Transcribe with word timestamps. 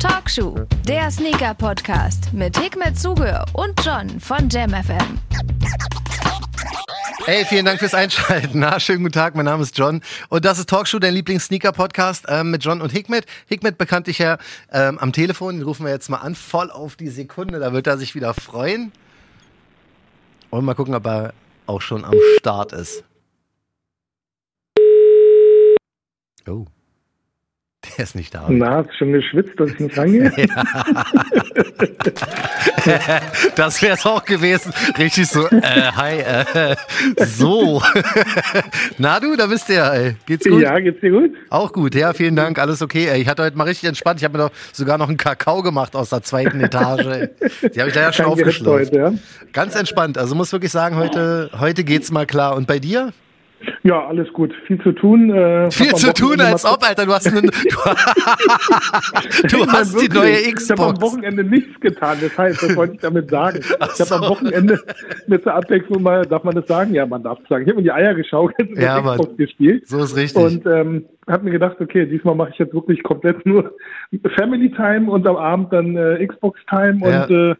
Talkshow, 0.00 0.66
der 0.88 1.12
Sneaker-Podcast 1.12 2.32
mit 2.32 2.58
Hikmet 2.58 2.98
Zuge 2.98 3.44
und 3.52 3.74
John 3.84 4.18
von 4.18 4.48
JamFM. 4.48 5.20
Hey, 7.24 7.44
vielen 7.44 7.66
Dank 7.66 7.78
fürs 7.78 7.94
Einschalten. 7.94 8.58
Na, 8.58 8.80
schönen 8.80 9.04
guten 9.04 9.12
Tag, 9.12 9.36
mein 9.36 9.44
Name 9.44 9.62
ist 9.62 9.78
John 9.78 10.00
und 10.28 10.44
das 10.44 10.58
ist 10.58 10.68
Talkshow, 10.68 10.98
dein 10.98 11.14
Lieblings-Sneaker-Podcast 11.14 12.24
ähm, 12.26 12.50
mit 12.50 12.64
John 12.64 12.80
und 12.82 12.90
Hikmet. 12.90 13.26
Hikmet 13.46 13.78
bekannt 13.78 14.08
dich 14.08 14.18
ja 14.18 14.38
ähm, 14.72 14.98
am 14.98 15.12
Telefon, 15.12 15.58
den 15.58 15.62
rufen 15.62 15.86
wir 15.86 15.92
jetzt 15.92 16.08
mal 16.10 16.18
an, 16.18 16.34
voll 16.34 16.72
auf 16.72 16.96
die 16.96 17.10
Sekunde, 17.10 17.60
da 17.60 17.72
wird 17.72 17.86
er 17.86 17.96
sich 17.96 18.16
wieder 18.16 18.34
freuen. 18.34 18.90
Und 20.50 20.64
mal 20.64 20.74
gucken, 20.74 20.96
ob 20.96 21.06
er 21.06 21.32
auch 21.66 21.80
schon 21.80 22.04
am 22.04 22.14
Start 22.38 22.72
ist. 22.72 23.04
Oh. 26.48 26.66
Der 27.96 28.04
ist 28.04 28.14
nicht 28.14 28.34
da. 28.34 28.46
Na, 28.48 28.76
hast 28.76 28.90
du 28.90 28.94
schon 28.94 29.12
geschwitzt, 29.12 29.58
dass 29.58 29.70
ich 29.70 29.80
nicht 29.80 29.96
rangehe? 29.96 30.30
das 33.56 33.80
wäre 33.82 33.94
es 33.94 34.04
auch 34.04 34.24
gewesen. 34.24 34.72
Richtig 34.98 35.28
so, 35.28 35.46
äh, 35.46 35.92
hi, 35.94 36.18
äh, 36.18 36.76
so. 37.24 37.82
Na 38.98 39.18
du, 39.18 39.34
da 39.36 39.46
bist 39.46 39.68
du 39.68 39.74
ja, 39.74 39.94
ey. 39.94 40.16
Geht's 40.26 40.46
gut? 40.46 40.60
Ja, 40.60 40.78
geht's 40.78 41.00
dir 41.00 41.10
gut? 41.10 41.30
Auch 41.48 41.72
gut, 41.72 41.94
ja, 41.94 42.12
vielen 42.12 42.36
Dank, 42.36 42.58
alles 42.58 42.82
okay. 42.82 43.08
Ey. 43.08 43.22
Ich 43.22 43.28
hatte 43.28 43.42
heute 43.42 43.56
mal 43.56 43.64
richtig 43.64 43.88
entspannt. 43.88 44.20
Ich 44.20 44.24
habe 44.24 44.36
mir 44.36 44.44
doch 44.44 44.52
sogar 44.72 44.98
noch 44.98 45.08
einen 45.08 45.16
Kakao 45.16 45.62
gemacht 45.62 45.96
aus 45.96 46.10
der 46.10 46.22
zweiten 46.22 46.60
Etage. 46.60 47.06
Ey. 47.06 47.30
Die 47.74 47.80
habe 47.80 47.88
ich 47.88 47.94
da 47.94 48.02
ja 48.02 48.12
schon 48.12 48.26
aufgeschlossen. 48.26 48.94
Ja? 48.94 49.14
Ganz 49.52 49.74
entspannt. 49.74 50.18
Also 50.18 50.34
muss 50.34 50.52
wirklich 50.52 50.72
sagen, 50.72 50.96
heute, 50.96 51.50
heute 51.58 51.84
geht's 51.84 52.10
mal 52.10 52.26
klar. 52.26 52.56
Und 52.56 52.66
bei 52.66 52.78
dir? 52.78 53.12
Ja, 53.82 54.06
alles 54.06 54.32
gut. 54.32 54.52
Viel 54.66 54.80
zu 54.82 54.92
tun. 54.92 55.30
Äh, 55.30 55.70
Viel 55.70 55.94
zu 55.94 56.12
tun, 56.12 56.40
als 56.40 56.64
ob, 56.64 56.82
Alter. 56.82 57.06
Du 57.06 57.12
hast, 57.12 57.26
einen, 57.26 57.42
du, 59.48 59.66
hast 59.66 60.00
die 60.00 60.08
neue 60.08 60.34
Xbox. 60.52 60.64
Ich 60.64 60.70
habe 60.70 60.82
am 60.84 61.00
Wochenende 61.00 61.44
nichts 61.44 61.80
getan. 61.80 62.18
Das 62.20 62.36
heißt, 62.36 62.62
das 62.62 62.76
wollte 62.76 62.94
ich 62.94 63.00
damit 63.00 63.30
sagen. 63.30 63.60
Ach 63.80 63.90
ich 63.94 64.00
habe 64.00 64.24
am 64.24 64.30
Wochenende 64.30 64.80
mit 65.26 65.44
der 65.44 65.54
Abwechslung 65.54 66.02
mal, 66.02 66.26
darf 66.26 66.44
man 66.44 66.54
das 66.54 66.66
sagen? 66.66 66.94
Ja, 66.94 67.06
man 67.06 67.22
darf 67.22 67.38
es 67.42 67.48
sagen. 67.48 67.64
Ich 67.64 67.68
habe 67.68 67.78
mir 67.78 67.84
die 67.84 67.92
Eier 67.92 68.14
geschaukelt 68.14 68.70
und 68.70 68.80
ja, 68.80 69.00
Xbox 69.00 69.36
gespielt. 69.36 69.88
So 69.88 70.02
ist 70.02 70.16
richtig. 70.16 70.42
Und 70.42 70.66
ähm, 70.66 71.06
habe 71.28 71.44
mir 71.44 71.52
gedacht, 71.52 71.80
okay, 71.80 72.06
diesmal 72.06 72.34
mache 72.34 72.50
ich 72.50 72.58
jetzt 72.58 72.74
wirklich 72.74 73.02
komplett 73.02 73.44
nur 73.46 73.74
Family 74.36 74.70
Time 74.70 75.10
und 75.10 75.26
am 75.26 75.36
Abend 75.36 75.72
dann 75.72 75.96
äh, 75.96 76.26
Xbox 76.26 76.60
Time 76.68 76.98
ja. 77.02 77.24
und 77.24 77.30
äh, 77.30 77.54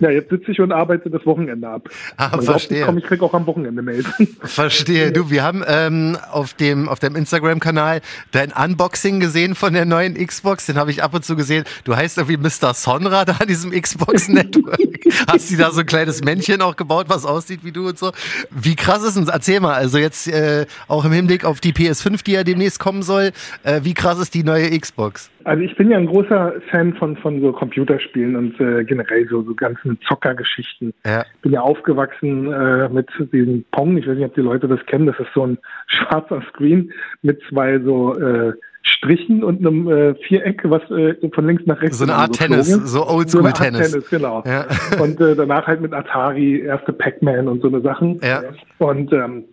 ja, 0.00 0.10
jetzt 0.10 0.30
sitze 0.30 0.52
ich 0.52 0.60
und 0.60 0.72
arbeite 0.72 1.10
das 1.10 1.24
Wochenende 1.26 1.68
ab. 1.68 1.88
Ah, 2.16 2.28
Man 2.30 2.42
verstehe. 2.42 2.84
Komm, 2.84 2.98
ich 2.98 3.04
krieg 3.04 3.22
auch 3.22 3.34
am 3.34 3.46
Wochenende 3.46 3.82
Mails. 3.82 4.06
Verstehe. 4.42 5.12
Du, 5.12 5.30
wir 5.30 5.42
haben 5.42 5.64
ähm, 5.66 6.16
auf 6.30 6.54
dem 6.54 6.88
auf 6.88 6.98
deinem 6.98 7.16
Instagram-Kanal 7.16 8.00
dein 8.32 8.52
Unboxing 8.52 9.20
gesehen 9.20 9.54
von 9.54 9.72
der 9.72 9.84
neuen 9.84 10.14
Xbox. 10.14 10.66
Den 10.66 10.76
habe 10.76 10.90
ich 10.90 11.02
ab 11.02 11.14
und 11.14 11.24
zu 11.24 11.36
gesehen. 11.36 11.64
Du 11.84 11.96
heißt 11.96 12.18
irgendwie 12.18 12.36
Mr. 12.36 12.74
Sonra 12.74 13.24
da 13.24 13.36
an 13.40 13.48
diesem 13.48 13.72
Xbox 13.72 14.28
Network. 14.28 14.78
Hast 15.26 15.50
du 15.50 15.56
da 15.56 15.70
so 15.70 15.80
ein 15.80 15.86
kleines 15.86 16.22
Männchen 16.22 16.62
auch 16.62 16.76
gebaut, 16.76 17.06
was 17.08 17.24
aussieht 17.24 17.60
wie 17.64 17.72
du 17.72 17.88
und 17.88 17.98
so? 17.98 18.12
Wie 18.50 18.76
krass 18.76 19.02
ist 19.02 19.16
denn? 19.16 19.28
Erzähl 19.28 19.60
mal. 19.60 19.74
Also 19.74 19.98
jetzt 19.98 20.28
äh, 20.28 20.66
auch 20.88 21.04
im 21.04 21.12
Hinblick 21.12 21.44
auf 21.44 21.60
die 21.60 21.72
PS5, 21.72 22.22
die 22.24 22.32
ja 22.32 22.44
demnächst 22.44 22.78
kommen 22.78 23.02
soll. 23.02 23.32
Äh, 23.62 23.80
wie 23.82 23.94
krass 23.94 24.18
ist 24.18 24.34
die 24.34 24.44
neue 24.44 24.78
Xbox? 24.78 25.30
Also 25.44 25.62
ich 25.62 25.76
bin 25.76 25.90
ja 25.90 25.98
ein 25.98 26.06
großer 26.06 26.54
Fan 26.70 26.94
von 26.94 27.16
von 27.16 27.40
so 27.40 27.52
Computerspielen 27.52 28.36
und 28.36 28.60
äh, 28.60 28.84
generell 28.84 29.26
so 29.28 29.42
so 29.42 29.54
ganzen 29.54 29.98
Zockergeschichten. 30.06 30.92
Ja. 31.04 31.24
Bin 31.42 31.52
ja 31.52 31.60
aufgewachsen 31.60 32.52
äh, 32.52 32.88
mit 32.88 33.08
diesem 33.32 33.64
Pong. 33.72 33.96
Ich 33.96 34.06
weiß 34.06 34.16
nicht, 34.16 34.26
ob 34.26 34.34
die 34.34 34.40
Leute 34.40 34.68
das 34.68 34.84
kennen. 34.86 35.06
Das 35.06 35.18
ist 35.18 35.32
so 35.34 35.46
ein 35.46 35.58
schwarzer 35.86 36.42
Screen 36.50 36.92
mit 37.22 37.40
zwei 37.48 37.78
so 37.80 38.18
äh, 38.18 38.52
Strichen 38.82 39.44
und 39.44 39.60
einem 39.60 39.88
äh, 39.88 40.14
Viereck, 40.26 40.62
was 40.64 40.82
äh, 40.90 41.14
von 41.32 41.46
links 41.46 41.64
nach 41.66 41.80
rechts. 41.82 41.98
So 41.98 42.04
eine 42.04 42.14
Art 42.14 42.34
so 42.34 42.44
Tennis, 42.44 42.68
so 42.68 43.06
Oldschool-Tennis. 43.06 43.90
So 43.90 43.98
Tennis, 43.98 44.10
genau. 44.10 44.42
Ja. 44.46 44.66
Und 45.02 45.20
äh, 45.20 45.36
danach 45.36 45.66
halt 45.66 45.80
mit 45.80 45.92
Atari, 45.92 46.60
erste 46.60 46.92
Pac-Man 46.92 47.48
und 47.48 47.62
so 47.62 47.68
eine 47.68 47.80
Sachen. 47.82 48.20
Ja. 48.22 48.42
Und 48.78 49.12
ähm, 49.12 49.44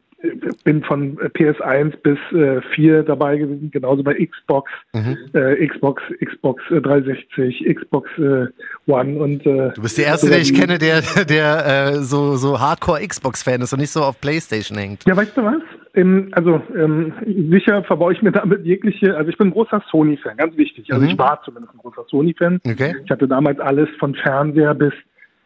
bin 0.63 0.83
von 0.83 1.17
PS1 1.17 1.95
bis 1.97 2.17
äh, 2.31 2.61
4 2.73 3.03
dabei 3.03 3.38
gewesen, 3.38 3.69
genauso 3.72 4.03
bei 4.03 4.16
Xbox, 4.16 4.72
mhm. 4.94 5.17
äh, 5.33 5.67
Xbox, 5.67 6.01
Xbox 6.23 6.63
360, 6.69 7.66
äh, 7.66 7.73
Xbox 7.73 8.09
äh, 8.17 8.47
One 8.88 9.19
und 9.19 9.45
äh, 9.45 9.72
Du 9.73 9.81
bist 9.81 9.97
der 9.97 10.06
Erste, 10.06 10.29
der 10.29 10.39
ich 10.39 10.53
kenne, 10.56 10.79
der, 10.79 11.01
der 11.29 11.66
äh, 11.66 11.94
so, 12.01 12.35
so 12.35 12.59
Hardcore 12.59 13.06
Xbox-Fan 13.07 13.61
ist 13.61 13.73
und 13.73 13.79
nicht 13.79 13.91
so 13.91 14.01
auf 14.01 14.19
Playstation 14.19 14.77
hängt. 14.77 15.06
Ja, 15.07 15.16
weißt 15.16 15.38
du 15.38 15.44
was? 15.44 15.61
Ähm, 15.94 16.29
also 16.31 16.61
ähm, 16.75 17.13
sicher 17.51 17.83
verbaue 17.83 18.13
ich 18.13 18.22
mir 18.22 18.31
damit 18.31 18.66
jegliche, 18.66 19.16
also 19.16 19.29
ich 19.29 19.38
bin 19.38 19.47
ein 19.47 19.53
großer 19.53 19.83
Sony-Fan, 19.91 20.38
ganz 20.38 20.57
wichtig. 20.57 20.91
Also 20.91 21.06
mhm. 21.06 21.11
ich 21.11 21.17
war 21.17 21.41
zumindest 21.44 21.75
ein 21.75 21.79
großer 21.79 22.06
Sony-Fan. 22.09 22.59
Okay. 22.67 22.95
Ich 23.06 23.11
hatte 23.11 23.27
damals 23.27 23.59
alles 23.59 23.89
von 24.00 24.16
Fernseher 24.16 24.73
bis 24.73 24.94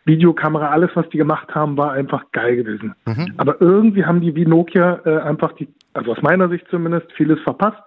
Videokamera, 0.06 0.70
alles, 0.70 0.92
was 0.96 1.08
die 1.10 1.18
gemacht 1.18 1.54
haben, 1.54 1.78
war 1.78 1.92
einfach 1.94 2.32
geil 2.32 2.56
gewesen. 2.58 2.96
Mhm. 3.06 3.34
Aber 3.38 3.62
irgendwie 3.62 4.06
haben 4.06 4.22
die 4.22 4.36
wie 4.36 4.46
Nokia 4.46 5.02
äh, 5.06 5.20
einfach 5.20 5.54
die, 5.54 5.68
also 5.94 6.12
aus 6.12 6.22
meiner 6.22 6.50
Sicht 6.50 6.66
zumindest, 6.70 7.12
vieles 7.14 7.40
verpasst. 7.42 7.82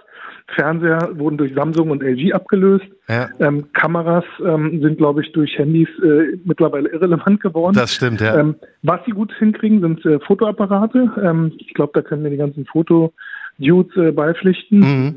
Fernseher 0.49 1.11
wurden 1.15 1.39
durch 1.39 1.55
Samsung 1.55 1.91
und 1.91 2.03
LG 2.03 2.35
abgelöst. 2.35 2.85
Ja. 3.09 3.29
Ähm, 3.41 3.73
Kameras 3.73 4.25
ähm, 4.45 4.83
sind, 4.83 4.99
glaube 4.99 5.23
ich, 5.23 5.33
durch 5.33 5.57
Handys 5.59 5.89
äh, 6.03 6.39
mittlerweile 6.45 6.91
irrelevant 6.91 7.41
geworden. 7.41 7.75
Das 7.75 7.95
stimmt, 7.95 8.21
ja. 8.21 8.39
Ähm, 8.39 8.55
was 8.83 9.01
sie 9.07 9.13
gut 9.13 9.33
hinkriegen, 9.39 9.81
sind 9.81 10.05
äh, 10.05 10.21
Fotoapparate. 10.21 11.11
Ähm, 11.23 11.53
ich 11.59 11.73
glaube, 11.73 11.93
da 11.95 12.03
können 12.03 12.23
wir 12.25 12.31
die 12.31 12.37
ganzen 12.37 12.67
Foto-Dudes 12.67 13.97
äh, 13.97 14.13
beipflichten. 14.13 14.79
Mhm. 14.81 15.15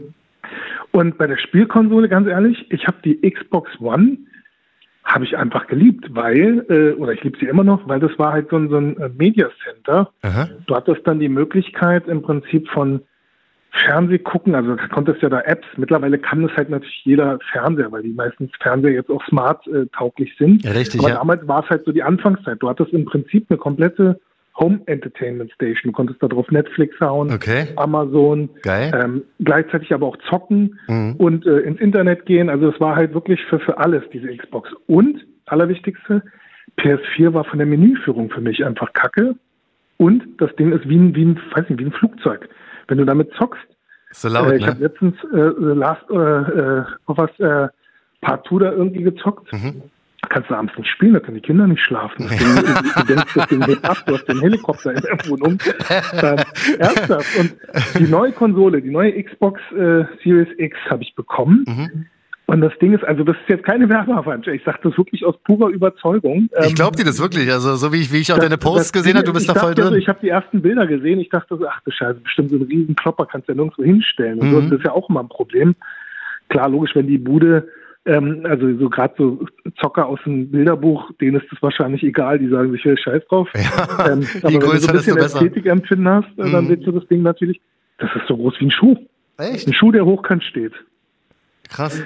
Und 0.92 1.18
bei 1.18 1.28
der 1.28 1.38
Spielkonsole, 1.38 2.08
ganz 2.08 2.28
ehrlich, 2.28 2.66
ich 2.72 2.88
habe 2.88 2.98
die 3.04 3.20
Xbox 3.30 3.70
One 3.82 4.18
habe 5.08 5.24
ich 5.24 5.38
einfach 5.38 5.68
geliebt, 5.68 6.06
weil, 6.10 6.66
äh, 6.70 6.92
oder 7.00 7.14
ich 7.14 7.24
liebe 7.24 7.38
sie 7.40 7.48
immer 7.48 7.64
noch, 7.64 7.88
weil 7.88 8.00
das 8.00 8.12
war 8.20 8.34
halt 8.34 8.50
so 8.50 8.58
ein, 8.58 8.70
so 8.70 8.78
ein 8.78 8.98
äh, 8.98 9.10
Media 9.18 9.50
Center. 9.64 10.12
Aha. 10.22 10.50
Du 10.68 10.76
hattest 10.76 11.08
dann 11.08 11.20
die 11.20 11.30
Möglichkeit 11.30 12.08
im 12.08 12.22
Prinzip 12.22 12.68
von 12.70 13.02
Fernseh 13.72 14.18
gucken, 14.18 14.54
also 14.54 14.76
da 14.76 14.88
konntest 14.88 15.22
ja 15.22 15.30
da 15.30 15.40
Apps, 15.42 15.66
mittlerweile 15.78 16.18
kann 16.18 16.44
das 16.44 16.52
halt 16.58 16.70
natürlich 16.70 17.02
jeder 17.06 17.40
Fernseher, 17.52 17.92
weil 17.92 18.04
die 18.04 18.14
meisten 18.14 18.50
Fernseher 18.60 18.92
jetzt 18.92 19.10
auch 19.10 19.24
smart 19.28 19.66
äh, 19.68 19.86
tauglich 19.96 20.36
sind. 20.38 20.64
Ja, 20.64 20.72
richtig, 20.72 21.00
Aber 21.00 21.10
ja. 21.10 21.16
damals 21.16 21.48
war 21.48 21.64
es 21.64 21.70
halt 21.70 21.86
so 21.86 21.92
die 21.92 22.04
Anfangszeit. 22.04 22.62
Du 22.62 22.68
hattest 22.68 22.92
im 22.92 23.06
Prinzip 23.06 23.46
eine 23.50 23.58
komplette 23.58 24.20
Home 24.60 24.82
Entertainment 24.88 25.52
Station. 25.52 25.92
Du 25.92 25.92
konntest 25.92 26.22
da 26.22 26.28
drauf 26.28 26.50
Netflix 26.50 27.00
hauen, 27.00 27.32
okay. 27.32 27.68
Amazon. 27.76 28.50
Ähm, 28.94 29.24
gleichzeitig 29.40 29.94
aber 29.94 30.08
auch 30.08 30.18
zocken 30.30 30.80
mhm. 30.88 31.16
und 31.18 31.46
äh, 31.46 31.60
ins 31.60 31.80
Internet 31.80 32.26
gehen. 32.26 32.50
Also 32.50 32.70
es 32.70 32.80
war 32.80 32.96
halt 32.96 33.14
wirklich 33.14 33.40
für, 33.50 33.60
für 33.60 33.78
alles, 33.78 34.04
diese 34.12 34.36
Xbox. 34.36 34.70
Und, 34.88 35.26
allerwichtigste, 35.46 36.24
PS4 36.80 37.34
war 37.34 37.44
von 37.44 37.60
der 37.60 37.68
Menüführung 37.68 38.30
für 38.30 38.42
mich 38.42 38.66
einfach 38.66 38.94
kacke. 38.94 39.36
Und 39.98 40.24
das 40.40 40.56
Ding 40.56 40.72
ist 40.72 40.88
wie 40.90 40.98
ein, 40.98 41.16
wie 41.16 41.26
ein, 41.26 41.40
weiß 41.56 41.70
nicht, 41.70 41.80
wie 41.80 41.86
ein 41.86 41.92
Flugzeug. 41.92 42.50
Wenn 42.88 42.98
du 42.98 43.06
damit 43.06 43.32
zockst, 43.34 43.62
so 44.12 44.30
laut, 44.30 44.52
äh, 44.52 44.56
ich 44.56 44.62
ne? 44.62 44.68
habe 44.68 44.84
letztens 44.84 45.16
äh, 45.34 45.38
Last 45.38 46.10
äh, 46.10 46.16
äh, 46.16 46.84
was 47.06 47.30
äh, 47.40 47.68
Part 48.22 48.48
2 48.48 48.60
da 48.60 48.72
irgendwie 48.72 49.04
gezockt. 49.04 49.52
Mhm 49.54 49.84
kannst 50.30 50.50
du 50.50 50.56
abends 50.56 50.78
nicht 50.78 50.90
spielen, 50.90 51.14
da 51.14 51.20
können 51.20 51.36
die 51.36 51.42
Kinder 51.42 51.68
nicht 51.68 51.84
schlafen. 51.84 52.28
Deswegen, 52.30 52.56
du, 52.56 53.02
du 53.02 53.06
denkst, 53.06 53.34
das 53.34 53.48
Ding 53.48 53.60
geht 53.62 53.84
ab, 53.84 53.98
du 54.06 54.14
hast 54.14 54.28
den 54.28 54.40
Helikopter 54.40 54.94
in 54.94 55.02
der 55.02 55.30
Wohnung. 55.30 55.58
Ähm, 56.14 56.38
ernsthaft. 56.80 57.40
Und 57.40 57.56
die 58.00 58.08
neue 58.08 58.32
Konsole, 58.32 58.82
die 58.82 58.90
neue 58.90 59.24
Xbox 59.24 59.60
äh, 59.72 60.06
Series 60.24 60.48
X 60.58 60.78
habe 60.90 61.04
ich 61.04 61.16
bekommen. 61.16 61.66
Mhm. 61.68 62.06
Und 62.50 62.62
das 62.62 62.72
Ding 62.80 62.94
ist, 62.94 63.04
also 63.04 63.26
das 63.26 63.36
ist 63.36 63.50
jetzt 63.50 63.66
keine 63.66 63.90
Werbeveranstaltung. 63.90 64.54
Ich 64.54 64.64
sage 64.64 64.80
das 64.82 64.98
wirklich 64.98 65.26
aus 65.26 65.36
purer 65.44 65.68
Überzeugung. 65.68 66.50
Ich 66.66 66.76
glaube 66.76 66.96
dir 66.96 67.04
das 67.04 67.20
wirklich. 67.20 67.52
Also 67.52 67.76
so 67.76 67.92
wie 67.92 67.98
ich, 67.98 68.14
wie 68.14 68.20
ich 68.20 68.32
auch 68.32 68.38
das, 68.38 68.46
deine 68.46 68.58
Posts 68.58 68.94
gesehen 68.94 69.16
habe, 69.16 69.26
du 69.26 69.34
bist 69.34 69.50
da 69.50 69.56
voll 69.56 69.76
drin. 69.76 69.84
Also, 69.84 69.98
ich 69.98 70.08
habe 70.08 70.20
die 70.22 70.30
ersten 70.30 70.62
Bilder 70.62 70.88
gesehen. 70.88 71.20
Ich 71.20 71.28
dachte 71.28 71.58
so, 71.58 71.68
ach 71.68 71.82
du 71.84 71.92
Scheiße, 71.92 72.22
bestimmt 72.22 72.50
so 72.52 72.56
einen 72.56 72.66
riesen 72.66 72.96
Klopper 72.96 73.26
kannst 73.26 73.50
du 73.50 73.52
ja 73.52 73.58
nirgendwo 73.58 73.84
hinstellen. 73.84 74.40
Und 74.40 74.48
mhm. 74.48 74.54
so, 74.54 74.62
das 74.62 74.80
ist 74.80 74.86
ja 74.86 74.94
auch 74.94 75.10
immer 75.10 75.20
ein 75.20 75.28
Problem. 75.28 75.76
Klar, 76.48 76.70
logisch, 76.70 76.92
wenn 76.96 77.08
die 77.08 77.18
Bude 77.18 77.68
ähm, 78.08 78.42
also 78.46 78.76
so 78.78 78.90
gerade 78.90 79.14
so 79.18 79.46
Zocker 79.80 80.08
aus 80.08 80.20
dem 80.26 80.50
Bilderbuch, 80.50 81.12
denen 81.20 81.40
ist 81.40 81.52
das 81.52 81.62
wahrscheinlich 81.62 82.04
egal, 82.04 82.40
die 82.40 82.48
sagen 82.48 82.72
sich, 82.72 82.84
hey, 82.84 82.98
scheiß 82.98 83.24
drauf. 83.28 83.50
Ja, 83.56 84.12
ähm, 84.12 84.28
aber 84.44 84.54
wenn 84.54 84.60
du 84.60 84.78
so 84.78 84.88
ein 84.88 84.94
bisschen 84.94 85.18
Ästhetikempfinden 85.18 86.08
hast, 86.08 86.38
mhm. 86.38 86.52
dann 86.52 86.70
willst 86.70 86.88
du 86.88 86.92
das 86.92 87.08
Ding 87.08 87.22
natürlich, 87.22 87.60
das 87.98 88.10
ist 88.16 88.28
so 88.28 88.38
groß 88.38 88.56
wie 88.60 88.66
ein 88.66 88.72
Schuh. 88.72 88.96
Echt? 89.38 89.68
Ein 89.68 89.74
Schuh, 89.74 89.92
der 89.92 90.06
hochkant 90.06 90.44
steht. 90.44 90.74
Krass. 91.70 92.04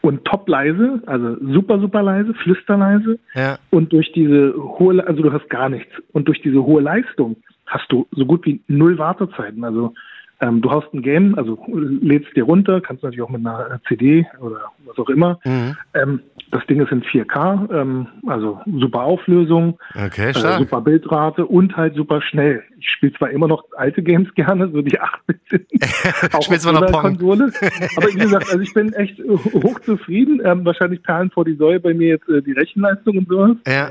Und 0.00 0.24
top 0.24 0.48
leise, 0.48 1.02
also 1.06 1.36
super, 1.52 1.80
super 1.80 2.02
leise, 2.02 2.34
flüsterleise. 2.34 3.18
Ja. 3.34 3.58
Und 3.70 3.92
durch 3.92 4.12
diese 4.12 4.54
hohe, 4.54 5.04
also 5.06 5.22
du 5.22 5.32
hast 5.32 5.48
gar 5.50 5.68
nichts. 5.68 5.92
Und 6.12 6.28
durch 6.28 6.40
diese 6.42 6.62
hohe 6.62 6.82
Leistung 6.82 7.36
hast 7.66 7.90
du 7.90 8.06
so 8.12 8.24
gut 8.24 8.46
wie 8.46 8.60
null 8.68 8.98
Wartezeiten. 8.98 9.64
Also 9.64 9.94
ähm, 10.40 10.60
du 10.62 10.70
hast 10.70 10.92
ein 10.94 11.02
Game, 11.02 11.36
also 11.36 11.58
lädst 11.68 12.36
dir 12.36 12.44
runter, 12.44 12.80
kannst 12.80 13.02
natürlich 13.02 13.22
auch 13.22 13.28
mit 13.28 13.44
einer 13.44 13.80
CD 13.88 14.26
oder 14.40 14.72
was 14.86 14.96
auch 14.98 15.08
immer. 15.08 15.40
Mhm. 15.44 15.76
Ähm, 15.94 16.20
Das 16.50 16.64
Ding 16.66 16.80
ist 16.80 16.92
in 16.92 17.02
4K, 17.02 17.70
ähm, 17.74 18.06
also 18.26 18.60
super 18.66 19.02
Auflösung, 19.02 19.78
Okay, 19.94 20.30
äh, 20.30 20.58
super 20.58 20.80
Bildrate 20.80 21.44
und 21.44 21.76
halt 21.76 21.94
super 21.94 22.22
schnell. 22.22 22.62
Ich 22.78 22.88
spiele 22.88 23.12
zwar 23.14 23.30
immer 23.30 23.48
noch 23.48 23.64
alte 23.76 24.02
Games 24.02 24.32
gerne, 24.34 24.70
so 24.70 24.80
die 24.80 24.98
8-Bit. 24.98 25.66
auch 26.34 26.42
Spielst 26.42 26.66
auf 26.66 26.72
du 26.72 26.80
noch 26.80 26.90
Pong? 26.90 27.02
Konsole. 27.02 27.52
Aber 27.96 28.08
wie 28.08 28.18
gesagt, 28.18 28.46
also 28.48 28.60
ich 28.60 28.72
bin 28.72 28.92
echt 28.92 29.18
äh, 29.18 29.28
hochzufrieden. 29.62 30.40
Ähm, 30.44 30.64
wahrscheinlich 30.64 31.02
perlen 31.02 31.30
vor 31.30 31.44
die 31.44 31.56
Säule 31.56 31.80
bei 31.80 31.94
mir 31.94 32.08
jetzt 32.08 32.28
äh, 32.28 32.42
die 32.42 32.52
Rechenleistung 32.52 33.18
und 33.18 33.28
sowas. 33.28 33.56
Ja. 33.66 33.90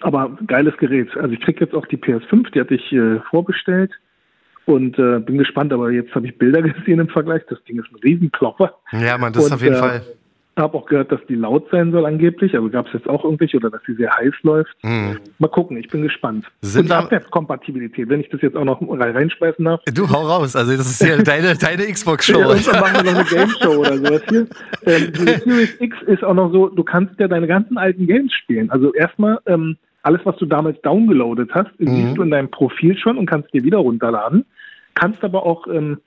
Aber 0.00 0.30
geiles 0.46 0.76
Gerät. 0.76 1.08
Also 1.16 1.32
ich 1.34 1.40
krieg 1.40 1.60
jetzt 1.60 1.74
auch 1.74 1.86
die 1.86 1.96
PS5, 1.96 2.52
die 2.52 2.60
hatte 2.60 2.76
ich 2.76 2.92
äh, 2.92 3.18
vorbestellt 3.30 3.90
und 4.68 4.98
äh, 4.98 5.18
bin 5.20 5.38
gespannt. 5.38 5.72
Aber 5.72 5.90
jetzt 5.90 6.14
habe 6.14 6.26
ich 6.26 6.36
Bilder 6.38 6.62
gesehen 6.62 7.00
im 7.00 7.08
Vergleich. 7.08 7.42
Das 7.48 7.62
Ding 7.64 7.78
ist 7.80 7.90
ein 7.90 7.98
Riesenklopper. 8.02 8.74
Ja, 8.92 9.16
Mann, 9.18 9.32
das 9.32 9.44
ist 9.44 9.50
Und, 9.50 9.56
auf 9.56 9.62
jeden 9.62 9.74
äh, 9.74 9.78
Fall. 9.78 10.02
Habe 10.56 10.76
auch 10.76 10.86
gehört, 10.86 11.12
dass 11.12 11.20
die 11.28 11.36
laut 11.36 11.68
sein 11.70 11.92
soll 11.92 12.04
angeblich. 12.04 12.52
Also 12.52 12.68
gab 12.68 12.88
es 12.88 12.92
jetzt 12.92 13.08
auch 13.08 13.22
irgendwelche 13.24 13.58
oder 13.58 13.70
dass 13.70 13.80
sie 13.86 13.94
sehr 13.94 14.10
heiß 14.16 14.34
läuft. 14.42 14.74
Mal 14.82 15.48
gucken, 15.52 15.76
ich 15.76 15.86
bin 15.88 16.02
gespannt. 16.02 16.46
Sind 16.62 16.80
und 16.80 16.88
die 16.88 16.94
Abwärtskompatibilität, 16.94 18.08
wenn 18.08 18.20
ich 18.20 18.28
das 18.28 18.42
jetzt 18.42 18.56
auch 18.56 18.64
noch 18.64 18.80
rein- 18.82 19.14
reinschmeißen 19.16 19.64
darf. 19.64 19.80
Du 19.94 20.10
hau 20.10 20.22
raus. 20.26 20.56
Also 20.56 20.76
das 20.76 20.90
ist 20.90 21.00
ja 21.00 21.16
deine, 21.22 21.54
deine 21.54 21.84
Ja, 21.84 21.92
Xbox-Show. 21.92 22.40
irgendwann 22.40 22.80
machen 22.80 23.04
wir 23.06 23.12
noch 23.12 23.18
eine 23.20 23.28
Game 23.28 23.50
Show 23.62 23.76
oder 23.78 23.96
sowas 23.98 24.22
hier. 24.28 24.46
Ähm, 24.86 25.12
die 25.12 25.24
Series 25.50 25.76
X 25.80 25.96
ist 26.06 26.24
auch 26.24 26.34
noch 26.34 26.50
so, 26.52 26.68
du 26.70 26.82
kannst 26.82 27.20
ja 27.20 27.28
deine 27.28 27.46
ganzen 27.46 27.78
alten 27.78 28.08
Games 28.08 28.32
spielen. 28.34 28.68
Also 28.70 28.92
erstmal, 28.94 29.38
ähm, 29.46 29.76
alles, 30.02 30.20
was 30.24 30.36
du 30.38 30.46
damals 30.46 30.80
downgeloadet 30.82 31.50
hast, 31.52 31.70
siehst 31.78 32.16
du 32.16 32.22
in 32.22 32.30
deinem 32.30 32.50
Profil 32.50 32.96
schon 32.96 33.16
und 33.18 33.26
kannst 33.26 33.52
dir 33.52 33.62
wieder 33.62 33.78
runterladen. 33.78 34.44
Kannst 34.98 35.22
aber 35.22 35.44
auch 35.44 35.66
ähm, 35.68 35.98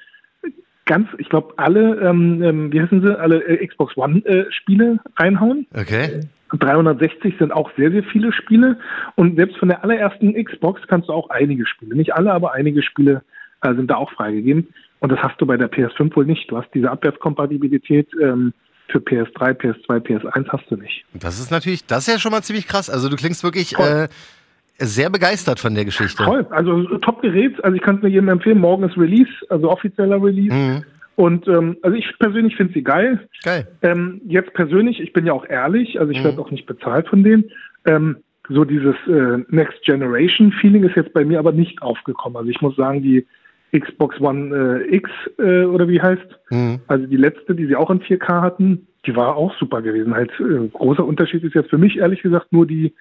ganz, 0.86 1.08
ich 1.18 1.30
glaube, 1.30 1.54
alle, 1.58 2.00
ähm, 2.02 2.44
ähm, 2.44 2.74
wie 2.74 2.82
heißen 2.82 3.02
sie, 3.02 3.18
alle 3.18 3.44
äh, 3.44 3.66
Xbox 3.66 3.96
One-Spiele 3.96 5.00
reinhauen. 5.16 5.68
Okay. 5.74 6.22
360 6.54 7.36
sind 7.40 7.54
auch 7.54 7.72
sehr, 7.78 7.92
sehr 7.92 8.04
viele 8.04 8.34
Spiele. 8.34 8.78
Und 9.16 9.38
selbst 9.38 9.58
von 9.58 9.70
der 9.70 9.84
allerersten 9.84 10.34
Xbox 10.44 10.82
kannst 10.88 11.08
du 11.08 11.14
auch 11.14 11.30
einige 11.30 11.66
Spiele. 11.66 11.96
Nicht 11.96 12.14
alle, 12.14 12.34
aber 12.34 12.54
einige 12.54 12.84
Spiele 12.84 13.24
äh, 13.62 13.74
sind 13.74 13.90
da 13.90 13.96
auch 13.96 14.12
freigegeben. 14.12 14.68
Und 15.00 15.12
das 15.12 15.20
hast 15.20 15.40
du 15.40 15.46
bei 15.46 15.58
der 15.58 15.72
PS5 15.72 16.16
wohl 16.16 16.26
nicht. 16.26 16.52
Du 16.52 16.58
hast 16.58 16.70
diese 16.74 16.92
Abwärtskompatibilität 16.92 18.10
ähm, 18.22 18.54
für 18.90 19.00
PS3, 19.00 19.54
PS2, 19.54 20.00
PS1 20.00 20.50
hast 20.50 20.70
du 20.70 20.76
nicht. 20.76 21.06
Das 21.14 21.40
ist 21.40 21.52
natürlich, 21.52 21.86
das 21.86 22.08
ist 22.08 22.14
ja 22.14 22.20
schon 22.20 22.32
mal 22.32 22.44
ziemlich 22.44 22.68
krass. 22.68 22.90
Also 22.90 23.08
du 23.08 23.16
klingst 23.16 23.44
wirklich 23.44 23.80
äh, 23.80 24.10
sehr 24.82 25.10
begeistert 25.10 25.60
von 25.60 25.76
der 25.76 25.86
Geschichte. 25.86 26.24
Toll. 26.24 26.46
Also 26.50 26.84
Top-Gerät. 27.00 27.64
Also 27.64 27.76
ich 27.76 27.82
kann 27.82 27.98
es 27.98 28.02
mir 28.02 28.10
jedem 28.10 28.30
empfehlen. 28.30 28.60
Morgen 28.60 28.84
ist 28.84 28.98
Release, 28.98 29.30
also 29.50 29.70
offizieller 29.72 30.22
Release. 30.22 30.54
Mhm. 30.54 30.84
Und 31.16 31.48
ähm, 31.48 31.78
also 31.82 31.96
ich 31.96 32.08
persönlich 32.20 32.56
finde 32.56 32.74
sie 32.74 32.84
geil. 32.84 33.28
Geil. 33.44 33.68
Ähm, 33.82 34.22
jetzt 34.28 34.54
persönlich, 34.54 35.00
ich 35.00 35.14
bin 35.14 35.26
ja 35.26 35.34
auch 35.34 35.46
ehrlich, 35.48 36.00
also 36.00 36.12
ich 36.12 36.20
Mhm. 36.20 36.24
werde 36.24 36.42
auch 36.42 36.52
nicht 36.52 36.66
bezahlt 36.66 37.08
von 37.08 37.24
denen. 37.24 37.46
Ähm, 37.86 38.18
so 38.50 38.66
dieses 38.66 38.96
äh, 39.08 39.38
Next 39.50 39.84
Generation 39.84 40.52
Feeling 40.54 40.84
ist 40.84 40.96
jetzt 40.96 41.14
bei 41.14 41.24
mir 41.24 41.40
aber 41.40 41.52
nicht 41.52 41.82
aufgekommen. 41.82 42.38
Also 42.38 42.50
ich 42.50 42.62
muss 42.62 42.76
sagen, 42.76 43.02
die 43.04 43.26
Xbox 43.78 44.20
One 44.20 44.84
äh, 44.90 44.96
X 44.96 45.10
äh, 45.38 45.64
oder 45.64 45.88
wie 45.88 46.02
heißt, 46.02 46.26
Mhm. 46.50 46.80
also 46.88 47.06
die 47.06 47.18
letzte, 47.18 47.56
die 47.56 47.68
sie 47.68 47.76
auch 47.76 47.90
in 47.90 48.02
4K 48.02 48.42
hatten, 48.42 48.88
die 49.06 49.16
war 49.16 49.36
auch 49.36 49.56
super 49.58 49.82
gewesen. 49.82 50.14
Halt 50.14 50.32
äh, 50.40 50.68
großer 50.70 51.06
Unterschied 51.06 51.44
ist 51.44 51.56
jetzt 51.56 51.70
für 51.70 51.78
mich 51.78 51.98
ehrlich 51.98 52.22
gesagt 52.22 52.52
nur 52.52 52.66
die 52.68 52.94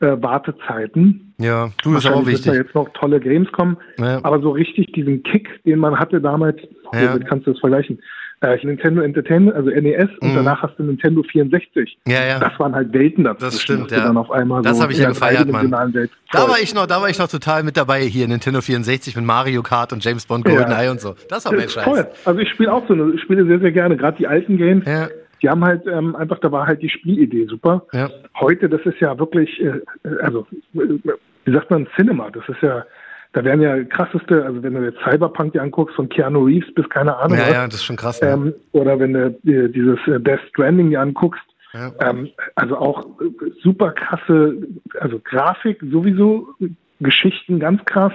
äh, 0.00 0.16
Wartezeiten. 0.22 1.34
Ja, 1.38 1.70
du 1.82 1.96
ist 1.96 2.06
auch 2.06 2.10
Wahrscheinlich 2.12 2.26
wird 2.26 2.46
da 2.46 2.52
wichtig. 2.52 2.66
jetzt 2.66 2.74
noch 2.74 2.88
tolle 2.94 3.20
Games 3.20 3.50
kommen, 3.52 3.76
Ja. 3.98 4.20
aber 4.22 4.40
so 4.40 4.50
richtig 4.50 4.92
diesen 4.92 5.22
Kick, 5.22 5.48
den 5.64 5.78
man 5.78 5.98
hatte 5.98 6.20
damals, 6.20 6.58
Ja. 6.92 7.12
womit 7.14 7.26
kannst 7.28 7.46
du 7.46 7.52
das 7.52 7.60
vergleichen? 7.60 8.00
Äh, 8.40 8.58
Nintendo 8.62 9.00
Entertainment, 9.00 9.56
also 9.56 9.70
NES, 9.70 10.10
und 10.20 10.32
Mhm. 10.32 10.34
danach 10.36 10.62
hast 10.62 10.78
du 10.78 10.82
Nintendo 10.82 11.22
64. 11.22 11.96
Ja, 12.06 12.24
ja. 12.26 12.38
Das 12.38 12.58
waren 12.58 12.74
halt 12.74 12.92
Welten 12.92 13.24
dazwischen. 13.24 13.46
Das 13.52 13.60
stimmt, 13.62 13.90
ja. 13.90 14.00
Dann 14.04 14.16
auf 14.18 14.30
einmal 14.30 14.60
Das 14.60 14.76
so 14.76 14.82
hab 14.82 14.90
ich 14.90 14.98
ja 14.98 15.08
gefeiert, 15.08 15.48
Mann. 15.50 15.94
Welt 15.94 16.10
Da 16.30 16.40
war 16.48 16.58
ich 16.62 16.74
noch, 16.74 16.86
da 16.86 17.00
war 17.00 17.08
ich 17.08 17.18
noch 17.18 17.28
total 17.28 17.62
mit 17.62 17.76
dabei 17.78 18.02
hier 18.02 18.28
Nintendo 18.28 18.60
64 18.60 19.16
mit 19.16 19.24
Mario 19.24 19.62
Kart 19.62 19.92
und 19.94 20.04
James 20.04 20.26
Bond 20.26 20.44
GoldenEye 20.44 20.90
und 20.90 21.00
so. 21.00 21.14
Das 21.30 21.46
war 21.46 21.52
mein 21.54 21.68
Scheiß. 21.70 21.84
toll. 21.84 22.06
Also 22.26 22.40
ich 22.40 22.50
spiele 22.50 22.72
auch 22.72 22.86
so 22.86 23.12
ich 23.14 23.22
spiele 23.22 23.46
sehr, 23.46 23.60
sehr 23.60 23.72
gerne, 23.72 23.96
gerade 23.96 24.18
die 24.18 24.26
alten 24.26 24.58
Games. 24.58 24.84
Ja. 24.86 25.08
Die 25.42 25.48
haben 25.48 25.64
halt 25.64 25.86
ähm, 25.86 26.16
einfach, 26.16 26.38
da 26.38 26.50
war 26.52 26.66
halt 26.66 26.82
die 26.82 26.88
Spielidee 26.88 27.46
super. 27.46 27.86
Ja. 27.92 28.10
Heute, 28.40 28.68
das 28.68 28.80
ist 28.82 29.00
ja 29.00 29.18
wirklich, 29.18 29.60
äh, 29.60 29.80
also 30.22 30.46
äh, 30.74 30.98
wie 31.44 31.52
sagt 31.52 31.70
man, 31.70 31.86
Cinema. 31.96 32.30
Das 32.30 32.48
ist 32.48 32.62
ja, 32.62 32.84
da 33.32 33.44
werden 33.44 33.60
ja 33.60 33.82
krasseste, 33.84 34.44
also 34.44 34.62
wenn 34.62 34.74
du 34.74 34.84
jetzt 34.84 34.98
Cyberpunk 35.04 35.52
dir 35.52 35.62
anguckst, 35.62 35.96
von 35.96 36.08
Keanu 36.08 36.44
Reeves 36.44 36.72
bis 36.74 36.88
keine 36.88 37.16
Ahnung 37.16 37.36
Ja, 37.36 37.44
was, 37.44 37.52
ja, 37.52 37.64
das 37.66 37.74
ist 37.76 37.84
schon 37.84 37.96
krass. 37.96 38.20
Ne? 38.22 38.28
ähm, 38.28 38.54
oder 38.72 38.98
wenn 38.98 39.12
du 39.12 39.30
dir 39.42 39.68
dieses 39.68 39.98
äh, 40.06 40.20
Death 40.20 40.40
Stranding 40.50 40.90
dir 40.90 41.00
anguckst, 41.00 41.42
Ja. 41.72 41.92
ähm, 42.00 42.30
also 42.54 42.76
auch 42.76 43.04
äh, 43.20 43.50
super 43.62 43.90
krasse, 43.92 44.56
also 45.00 45.20
Grafik 45.22 45.82
sowieso, 45.90 46.48
äh, 46.60 46.68
Geschichten 47.00 47.58
ganz 47.58 47.84
krass. 47.86 48.12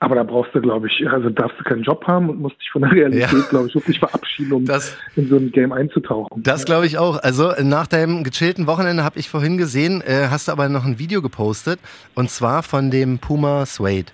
Aber 0.00 0.14
da 0.14 0.22
brauchst 0.22 0.54
du, 0.54 0.60
glaube 0.60 0.86
ich, 0.86 1.08
also 1.08 1.28
darfst 1.28 1.58
du 1.58 1.64
keinen 1.64 1.82
Job 1.82 2.06
haben 2.06 2.30
und 2.30 2.40
musst 2.40 2.56
dich 2.60 2.70
von 2.70 2.82
der 2.82 2.92
Realität, 2.92 3.32
Ja. 3.32 3.46
glaube 3.50 3.66
ich, 3.66 3.74
wirklich 3.74 3.98
verabschieden, 3.98 4.52
um 4.52 4.64
Das- 4.64 4.96
in 5.16 5.28
so 5.28 5.36
ein 5.36 5.50
Game 5.50 5.72
einzutauchen. 5.72 6.40
Das 6.40 6.64
glaube 6.64 6.86
ich 6.86 6.98
auch. 6.98 7.16
Also 7.20 7.52
nach 7.64 7.88
deinem 7.88 8.22
gechillten 8.22 8.68
Wochenende 8.68 9.02
habe 9.02 9.18
ich 9.18 9.28
vorhin 9.28 9.58
gesehen, 9.58 10.00
äh, 10.02 10.28
hast 10.30 10.46
du 10.46 10.52
aber 10.52 10.68
noch 10.68 10.84
ein 10.84 11.00
Video 11.00 11.20
gepostet 11.20 11.80
und 12.14 12.30
zwar 12.30 12.62
von 12.62 12.92
dem 12.92 13.18
Puma 13.18 13.66
Suede. 13.66 14.12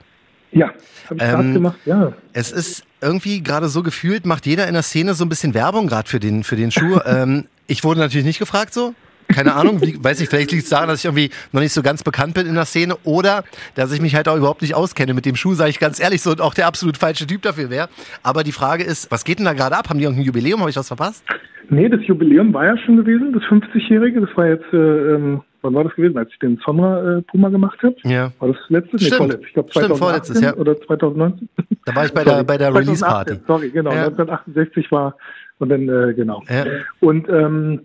ja, 0.53 0.69
habe 1.11 1.17
ich 1.17 1.23
Ähm, 1.23 1.29
gerade 1.31 1.53
gemacht, 1.53 1.79
ja. 1.85 2.13
Es 2.33 2.51
ist 2.51 2.85
irgendwie 3.03 3.43
gerade 3.43 3.69
so 3.69 3.83
gefühlt, 3.83 4.25
macht 4.25 4.47
jeder 4.47 4.67
in 4.69 4.73
der 4.73 4.83
Szene 4.85 5.13
so 5.13 5.25
ein 5.27 5.29
bisschen 5.29 5.53
Werbung 5.53 5.87
gerade 5.87 6.09
für 6.09 6.19
den, 6.21 6.45
für 6.45 6.57
den 6.57 6.71
Schuh. 6.71 6.99
ähm, 7.05 7.45
ich 7.67 7.85
wurde 7.85 8.01
natürlich 8.01 8.25
nicht 8.27 8.39
gefragt 8.39 8.73
so. 8.73 8.95
Keine 9.29 9.55
Ahnung, 9.55 9.81
wie, 9.83 10.03
weiß 10.03 10.21
ich, 10.21 10.29
vielleicht 10.29 10.53
liegt 10.53 10.65
es 10.65 10.71
daran, 10.71 10.89
dass 10.89 11.01
ich 11.01 11.05
irgendwie 11.07 11.31
noch 11.53 11.61
nicht 11.61 11.73
so 11.73 11.83
ganz 11.83 12.03
bekannt 12.03 12.35
bin 12.35 12.47
in 12.47 12.55
der 12.55 12.65
Szene 12.65 12.97
oder 13.05 13.45
dass 13.75 13.93
ich 13.93 14.01
mich 14.01 14.15
halt 14.15 14.29
auch 14.29 14.37
überhaupt 14.37 14.63
nicht 14.63 14.75
auskenne 14.75 15.15
mit 15.15 15.27
dem 15.27 15.37
Schuh, 15.37 15.55
sage 15.55 15.71
ich 15.71 15.79
ganz 15.79 16.01
ehrlich, 16.01 16.23
so 16.23 16.31
und 16.31 16.41
auch 16.41 16.55
der 16.55 16.67
absolut 16.67 16.97
falsche 16.97 17.27
Typ 17.27 17.43
dafür 17.43 17.71
wäre. 17.71 17.89
Aber 18.23 18.45
die 18.45 18.53
Frage 18.53 18.85
ist, 18.85 19.11
was 19.11 19.25
geht 19.25 19.39
denn 19.39 19.47
da 19.47 19.53
gerade 19.53 19.77
ab? 19.77 19.89
Haben 19.89 19.99
die 19.99 20.05
irgendein 20.05 20.27
Jubiläum? 20.27 20.61
Habe 20.61 20.71
ich 20.71 20.77
was 20.77 20.89
verpasst? 20.89 21.25
Nee, 21.71 21.89
das 21.89 22.01
Jubiläum 22.07 22.53
war 22.53 22.67
ja 22.67 22.77
schon 22.79 22.97
gewesen, 22.97 23.33
das 23.33 23.43
50-Jährige. 23.45 24.21
Das 24.21 24.37
war 24.37 24.49
jetzt, 24.49 24.71
äh, 24.73 24.77
ähm, 24.77 25.43
wann 25.63 25.75
war 25.75 25.85
das 25.85 25.95
gewesen, 25.95 26.19
als 26.19 26.31
ich 26.31 26.39
den 26.39 26.61
Sonra 26.65 27.19
äh, 27.19 27.23
Puma 27.23 27.49
gemacht 27.49 27.79
habe? 27.83 27.97
Ja. 28.05 28.31
War 28.39 28.49
das 28.49 28.59
letztes? 28.69 29.01
Nee, 29.01 29.07
Stimmt. 29.07 29.19
vorletztes. 29.19 29.47
Ich 29.47 29.55
glaube 29.55 29.71
Stimmt, 29.71 29.87
2018 29.87 29.99
vorletztes, 29.99 30.41
ja. 30.43 30.55
oder 30.57 30.81
2019. 30.81 31.49
Da 31.87 31.95
war 31.95 32.05
ich 32.05 32.13
bei 32.13 32.25
der, 32.25 32.45
bei 32.45 32.59
der 32.59 32.71
2018, 32.71 32.77
Release-Party. 32.77 33.41
Sorry, 33.47 33.71
genau. 33.71 33.91
Ja. 33.91 34.07
1968 34.07 34.93
war 34.93 35.17
und 35.59 35.69
dann, 35.71 35.89
äh, 35.89 36.15
genau. 36.15 36.43
Ja. 36.49 36.65
Und 37.01 37.29
ähm, 37.29 37.81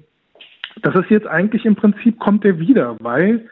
das 0.82 0.96
ist 0.96 1.10
jetzt 1.10 1.28
eigentlich 1.28 1.66
im 1.66 1.76
Prinzip, 1.76 2.20
kommt 2.20 2.44
der 2.44 2.60
wieder, 2.60 2.96
weil 3.00 3.48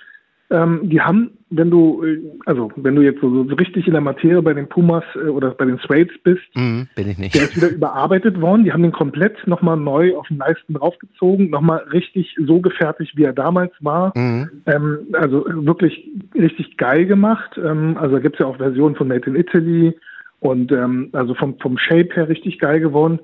ähm, 0.49 0.79
die 0.83 1.01
haben, 1.01 1.31
wenn 1.49 1.69
du, 1.69 2.05
äh, 2.05 2.19
also 2.45 2.71
wenn 2.77 2.95
du 2.95 3.01
jetzt 3.01 3.19
so, 3.19 3.43
so 3.43 3.55
richtig 3.55 3.85
in 3.85 3.91
der 3.91 4.01
Materie 4.01 4.41
bei 4.41 4.53
den 4.53 4.69
Pumas 4.69 5.03
äh, 5.15 5.27
oder 5.27 5.51
bei 5.51 5.65
den 5.65 5.77
Suades 5.79 6.13
bist, 6.23 6.41
Mhm, 6.55 6.87
bin 6.95 7.09
ich 7.09 7.15
der 7.17 7.23
nicht. 7.25 7.35
ist 7.35 7.57
wieder 7.57 7.69
überarbeitet 7.69 8.39
worden. 8.39 8.63
Die 8.63 8.71
haben 8.71 8.83
den 8.83 8.93
komplett 8.93 9.45
nochmal 9.45 9.75
neu 9.75 10.15
auf 10.15 10.27
den 10.29 10.37
Leisten 10.37 10.75
draufgezogen, 10.75 11.49
nochmal 11.49 11.79
richtig 11.91 12.33
so 12.39 12.61
gefertigt, 12.61 13.11
wie 13.17 13.23
er 13.25 13.33
damals 13.33 13.73
war. 13.81 14.13
Mhm. 14.17 14.49
Ähm, 14.67 14.99
also 15.13 15.43
wirklich 15.49 16.09
richtig 16.33 16.77
geil 16.77 17.05
gemacht. 17.05 17.59
Ähm, 17.61 17.97
also 17.99 18.15
da 18.15 18.21
gibt's 18.21 18.39
ja 18.39 18.45
auch 18.45 18.55
Versionen 18.57 18.95
von 18.95 19.09
Made 19.09 19.29
in 19.29 19.35
Italy 19.35 19.97
und 20.39 20.71
ähm, 20.71 21.09
also 21.11 21.33
vom, 21.33 21.59
vom 21.59 21.77
Shape 21.77 22.09
her 22.13 22.29
richtig 22.29 22.59
geil 22.59 22.79
geworden. 22.79 23.19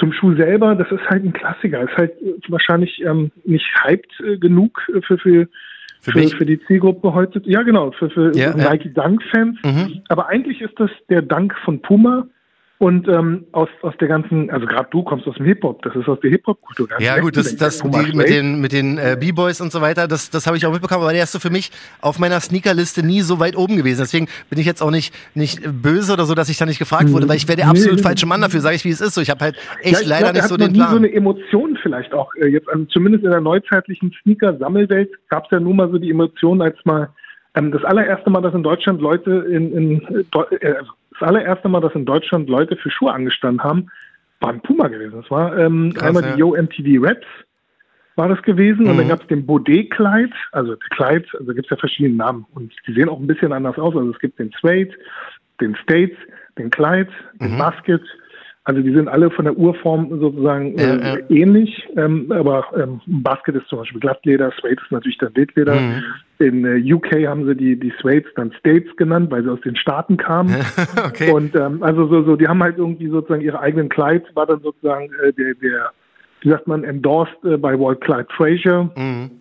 Zum 0.00 0.12
Schuh 0.12 0.34
selber, 0.34 0.74
das 0.74 0.90
ist 0.90 1.08
halt 1.08 1.24
ein 1.24 1.32
Klassiker. 1.32 1.82
Ist 1.82 1.96
halt 1.96 2.12
wahrscheinlich 2.48 3.00
ähm, 3.04 3.30
nicht 3.44 3.66
hyped 3.84 4.10
äh, 4.20 4.38
genug 4.38 4.80
äh, 4.88 5.00
für, 5.02 5.18
für, 5.18 5.48
Für 6.00 6.12
für, 6.12 6.28
für 6.28 6.46
die 6.46 6.58
Zielgruppe 6.66 7.12
heute. 7.12 7.42
Ja, 7.44 7.62
genau, 7.62 7.92
für, 7.92 8.10
für 8.10 8.34
Ja, 8.34 8.56
ja. 8.56 8.70
Nike 8.70 8.92
Dunk-Fans. 8.94 9.58
Mhm. 9.62 10.02
Aber 10.08 10.28
eigentlich 10.28 10.62
ist 10.62 10.74
das 10.80 10.90
der 11.10 11.22
Dank 11.22 11.54
von 11.64 11.80
Puma. 11.82 12.26
Und 12.80 13.06
ähm, 13.08 13.44
aus, 13.52 13.68
aus 13.82 13.92
der 14.00 14.08
ganzen, 14.08 14.48
also 14.48 14.64
gerade 14.64 14.88
du 14.90 15.02
kommst 15.02 15.26
aus 15.26 15.34
dem 15.34 15.44
Hip-Hop, 15.44 15.82
das 15.82 15.94
ist 15.94 16.08
aus 16.08 16.18
der 16.20 16.30
Hip-Hop-Kultur. 16.30 16.88
Ja 16.98 17.20
gut, 17.20 17.36
das, 17.36 17.54
das 17.54 17.82
die, 17.82 18.16
mit 18.16 18.30
den 18.30 18.58
mit 18.62 18.72
den 18.72 18.96
äh, 18.96 19.18
B-Boys 19.20 19.60
und 19.60 19.70
so 19.70 19.82
weiter, 19.82 20.08
das, 20.08 20.30
das 20.30 20.46
habe 20.46 20.56
ich 20.56 20.64
auch 20.64 20.72
mitbekommen, 20.72 21.02
aber 21.02 21.12
der 21.12 21.24
ist 21.24 21.32
so 21.32 21.38
für 21.38 21.50
mich 21.50 21.70
auf 22.00 22.18
meiner 22.18 22.40
Sneakerliste 22.40 23.02
nie 23.04 23.20
so 23.20 23.38
weit 23.38 23.54
oben 23.54 23.76
gewesen. 23.76 24.00
Deswegen 24.00 24.28
bin 24.48 24.58
ich 24.58 24.64
jetzt 24.64 24.82
auch 24.82 24.90
nicht 24.90 25.14
nicht 25.34 25.60
böse 25.82 26.14
oder 26.14 26.24
so, 26.24 26.34
dass 26.34 26.48
ich 26.48 26.56
da 26.56 26.64
nicht 26.64 26.78
gefragt 26.78 27.12
wurde, 27.12 27.28
weil 27.28 27.36
ich 27.36 27.46
wäre 27.48 27.56
der 27.56 27.66
Nee, 27.66 27.72
absolut 27.72 27.96
nee. 27.98 28.02
falsche 28.02 28.24
Mann 28.24 28.40
dafür, 28.40 28.62
sage 28.62 28.76
ich 28.76 28.84
wie 28.86 28.88
es 28.88 29.02
ist. 29.02 29.14
So, 29.14 29.20
ich 29.20 29.28
habe 29.28 29.44
halt 29.44 29.56
echt 29.82 30.00
Ja, 30.00 30.08
leider 30.08 30.32
glaub, 30.32 30.34
nicht 30.36 30.48
so 30.48 30.56
den 30.56 30.72
nie 30.72 30.78
Plan. 30.78 30.90
so 30.92 30.96
eine 30.96 31.12
Emotion 31.12 31.78
vielleicht 31.82 32.14
auch 32.14 32.34
äh, 32.36 32.46
jetzt, 32.46 32.66
also 32.70 32.86
zumindest 32.86 33.24
in 33.24 33.30
der 33.30 33.42
neuzeitlichen 33.42 34.10
Sneaker-Sammelwelt 34.22 35.10
gab 35.28 35.44
es 35.44 35.50
ja 35.50 35.60
nun 35.60 35.76
mal 35.76 35.90
so 35.90 35.98
die 35.98 36.08
Emotion, 36.08 36.62
als 36.62 36.78
mal 36.84 37.10
ähm, 37.56 37.72
das 37.72 37.84
allererste 37.84 38.30
Mal, 38.30 38.40
dass 38.40 38.54
in 38.54 38.62
Deutschland 38.62 39.02
Leute 39.02 39.30
in, 39.50 39.70
in 39.72 40.24
äh, 40.32 40.54
äh, 40.66 40.76
also 40.76 40.92
das 41.20 41.28
allererste 41.28 41.68
Mal, 41.68 41.80
dass 41.80 41.94
in 41.94 42.04
Deutschland 42.06 42.48
Leute 42.48 42.76
für 42.76 42.90
Schuhe 42.90 43.12
angestanden 43.12 43.62
haben, 43.62 43.90
war 44.40 44.50
ein 44.50 44.60
Puma 44.62 44.88
gewesen. 44.88 45.20
Das 45.20 45.30
war 45.30 45.56
ähm, 45.58 45.92
Krass, 45.94 46.08
einmal 46.08 46.24
ja. 46.24 46.32
die 46.34 46.40
Yo 46.40 46.56
MTV 46.56 47.06
Raps 47.06 47.26
war 48.16 48.28
das 48.28 48.42
gewesen 48.42 48.86
und 48.86 48.94
Mhm. 48.94 48.98
dann 48.98 49.08
gab 49.08 49.20
es 49.22 49.26
den 49.28 49.46
Baudet-Kleid, 49.46 50.32
also 50.52 50.76
Kleid, 50.90 51.26
also 51.38 51.54
gibt 51.54 51.66
es 51.66 51.70
ja 51.70 51.76
verschiedene 51.76 52.16
Namen 52.16 52.44
und 52.54 52.72
die 52.86 52.92
sehen 52.92 53.08
auch 53.08 53.18
ein 53.20 53.26
bisschen 53.26 53.52
anders 53.52 53.78
aus. 53.78 53.94
Also 53.94 54.10
es 54.10 54.18
gibt 54.18 54.38
den 54.38 54.50
Suede, 54.60 54.90
den 55.60 55.76
States, 55.76 56.16
den 56.58 56.70
Kleid, 56.70 57.08
den 57.40 57.54
Mhm. 57.54 57.58
Basket, 57.58 58.02
Also 58.70 58.82
die 58.82 58.92
sind 58.92 59.08
alle 59.08 59.32
von 59.32 59.46
der 59.46 59.58
Urform 59.58 60.20
sozusagen 60.20 60.78
äh, 60.78 61.00
ja. 61.00 61.16
ähnlich, 61.28 61.88
ähm, 61.96 62.30
aber 62.30 62.66
ähm, 62.76 63.00
Basket 63.04 63.56
ist 63.56 63.66
zum 63.66 63.80
Beispiel 63.80 63.98
Glattleder, 63.98 64.52
Suede 64.60 64.80
ist 64.80 64.92
natürlich 64.92 65.18
dann 65.18 65.34
Wildleder. 65.34 65.74
Mhm. 65.74 66.04
In 66.38 66.64
äh, 66.64 66.94
UK 66.94 67.26
haben 67.26 67.46
sie 67.46 67.56
die, 67.56 67.74
die 67.74 67.92
Suedes 68.00 68.30
dann 68.36 68.52
States 68.60 68.86
genannt, 68.94 69.28
weil 69.32 69.42
sie 69.42 69.50
aus 69.50 69.60
den 69.62 69.74
Staaten 69.74 70.16
kamen. 70.18 70.54
okay. 71.04 71.32
Und 71.32 71.56
ähm, 71.56 71.82
also 71.82 72.06
so, 72.06 72.22
so, 72.22 72.36
die 72.36 72.46
haben 72.46 72.62
halt 72.62 72.78
irgendwie 72.78 73.08
sozusagen 73.08 73.42
ihre 73.42 73.58
eigenen 73.58 73.88
Kleids, 73.88 74.24
war 74.36 74.46
dann 74.46 74.60
sozusagen 74.60 75.10
äh, 75.26 75.32
der, 75.32 75.54
der, 75.54 75.90
wie 76.42 76.50
sagt 76.50 76.68
man, 76.68 76.84
endorsed 76.84 77.44
äh, 77.44 77.56
bei 77.56 77.76
Walt 77.76 78.00
Clyde 78.02 78.28
Frazier 78.36 78.88
mhm. 78.96 79.32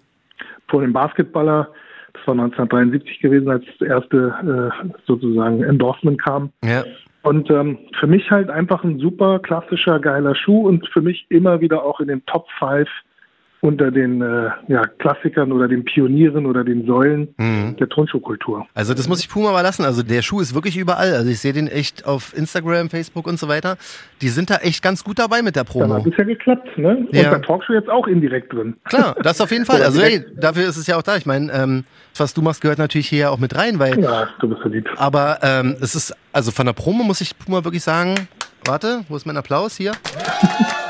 von 0.69 0.81
dem 0.81 0.91
Basketballer. 0.91 1.69
Das 2.13 2.25
war 2.25 2.33
1973 2.33 3.19
gewesen, 3.19 3.47
als 3.47 3.63
das 3.77 3.87
erste 3.87 4.71
äh, 4.83 4.87
sozusagen 5.05 5.61
Endorsement 5.61 6.19
kam. 6.19 6.49
Ja. 6.65 6.83
Und 7.29 7.51
ähm, 7.51 7.77
für 7.99 8.07
mich 8.07 8.31
halt 8.31 8.49
einfach 8.49 8.83
ein 8.83 8.97
super 8.97 9.37
klassischer, 9.37 9.99
geiler 9.99 10.33
Schuh 10.33 10.67
und 10.67 10.89
für 10.89 11.01
mich 11.01 11.27
immer 11.29 11.61
wieder 11.61 11.83
auch 11.83 11.99
in 11.99 12.07
den 12.07 12.25
Top 12.25 12.47
5 12.57 12.89
unter 13.61 13.91
den 13.91 14.21
äh, 14.21 14.49
ja, 14.67 14.85
Klassikern 14.99 15.51
oder 15.51 15.67
den 15.67 15.83
Pionieren 15.83 16.45
oder 16.45 16.63
den 16.63 16.85
Säulen 16.85 17.33
mhm. 17.37 17.75
der 17.77 17.89
Turnschuhkultur. 17.89 18.65
Also 18.73 18.93
das 18.93 19.09
muss 19.09 19.19
ich 19.19 19.29
Puma 19.29 19.51
mal 19.51 19.61
lassen. 19.61 19.83
Also 19.83 20.01
der 20.01 20.21
Schuh 20.21 20.39
ist 20.39 20.55
wirklich 20.55 20.77
überall. 20.77 21.13
Also 21.13 21.29
ich 21.29 21.39
sehe 21.39 21.51
den 21.51 21.67
echt 21.67 22.05
auf 22.05 22.35
Instagram, 22.37 22.89
Facebook 22.89 23.27
und 23.27 23.37
so 23.37 23.47
weiter. 23.49 23.77
Die 24.21 24.29
sind 24.29 24.49
da 24.49 24.57
echt 24.57 24.81
ganz 24.81 25.03
gut 25.03 25.19
dabei 25.19 25.41
mit 25.41 25.55
der 25.55 25.65
Promo. 25.65 25.87
Dann 25.87 26.05
hat 26.05 26.11
es 26.11 26.17
ja 26.17 26.23
geklappt, 26.23 26.77
ne? 26.77 26.97
Und 26.97 27.13
ja. 27.13 27.31
bei 27.31 27.39
Talkshow 27.39 27.73
jetzt 27.73 27.89
auch 27.89 28.07
indirekt 28.07 28.53
drin. 28.53 28.75
Klar, 28.85 29.15
das 29.21 29.41
auf 29.41 29.51
jeden 29.51 29.65
Fall. 29.69 29.83
Also 29.83 30.01
hey, 30.01 30.23
dafür 30.37 30.67
ist 30.67 30.77
es 30.77 30.87
ja 30.87 30.97
auch 30.97 31.03
da. 31.03 31.17
Ich 31.17 31.25
meine, 31.25 31.51
ähm, 31.51 31.83
was 32.15 32.33
du 32.33 32.41
machst, 32.41 32.61
gehört 32.61 32.79
natürlich 32.79 33.09
hier 33.09 33.31
auch 33.31 33.39
mit 33.39 33.55
rein, 33.57 33.79
weil. 33.79 33.99
Ja, 33.99 34.29
du 34.39 34.47
bist 34.47 34.61
verliebt. 34.61 34.89
Aber 34.97 35.39
ähm, 35.41 35.75
es 35.81 35.95
ist, 35.95 36.15
also 36.31 36.51
von 36.51 36.65
der 36.65 36.73
Promo 36.73 37.03
muss 37.03 37.19
ich 37.19 37.37
Puma 37.37 37.63
wirklich 37.63 37.83
sagen, 37.83 38.15
warte, 38.65 39.01
wo 39.09 39.17
ist 39.17 39.25
mein 39.25 39.37
Applaus 39.37 39.75
hier? 39.75 39.91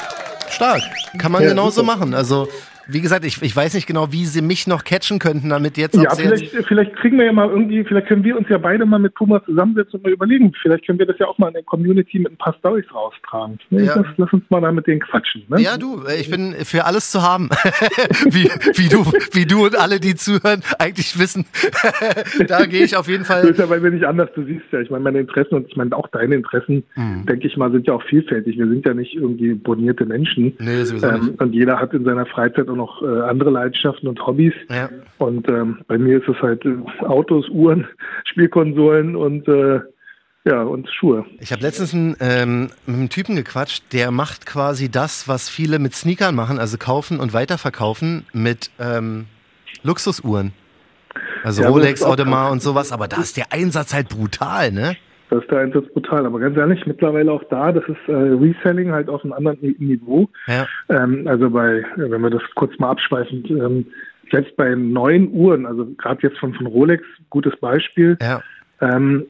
Stark. 0.59 0.81
Kann 1.17 1.31
man 1.31 1.41
ja, 1.41 1.49
genauso 1.49 1.81
super. 1.81 1.95
machen. 1.95 2.13
Also 2.13 2.49
wie 2.91 3.01
gesagt, 3.01 3.25
ich, 3.25 3.41
ich 3.41 3.55
weiß 3.55 3.73
nicht 3.73 3.87
genau, 3.87 4.11
wie 4.11 4.25
sie 4.25 4.41
mich 4.41 4.67
noch 4.67 4.83
catchen 4.83 5.19
könnten, 5.19 5.49
damit 5.49 5.77
jetzt. 5.77 5.95
Ja, 5.95 6.13
vielleicht, 6.15 6.53
jetzt 6.53 6.67
vielleicht 6.67 6.95
kriegen 6.95 7.17
wir 7.17 7.25
ja 7.25 7.33
mal 7.33 7.49
irgendwie, 7.49 7.83
vielleicht 7.83 8.07
können 8.07 8.23
wir 8.23 8.37
uns 8.37 8.49
ja 8.49 8.57
beide 8.57 8.85
mal 8.85 8.99
mit 8.99 9.13
Puma 9.13 9.43
zusammensetzen 9.45 9.95
und 9.95 10.03
mal 10.03 10.11
überlegen. 10.11 10.51
Vielleicht 10.61 10.85
können 10.85 10.99
wir 10.99 11.05
das 11.05 11.17
ja 11.19 11.27
auch 11.27 11.37
mal 11.37 11.49
in 11.49 11.53
der 11.53 11.63
Community 11.63 12.19
mit 12.19 12.31
ein 12.31 12.37
paar 12.37 12.55
Storys 12.59 12.85
raustragen. 12.93 13.59
Ne? 13.69 13.83
Ja. 13.83 13.95
Das, 13.95 14.07
lass 14.17 14.33
uns 14.33 14.43
mal 14.49 14.61
da 14.61 14.71
mit 14.71 14.87
denen 14.87 15.01
quatschen. 15.01 15.43
Ne? 15.49 15.61
Ja, 15.61 15.77
du, 15.77 16.03
ich 16.19 16.29
bin 16.29 16.53
für 16.63 16.85
alles 16.85 17.11
zu 17.11 17.21
haben. 17.21 17.49
wie, 18.29 18.49
wie, 18.75 18.89
du, 18.89 19.05
wie 19.33 19.45
du 19.45 19.65
und 19.65 19.79
alle, 19.79 19.99
die 19.99 20.15
zuhören, 20.15 20.61
eigentlich 20.79 21.19
wissen. 21.19 21.45
da 22.47 22.65
gehe 22.65 22.83
ich 22.83 22.95
auf 22.95 23.07
jeden 23.07 23.25
Fall. 23.25 23.41
Das 23.41 23.51
ist 23.51 23.59
ja, 23.59 23.69
weil 23.69 23.83
wir 23.83 23.91
nicht 23.91 24.05
anders, 24.05 24.29
du 24.35 24.43
siehst 24.43 24.65
ja, 24.71 24.79
ich 24.79 24.89
meine, 24.89 25.03
meine 25.03 25.19
Interessen 25.19 25.55
und 25.55 25.67
ich 25.67 25.75
meine 25.75 25.95
auch 25.95 26.07
deine 26.07 26.35
Interessen, 26.35 26.83
mhm. 26.95 27.25
denke 27.27 27.47
ich 27.47 27.55
mal, 27.57 27.71
sind 27.71 27.87
ja 27.87 27.93
auch 27.93 28.03
vielfältig. 28.03 28.57
Wir 28.57 28.67
sind 28.67 28.85
ja 28.85 28.93
nicht 28.93 29.15
irgendwie 29.15 29.53
bonierte 29.53 30.05
Menschen. 30.05 30.53
Nee, 30.59 30.83
sowieso 30.83 31.07
ähm, 31.07 31.25
nicht. 31.25 31.41
Und 31.41 31.53
jeder 31.53 31.79
hat 31.79 31.93
in 31.93 32.03
seiner 32.03 32.25
Freizeit 32.25 32.67
auch 32.67 32.78
noch 32.79 33.01
äh, 33.03 33.21
andere 33.21 33.51
Leidenschaften 33.51 34.07
und 34.07 34.25
Hobbys. 34.25 34.53
Ja. 34.69 34.89
Und 35.19 35.47
ähm, 35.49 35.81
bei 35.87 35.97
mir 35.97 36.17
ist 36.17 36.27
es 36.27 36.41
halt 36.41 36.65
äh, 36.65 36.77
Autos, 37.05 37.47
Uhren, 37.49 37.87
Spielkonsolen 38.25 39.15
und 39.15 39.47
äh, 39.47 39.81
ja, 40.45 40.63
und 40.63 40.89
Schuhe. 40.89 41.25
Ich 41.39 41.51
habe 41.51 41.61
letztens 41.61 41.93
einen, 41.93 42.15
ähm, 42.21 42.69
mit 42.85 42.95
einem 42.95 43.09
Typen 43.09 43.35
gequatscht, 43.35 43.83
der 43.91 44.09
macht 44.09 44.45
quasi 44.45 44.89
das, 44.89 45.27
was 45.27 45.49
viele 45.49 45.79
mit 45.79 45.93
Sneakern 45.93 46.33
machen, 46.33 46.57
also 46.57 46.77
kaufen 46.77 47.19
und 47.19 47.33
weiterverkaufen 47.33 48.25
mit 48.33 48.71
ähm, 48.79 49.25
Luxusuhren. 49.83 50.53
Also 51.43 51.63
ja, 51.63 51.69
Rolex, 51.69 52.03
Audemars 52.03 52.51
und 52.51 52.61
sowas, 52.61 52.91
aber 52.91 53.07
da 53.07 53.21
ist 53.21 53.37
der 53.37 53.51
Einsatz 53.51 53.93
halt 53.93 54.09
brutal, 54.09 54.71
ne? 54.71 54.95
Das 55.29 55.41
ist 55.41 55.51
der 55.51 55.59
Einsatz 55.59 55.85
brutal. 55.93 56.25
Aber 56.25 56.39
ganz 56.39 56.57
ehrlich, 56.57 56.85
mittlerweile 56.85 57.31
auch 57.31 57.43
da, 57.49 57.71
das 57.71 57.83
ist 57.87 58.07
äh, 58.07 58.13
Reselling 58.13 58.91
halt 58.91 59.09
auf 59.09 59.23
einem 59.23 59.33
anderen 59.33 59.59
Niveau. 59.77 60.29
Ja. 60.47 60.67
Ähm, 60.89 61.27
also 61.27 61.49
bei, 61.49 61.83
wenn 61.95 62.21
wir 62.21 62.29
das 62.29 62.41
kurz 62.55 62.77
mal 62.79 62.89
abschweifend, 62.89 63.49
ähm, 63.49 63.85
selbst 64.31 64.55
bei 64.57 64.75
neuen 64.75 65.31
Uhren, 65.31 65.65
also 65.65 65.85
gerade 65.97 66.21
jetzt 66.27 66.39
von, 66.39 66.53
von 66.53 66.67
Rolex, 66.67 67.03
gutes 67.29 67.55
Beispiel, 67.59 68.17
ja. 68.21 68.41
ähm, 68.81 69.25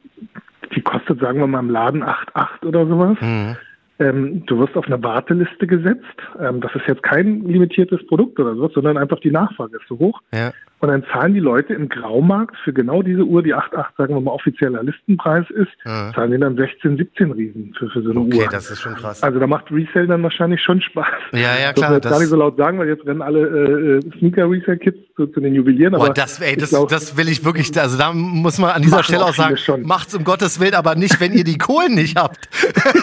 die 0.76 0.82
kostet, 0.82 1.20
sagen 1.20 1.40
wir 1.40 1.48
mal, 1.48 1.60
im 1.60 1.70
Laden 1.70 2.04
8,8 2.04 2.66
oder 2.66 2.86
sowas. 2.86 3.18
Mhm. 3.22 3.56
Ähm, 4.00 4.46
du 4.46 4.60
wirst 4.60 4.78
auf 4.78 4.86
eine 4.86 5.02
Warteliste 5.04 5.68
gesetzt. 5.68 6.06
Ähm, 6.40 6.62
das 6.62 6.74
ist 6.76 6.88
jetzt 6.88 7.04
kein 7.04 7.44
limitiertes 7.46 8.06
Produkt 8.08 8.40
oder 8.40 8.56
so, 8.56 8.70
sondern 8.70 8.98
einfach 8.98 9.20
die 9.20 9.32
Nachfrage 9.32 9.78
ist 9.78 9.88
so 9.90 10.00
hoch. 10.00 10.22
Ja. 10.34 10.54
Und 10.80 10.90
dann 10.90 11.04
zahlen 11.12 11.34
die 11.34 11.40
Leute 11.40 11.74
im 11.74 11.90
Graumarkt 11.90 12.56
für 12.64 12.72
genau 12.72 13.02
diese 13.02 13.24
Uhr, 13.24 13.44
die 13.44 13.54
8,8, 13.54 13.86
sagen 13.98 14.14
wir 14.16 14.22
mal, 14.22 14.32
offizieller 14.32 14.82
Listenpreis 14.84 15.50
ist, 15.50 15.72
ja. 15.86 16.12
zahlen 16.14 16.32
die 16.32 16.38
dann 16.38 16.56
16, 16.56 16.98
17 16.98 17.32
Riesen 17.32 17.76
für, 17.78 17.90
für 17.90 18.02
so 18.02 18.12
eine 18.12 18.20
okay, 18.22 18.38
Uhr. 18.38 18.44
Okay, 18.44 18.50
das 18.52 18.72
ist 18.72 18.82
schon 18.82 18.96
krass. 18.96 19.22
Also 19.22 19.40
da 19.40 19.48
macht 19.48 19.72
Resale 19.72 20.08
dann 20.08 20.24
wahrscheinlich 20.24 20.62
schon 20.62 20.82
Spaß. 20.82 21.06
Ja, 21.34 21.58
ja, 21.62 21.74
klar. 21.74 21.92
Das, 21.92 22.02
das 22.02 22.12
gar 22.12 22.20
nicht 22.20 22.30
so 22.30 22.38
laut 22.38 22.58
sagen, 22.58 22.80
weil 22.80 22.88
jetzt 22.88 23.06
rennen 23.06 23.22
alle 23.22 23.40
äh, 23.40 23.98
äh 23.98 24.20
Sneaker-Resale-Kits 24.20 25.09
zu, 25.20 25.28
zu, 25.28 25.42
den 25.42 25.54
Juwelieren. 25.54 25.94
Boah, 25.94 26.14
das, 26.14 26.40
ey, 26.40 26.56
das, 26.56 26.70
glaub, 26.70 26.88
das 26.88 27.18
will 27.18 27.28
ich 27.28 27.44
wirklich, 27.44 27.78
also 27.78 27.98
da 27.98 28.14
muss 28.14 28.58
man 28.58 28.72
an 28.72 28.82
dieser 28.82 29.04
Stelle 29.04 29.26
auch 29.26 29.34
sagen, 29.34 29.58
schon. 29.58 29.82
macht's 29.82 30.16
um 30.16 30.24
Gottes 30.24 30.62
Willen, 30.62 30.76
aber 30.76 30.96
nicht, 30.96 31.20
wenn 31.20 31.34
ihr 31.34 31.44
die 31.44 31.58
Kohlen 31.58 31.96
nicht 31.96 32.16
habt. 32.16 32.48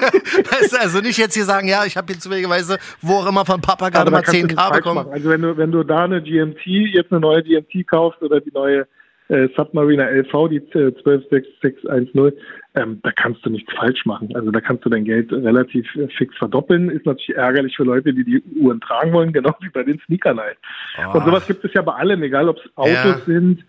also 0.81 1.01
nicht 1.01 1.19
jetzt 1.19 1.35
hier 1.35 1.45
sagen, 1.45 1.69
ja, 1.69 1.85
ich 1.85 1.99
habe 1.99 2.11
hier 2.11 2.19
zufälligerweise, 2.19 2.79
wo 3.03 3.17
auch 3.17 3.27
immer 3.27 3.45
von 3.45 3.61
Papa 3.61 3.91
gerade 3.91 4.11
mal 4.11 4.23
10k 4.23 4.73
bekommen. 4.73 5.07
Also 5.11 5.29
wenn 5.29 5.43
du, 5.43 5.57
wenn 5.59 5.71
du 5.71 5.83
da 5.83 6.05
eine 6.05 6.23
GMT, 6.23 6.65
jetzt 6.67 7.13
eine 7.13 7.21
neue 7.21 7.43
GMT 7.43 7.87
kaufst 7.87 8.23
oder 8.23 8.41
die 8.41 8.53
neue 8.53 8.87
äh, 9.29 9.49
Submariner 9.57 10.11
LV, 10.11 10.49
die 10.49 10.57
äh, 10.57 10.93
126610, 10.93 12.33
ähm, 12.75 13.01
da 13.03 13.11
kannst 13.13 13.45
du 13.45 13.51
nichts 13.51 13.73
falsch 13.75 14.05
machen. 14.05 14.35
Also 14.35 14.51
da 14.51 14.61
kannst 14.61 14.85
du 14.85 14.91
dein 14.91 15.05
Geld 15.05 15.33
relativ 15.33 15.87
äh, 15.97 16.09
fix 16.09 16.37
verdoppeln. 16.37 16.91
Ist 16.91 17.07
natürlich 17.07 17.37
ärgerlich 17.37 17.77
für 17.77 17.85
Leute, 17.85 18.13
die 18.13 18.25
die 18.25 18.43
Uhren 18.61 18.81
tragen 18.81 19.13
wollen, 19.13 19.33
genau 19.35 19.55
wie 19.61 19.71
bei 19.71 19.83
den 19.83 19.99
Sneakern 20.07 20.39
halt. 20.39 20.59
Oh. 20.99 21.17
Und 21.17 21.25
sowas 21.25 21.47
gibt 21.47 21.65
es 21.65 21.73
ja 21.75 21.83
bei 21.83 21.95
allem, 21.95 22.23
egal 22.23 22.49
ob 22.49 22.59
es 22.59 22.77
Autos 22.77 22.93
ja. 22.93 23.21
sind, 23.27 23.65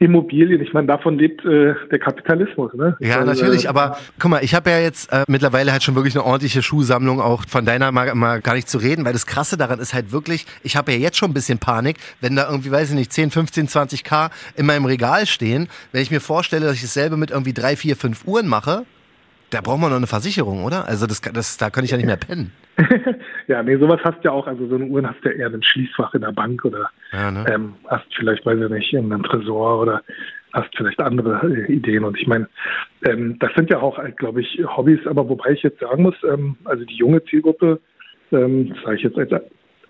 Immobilien. 0.00 0.62
Ich 0.62 0.72
meine, 0.72 0.86
davon 0.86 1.18
lebt 1.18 1.44
äh, 1.44 1.74
der 1.90 1.98
Kapitalismus. 1.98 2.72
Ne? 2.72 2.96
Ja, 3.00 3.20
also, 3.20 3.26
natürlich. 3.26 3.68
Aber 3.68 3.98
guck 4.18 4.30
mal, 4.30 4.42
ich 4.42 4.54
habe 4.54 4.70
ja 4.70 4.78
jetzt 4.78 5.12
äh, 5.12 5.24
mittlerweile 5.28 5.72
halt 5.72 5.82
schon 5.82 5.94
wirklich 5.94 6.16
eine 6.16 6.24
ordentliche 6.24 6.62
Schuhsammlung, 6.62 7.20
auch 7.20 7.44
von 7.46 7.66
deiner 7.66 7.92
mal, 7.92 8.14
mal 8.14 8.40
gar 8.40 8.54
nicht 8.54 8.68
zu 8.68 8.78
reden, 8.78 9.04
weil 9.04 9.12
das 9.12 9.26
Krasse 9.26 9.58
daran 9.58 9.78
ist 9.78 9.92
halt 9.92 10.10
wirklich, 10.10 10.46
ich 10.62 10.74
habe 10.74 10.92
ja 10.92 10.98
jetzt 10.98 11.18
schon 11.18 11.30
ein 11.30 11.34
bisschen 11.34 11.58
Panik, 11.58 11.98
wenn 12.22 12.34
da 12.34 12.48
irgendwie, 12.48 12.70
weiß 12.70 12.90
ich 12.90 12.96
nicht, 12.96 13.12
10, 13.12 13.30
15, 13.30 13.68
20 13.68 14.02
K 14.02 14.30
in 14.56 14.64
meinem 14.64 14.86
Regal 14.86 15.26
stehen. 15.26 15.68
Wenn 15.92 16.00
ich 16.00 16.10
mir 16.10 16.20
vorstelle, 16.20 16.64
dass 16.64 16.76
ich 16.76 16.82
dasselbe 16.82 17.18
mit 17.18 17.30
irgendwie 17.30 17.52
drei, 17.52 17.76
vier, 17.76 17.94
fünf 17.94 18.26
Uhren 18.26 18.48
mache, 18.48 18.86
da 19.50 19.60
braucht 19.60 19.80
man 19.80 19.90
noch 19.90 19.96
eine 19.96 20.06
Versicherung, 20.06 20.64
oder? 20.64 20.86
Also 20.86 21.06
das, 21.06 21.20
das, 21.20 21.56
da 21.56 21.70
kann 21.70 21.84
ich 21.84 21.90
ja 21.90 21.96
nicht 21.96 22.06
mehr 22.06 22.16
pennen. 22.16 22.52
ja, 23.48 23.62
nee, 23.62 23.76
sowas 23.76 24.00
hast 24.04 24.18
du 24.18 24.28
ja 24.28 24.32
auch. 24.32 24.46
Also 24.46 24.66
so 24.68 24.76
eine 24.76 24.86
Uhren 24.86 25.08
hast 25.08 25.22
du 25.22 25.28
ja 25.28 25.34
eher 25.34 25.46
ein 25.48 25.62
Schließfach 25.62 26.14
in 26.14 26.22
der 26.22 26.32
Bank 26.32 26.64
oder 26.64 26.90
ja, 27.12 27.30
ne? 27.30 27.44
ähm, 27.52 27.74
hast 27.88 28.06
vielleicht, 28.16 28.46
weiß 28.46 28.58
ich 28.60 28.70
nicht, 28.70 28.92
in 28.92 29.12
einem 29.12 29.22
Tresor 29.22 29.80
oder 29.80 30.02
hast 30.52 30.74
vielleicht 30.76 31.00
andere 31.00 31.40
äh, 31.44 31.72
Ideen. 31.72 32.04
Und 32.04 32.18
ich 32.18 32.26
meine, 32.26 32.48
ähm, 33.04 33.38
das 33.40 33.50
sind 33.54 33.70
ja 33.70 33.80
auch, 33.80 33.98
äh, 33.98 34.12
glaube 34.12 34.40
ich, 34.40 34.60
Hobbys. 34.64 35.06
Aber 35.06 35.28
wobei 35.28 35.50
ich 35.50 35.62
jetzt 35.62 35.80
sagen 35.80 36.02
muss, 36.02 36.16
ähm, 36.24 36.56
also 36.64 36.84
die 36.84 36.96
junge 36.96 37.22
Zielgruppe, 37.24 37.80
ähm, 38.32 38.70
das 38.70 38.82
sage 38.82 38.96
ich 38.96 39.02
jetzt 39.02 39.18
als 39.18 39.32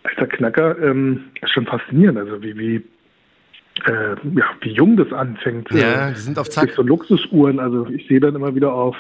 alter 0.02 0.26
Knacker, 0.26 0.79
ähm, 0.83 1.25
ist 1.40 1.52
schon 1.52 1.67
faszinierend. 1.67 2.19
Also 2.19 2.43
wie, 2.43 2.59
wie 2.59 2.76
äh, 3.87 4.17
ja, 4.37 4.45
wie 4.61 4.73
jung 4.73 4.97
das 4.97 5.12
anfängt. 5.12 5.71
Ja, 5.73 6.11
die 6.11 6.17
sind 6.17 6.38
auf 6.38 6.50
Zack. 6.50 6.71
So 6.71 6.83
Luxusuhren. 6.83 7.61
Also 7.61 7.87
ich 7.87 8.07
sehe 8.09 8.21
dann 8.21 8.35
immer 8.35 8.55
wieder 8.55 8.73
auf 8.73 8.97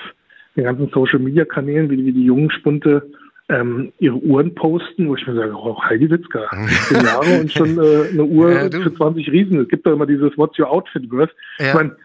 den 0.60 0.64
ganzen 0.64 0.90
Social 0.92 1.18
Media 1.18 1.44
Kanälen, 1.44 1.90
wie, 1.90 2.04
wie 2.04 2.12
die 2.12 2.24
jungen 2.24 2.50
Spunte 2.50 3.10
ähm, 3.48 3.92
ihre 3.98 4.16
Uhren 4.16 4.54
posten, 4.54 5.08
wo 5.08 5.16
ich 5.16 5.26
mir 5.26 5.34
sage, 5.34 5.52
oh, 5.54 5.76
Heidi 5.82 6.08
Witzka, 6.08 6.48
10 6.88 7.00
Jahre 7.04 7.40
und 7.40 7.52
schon 7.52 7.78
äh, 7.78 8.08
eine 8.12 8.24
Uhr 8.24 8.52
ja, 8.52 8.70
für 8.70 8.94
20 8.94 9.30
Riesen. 9.30 9.60
Es 9.60 9.68
gibt 9.68 9.86
doch 9.86 9.92
immer 9.92 10.06
dieses 10.06 10.36
What's 10.36 10.58
Your 10.58 10.70
Outfit 10.70 11.10
Worth. 11.10 11.34
Ja. 11.58 11.68
Ich 11.68 11.74
meine, 11.74 11.96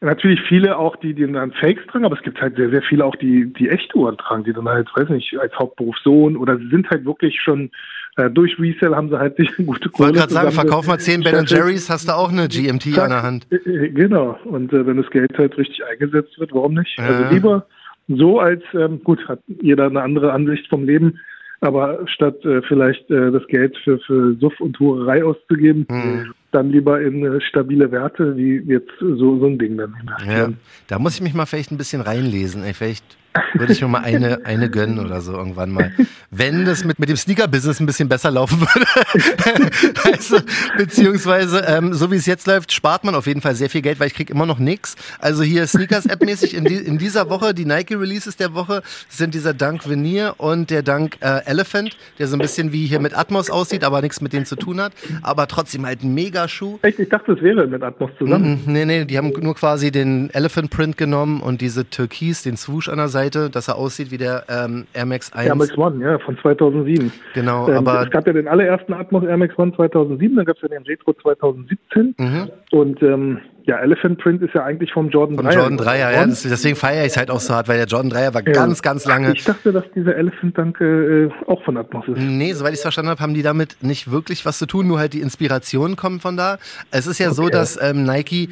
natürlich 0.00 0.40
viele 0.46 0.76
auch, 0.76 0.96
die, 0.96 1.14
die 1.14 1.30
dann 1.30 1.52
Fakes 1.52 1.86
tragen, 1.86 2.04
aber 2.04 2.16
es 2.16 2.22
gibt 2.22 2.40
halt 2.40 2.56
sehr, 2.56 2.68
sehr 2.68 2.82
viele 2.82 3.04
auch, 3.04 3.16
die, 3.16 3.50
die 3.54 3.70
echte 3.70 3.96
Uhren 3.96 4.18
tragen, 4.18 4.44
die 4.44 4.52
dann 4.52 4.68
halt, 4.68 4.88
weiß 4.94 5.08
nicht, 5.08 5.38
als 5.38 5.54
Hauptberuf 5.54 5.96
Sohn 6.04 6.36
oder 6.36 6.58
sie 6.58 6.68
sind 6.68 6.90
halt 6.90 7.06
wirklich 7.06 7.40
schon 7.40 7.70
äh, 8.16 8.30
durch 8.30 8.58
Resell 8.60 8.94
haben 8.94 9.08
sie 9.08 9.18
halt 9.18 9.36
sich 9.36 9.50
eine 9.58 9.66
gute 9.66 9.88
Kohle. 9.88 10.10
Ich 10.10 10.16
wollte 10.16 10.18
gerade 10.18 10.32
sagen, 10.32 10.52
verkauf 10.52 10.86
mal 10.86 10.98
10 10.98 11.22
Ben 11.22 11.46
Jerry's, 11.46 11.90
hast 11.90 12.08
du 12.08 12.12
auch 12.12 12.30
eine 12.30 12.46
GMT 12.46 12.98
an 12.98 13.10
der 13.10 13.22
Hand. 13.22 13.46
Äh, 13.50 13.56
äh, 13.56 13.88
genau. 13.90 14.38
Und 14.44 14.72
äh, 14.72 14.86
wenn 14.86 14.98
das 14.98 15.10
Geld 15.10 15.36
halt 15.36 15.56
richtig 15.58 15.84
eingesetzt 15.84 16.38
wird, 16.38 16.52
warum 16.52 16.74
nicht? 16.74 16.96
Ja. 16.98 17.06
Also 17.06 17.34
lieber 17.34 17.66
so 18.08 18.40
als, 18.40 18.62
ähm, 18.74 19.02
gut, 19.02 19.26
hat 19.28 19.40
jeder 19.62 19.86
eine 19.86 20.02
andere 20.02 20.32
Ansicht 20.32 20.68
vom 20.68 20.84
Leben, 20.84 21.18
aber 21.60 22.06
statt 22.06 22.44
äh, 22.44 22.60
vielleicht 22.62 23.10
äh, 23.10 23.30
das 23.30 23.46
Geld 23.46 23.76
für, 23.84 23.98
für 24.00 24.34
Suff 24.34 24.60
und 24.60 24.78
Hurerei 24.78 25.24
auszugeben, 25.24 25.86
mhm. 25.88 26.34
dann 26.52 26.70
lieber 26.70 27.00
in 27.00 27.24
äh, 27.24 27.40
stabile 27.40 27.90
Werte, 27.90 28.36
wie 28.36 28.58
jetzt 28.66 28.92
so, 29.00 29.38
so 29.38 29.46
ein 29.46 29.58
Ding 29.58 29.78
dann. 29.78 29.94
Ja, 30.26 30.50
da 30.88 30.98
muss 30.98 31.14
ich 31.14 31.22
mich 31.22 31.34
mal 31.34 31.46
vielleicht 31.46 31.72
ein 31.72 31.78
bisschen 31.78 32.02
reinlesen. 32.02 32.62
Ey, 32.64 32.74
vielleicht 32.74 33.16
würde 33.54 33.72
ich 33.72 33.80
mir 33.80 33.88
mal 33.88 34.02
eine, 34.02 34.44
eine 34.44 34.70
gönnen 34.70 34.98
oder 34.98 35.20
so 35.20 35.32
irgendwann 35.32 35.70
mal. 35.70 35.92
Wenn 36.30 36.64
das 36.64 36.84
mit, 36.84 36.98
mit 36.98 37.08
dem 37.08 37.16
Sneaker-Business 37.16 37.80
ein 37.80 37.86
bisschen 37.86 38.08
besser 38.08 38.30
laufen 38.30 38.60
würde. 38.60 39.70
also, 40.04 40.38
beziehungsweise, 40.76 41.64
ähm, 41.66 41.94
so 41.94 42.10
wie 42.10 42.16
es 42.16 42.26
jetzt 42.26 42.46
läuft, 42.46 42.72
spart 42.72 43.04
man 43.04 43.14
auf 43.14 43.26
jeden 43.26 43.40
Fall 43.40 43.54
sehr 43.54 43.70
viel 43.70 43.82
Geld, 43.82 44.00
weil 44.00 44.08
ich 44.08 44.14
kriege 44.14 44.32
immer 44.32 44.46
noch 44.46 44.58
nichts. 44.58 44.96
Also 45.20 45.42
hier 45.42 45.66
Sneakers-App-mäßig 45.66 46.54
in, 46.54 46.64
die, 46.64 46.76
in 46.76 46.98
dieser 46.98 47.30
Woche, 47.30 47.54
die 47.54 47.64
Nike-Releases 47.64 48.36
der 48.36 48.54
Woche 48.54 48.82
sind 49.08 49.34
dieser 49.34 49.54
Dunk 49.54 49.88
Veneer 49.88 50.34
und 50.38 50.70
der 50.70 50.82
Dunk 50.82 51.18
äh, 51.20 51.44
Elephant, 51.46 51.96
der 52.18 52.28
so 52.28 52.36
ein 52.36 52.40
bisschen 52.40 52.72
wie 52.72 52.86
hier 52.86 53.00
mit 53.00 53.16
Atmos 53.16 53.50
aussieht, 53.50 53.84
aber 53.84 54.02
nichts 54.02 54.20
mit 54.20 54.32
denen 54.32 54.46
zu 54.46 54.56
tun 54.56 54.80
hat. 54.80 54.92
Aber 55.22 55.46
trotzdem 55.46 55.86
halt 55.86 56.02
ein 56.02 56.14
Mega-Schuh. 56.14 56.78
Echt? 56.82 56.98
Ich 56.98 57.08
dachte, 57.08 57.32
es 57.32 57.42
wäre 57.42 57.66
mit 57.66 57.82
Atmos 57.82 58.10
zusammen. 58.18 58.62
Mm, 58.64 58.72
nee, 58.72 58.84
nee, 58.84 59.04
die 59.04 59.18
haben 59.18 59.32
nur 59.40 59.54
quasi 59.54 59.90
den 59.90 60.30
Elephant 60.30 60.70
Print 60.70 60.96
genommen 60.96 61.40
und 61.40 61.60
diese 61.60 61.88
Türkis, 61.88 62.42
den 62.42 62.56
Swoosh 62.56 62.88
an 62.88 62.98
der 62.98 63.08
Seite, 63.08 63.23
dass 63.30 63.68
er 63.68 63.76
aussieht 63.76 64.10
wie 64.10 64.18
der 64.18 64.44
ähm, 64.48 64.86
Air 64.92 65.06
Max 65.06 65.32
1. 65.32 65.46
Air 65.46 65.54
Max 65.54 65.76
One, 65.78 66.04
ja, 66.04 66.18
von 66.18 66.36
2007. 66.38 67.12
Genau, 67.34 67.68
Ähm, 67.68 67.76
aber 67.76 68.02
es 68.04 68.10
gab 68.10 68.26
ja 68.26 68.32
den 68.32 68.48
allerersten 68.48 68.92
Atmos 68.92 69.24
Air 69.24 69.36
Max 69.36 69.58
One 69.58 69.72
2007, 69.74 70.36
dann 70.36 70.44
gab 70.44 70.56
es 70.56 70.62
ja 70.62 70.68
den 70.68 70.82
Retro 70.84 71.12
2017 71.14 72.14
Mhm. 72.18 72.50
und 72.72 73.02
ähm, 73.02 73.40
ja, 73.66 73.78
Elephant 73.78 74.18
Print 74.18 74.42
ist 74.42 74.52
ja 74.54 74.62
eigentlich 74.62 74.92
vom 74.92 75.08
Jordan 75.08 75.36
vom 75.36 75.46
3. 75.46 75.54
Jordan 75.54 75.78
3er, 75.78 76.12
ja, 76.12 76.26
das, 76.26 76.42
deswegen 76.42 76.76
feiere 76.76 77.02
ich 77.06 77.12
es 77.12 77.16
halt 77.16 77.30
auch 77.30 77.40
so 77.40 77.54
hart, 77.54 77.66
weil 77.66 77.78
der 77.78 77.86
Jordan 77.86 78.12
3er 78.12 78.34
war 78.34 78.42
ganz, 78.42 78.82
ganz 78.82 79.06
lange. 79.06 79.32
Ich 79.32 79.44
dachte, 79.44 79.72
dass 79.72 79.84
dieser 79.94 80.14
Elephant 80.16 80.58
Dunk 80.58 80.80
äh, 80.82 81.30
auch 81.46 81.62
von 81.64 81.78
Atmos 81.78 82.06
ist. 82.08 82.18
Nee, 82.18 82.52
soweit 82.52 82.72
ich 82.72 82.76
es 82.76 82.82
verstanden 82.82 83.10
habe, 83.10 83.20
haben 83.22 83.32
die 83.32 83.42
damit 83.42 83.76
nicht 83.80 84.10
wirklich 84.10 84.44
was 84.44 84.58
zu 84.58 84.66
tun, 84.66 84.86
nur 84.86 84.98
halt 84.98 85.14
die 85.14 85.20
Inspirationen 85.22 85.96
kommen 85.96 86.20
von 86.20 86.36
da. 86.36 86.58
Es 86.90 87.06
ist 87.06 87.18
ja 87.18 87.30
so, 87.30 87.44
Okay. 87.44 87.52
dass 87.52 87.80
ähm, 87.82 88.04
Nike, 88.04 88.50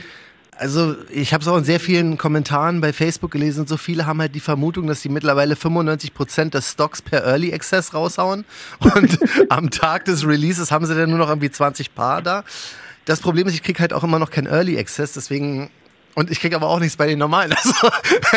also 0.56 0.94
ich 1.10 1.32
habe 1.32 1.42
es 1.42 1.48
auch 1.48 1.56
in 1.56 1.64
sehr 1.64 1.80
vielen 1.80 2.18
Kommentaren 2.18 2.80
bei 2.80 2.92
Facebook 2.92 3.30
gelesen 3.30 3.60
und 3.60 3.68
so 3.68 3.76
viele 3.76 4.06
haben 4.06 4.20
halt 4.20 4.34
die 4.34 4.40
Vermutung, 4.40 4.86
dass 4.86 5.02
die 5.02 5.08
mittlerweile 5.08 5.54
95% 5.54 6.50
des 6.50 6.72
Stocks 6.72 7.02
per 7.02 7.24
Early 7.24 7.52
Access 7.52 7.94
raushauen 7.94 8.44
und 8.94 9.18
am 9.48 9.70
Tag 9.70 10.04
des 10.04 10.26
Releases 10.26 10.70
haben 10.70 10.86
sie 10.86 10.94
dann 10.94 11.10
nur 11.10 11.18
noch 11.18 11.28
irgendwie 11.28 11.50
20 11.50 11.94
Paar 11.94 12.22
da. 12.22 12.44
Das 13.04 13.20
Problem 13.20 13.48
ist, 13.48 13.54
ich 13.54 13.62
kriege 13.62 13.80
halt 13.80 13.92
auch 13.92 14.04
immer 14.04 14.18
noch 14.18 14.30
kein 14.30 14.46
Early 14.46 14.78
Access, 14.78 15.14
deswegen 15.14 15.70
und 16.14 16.30
ich 16.30 16.40
krieg 16.40 16.54
aber 16.54 16.68
auch 16.68 16.78
nichts 16.78 16.96
bei 16.96 17.06
den 17.06 17.18
normalen. 17.18 17.54
Also 17.62 17.90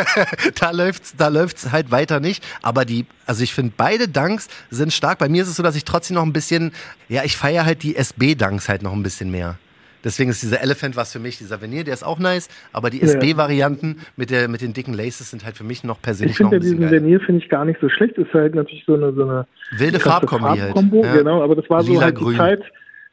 da 0.56 0.72
läuft's, 0.72 1.14
da 1.18 1.28
läuft's 1.28 1.72
halt 1.72 1.92
weiter 1.92 2.20
nicht. 2.20 2.44
Aber 2.62 2.86
die, 2.86 3.06
also 3.26 3.44
ich 3.44 3.54
finde 3.54 3.74
beide 3.76 4.08
Dunks 4.08 4.48
sind 4.70 4.94
stark. 4.94 5.20
Bei 5.20 5.28
mir 5.28 5.44
ist 5.44 5.50
es 5.50 5.58
so, 5.58 5.64
dass 5.64 5.76
ich 5.76 5.84
trotzdem 5.84 6.16
noch 6.16 6.24
ein 6.24 6.32
bisschen, 6.32 6.72
ja, 7.10 7.24
ich 7.24 7.36
feiere 7.36 7.66
halt 7.66 7.84
die 7.84 7.98
SB-Dunks 7.98 8.70
halt 8.70 8.82
noch 8.82 8.94
ein 8.94 9.04
bisschen 9.04 9.30
mehr. 9.30 9.58
Deswegen 10.06 10.30
ist 10.30 10.42
dieser 10.44 10.62
Elephant 10.62 10.96
was 10.96 11.12
für 11.12 11.20
mich, 11.20 11.38
dieser 11.40 11.62
Venier, 11.62 11.84
der 11.84 11.94
ist 11.96 12.04
auch 12.06 12.20
nice, 12.20 12.48
aber 12.72 12.90
die 12.90 13.00
Ja. 13.00 13.06
SB-Varianten 13.08 13.98
mit, 14.16 14.30
der, 14.30 14.48
mit 14.48 14.62
den 14.62 14.72
dicken 14.74 14.94
Laces 14.94 15.32
sind 15.32 15.44
halt 15.44 15.58
für 15.58 15.64
mich 15.66 15.84
noch 15.84 15.98
Ich 15.98 16.02
persönlich 16.04 16.40
noch 16.40 16.50
finde 16.52 16.52
ein 16.52 16.54
ja 16.54 16.60
bisschen 16.60 16.78
diesen 16.80 16.92
geil. 16.92 17.02
Venier 17.04 17.20
finde 17.20 17.42
ich 17.44 17.50
gar 17.50 17.66
nicht 17.66 17.82
so 17.82 17.90
schlecht. 17.90 18.18
Ist 18.18 18.34
halt 18.34 18.56
natürlich 18.56 18.86
so 18.86 18.94
eine, 18.94 19.12
so 19.12 19.24
eine 19.24 19.46
Wilde 19.78 20.00
Farbkombi 20.00 20.44
halt. 20.48 20.60
Farbkombo, 20.60 21.04
Ja. 21.04 21.16
Genau, 21.18 21.44
aber 21.44 21.56
das 21.56 21.70
war 21.70 21.84
so 21.84 21.92
Lila, 21.92 22.06
halt 22.06 22.16
grün. 22.16 22.32
die 22.34 22.38
Zeit. 22.38 22.62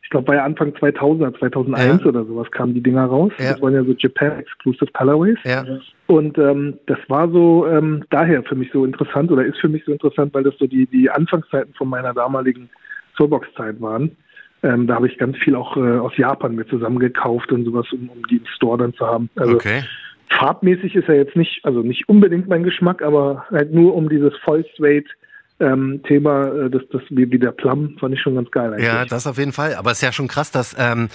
Ich 0.05 0.11
glaube, 0.11 0.27
bei 0.27 0.43
Anfang 0.43 0.73
2000er, 0.75 1.39
2001 1.39 2.03
Ja. 2.03 2.07
oder 2.09 2.25
sowas 2.27 2.51
kamen 2.51 2.75
die 2.75 2.83
Dinger 2.83 3.07
raus. 3.07 3.33
Ja. 3.39 3.53
Das 3.53 3.63
waren 3.63 3.73
ja 3.73 3.83
so 3.83 3.93
Japan 3.97 4.39
Exclusive 4.39 4.91
Colorways. 4.93 5.39
Ja. 5.45 5.65
Und 6.09 6.37
ähm, 6.37 6.75
das 6.87 6.99
war 7.09 7.31
so 7.31 7.67
ähm, 7.67 8.05
daher 8.11 8.43
für 8.43 8.55
mich 8.55 8.69
so 8.75 8.85
interessant 8.85 9.33
oder 9.33 9.43
ist 9.47 9.57
für 9.59 9.69
mich 9.71 9.83
so 9.87 9.93
interessant, 9.93 10.35
weil 10.35 10.43
das 10.43 10.53
so 10.59 10.67
die, 10.67 10.85
die 10.87 11.09
Anfangszeiten 11.09 11.73
von 11.73 11.89
meiner 11.89 12.13
damaligen 12.13 12.69
Soulbox-Zeit 13.17 13.81
waren. 13.81 14.15
Ähm, 14.63 14.87
da 14.87 14.95
habe 14.95 15.09
ich 15.09 15.19
ganz 15.19 15.37
viel 15.39 15.55
auch 15.57 15.77
äh, 15.77 15.99
aus 15.99 16.17
Japan 16.17 16.55
mir 16.55 16.67
zusammengekauft 16.67 17.51
und 17.51 17.65
sowas, 17.65 17.87
um, 17.93 18.09
um 18.09 18.27
die 18.29 18.37
im 18.37 18.47
Store 18.47 18.79
dann 18.79 18.95
zu 18.95 19.07
haben. 19.07 19.29
Also 19.37 19.55
Okay. 19.55 19.83
farbmäßig 20.31 20.95
ist 20.95 21.09
er 21.09 21.17
jetzt 21.17 21.37
nicht, 21.37 21.65
also 21.65 21.81
nicht 21.81 22.09
unbedingt 22.09 22.49
mein 22.49 22.63
Geschmack, 22.63 23.03
aber 23.03 23.45
halt 23.51 23.73
nur 23.73 23.95
um 23.95 24.09
dieses 24.09 24.33
Voll 24.45 24.65
Suede 24.77 25.09
ähm, 25.61 26.01
Thema, 26.07 26.47
äh, 26.47 26.71
das, 26.71 26.83
das 26.93 27.03
wie, 27.11 27.31
wie 27.31 27.39
der 27.39 27.53
Plum, 27.53 27.97
fand 27.99 28.15
ich 28.15 28.21
schon 28.21 28.35
ganz 28.35 28.51
geil 28.51 28.73
eigentlich. 28.73 28.87
Ja, 28.87 29.05
das 29.05 29.27
auf 29.27 29.39
jeden 29.39 29.53
Fall. 29.53 29.75
Aber 29.75 29.91
es 29.91 29.99
ist 29.99 30.03
ja 30.03 30.13
schon 30.13 30.29
krass, 30.29 30.51
dass 30.51 30.75
ähm, 30.79 31.09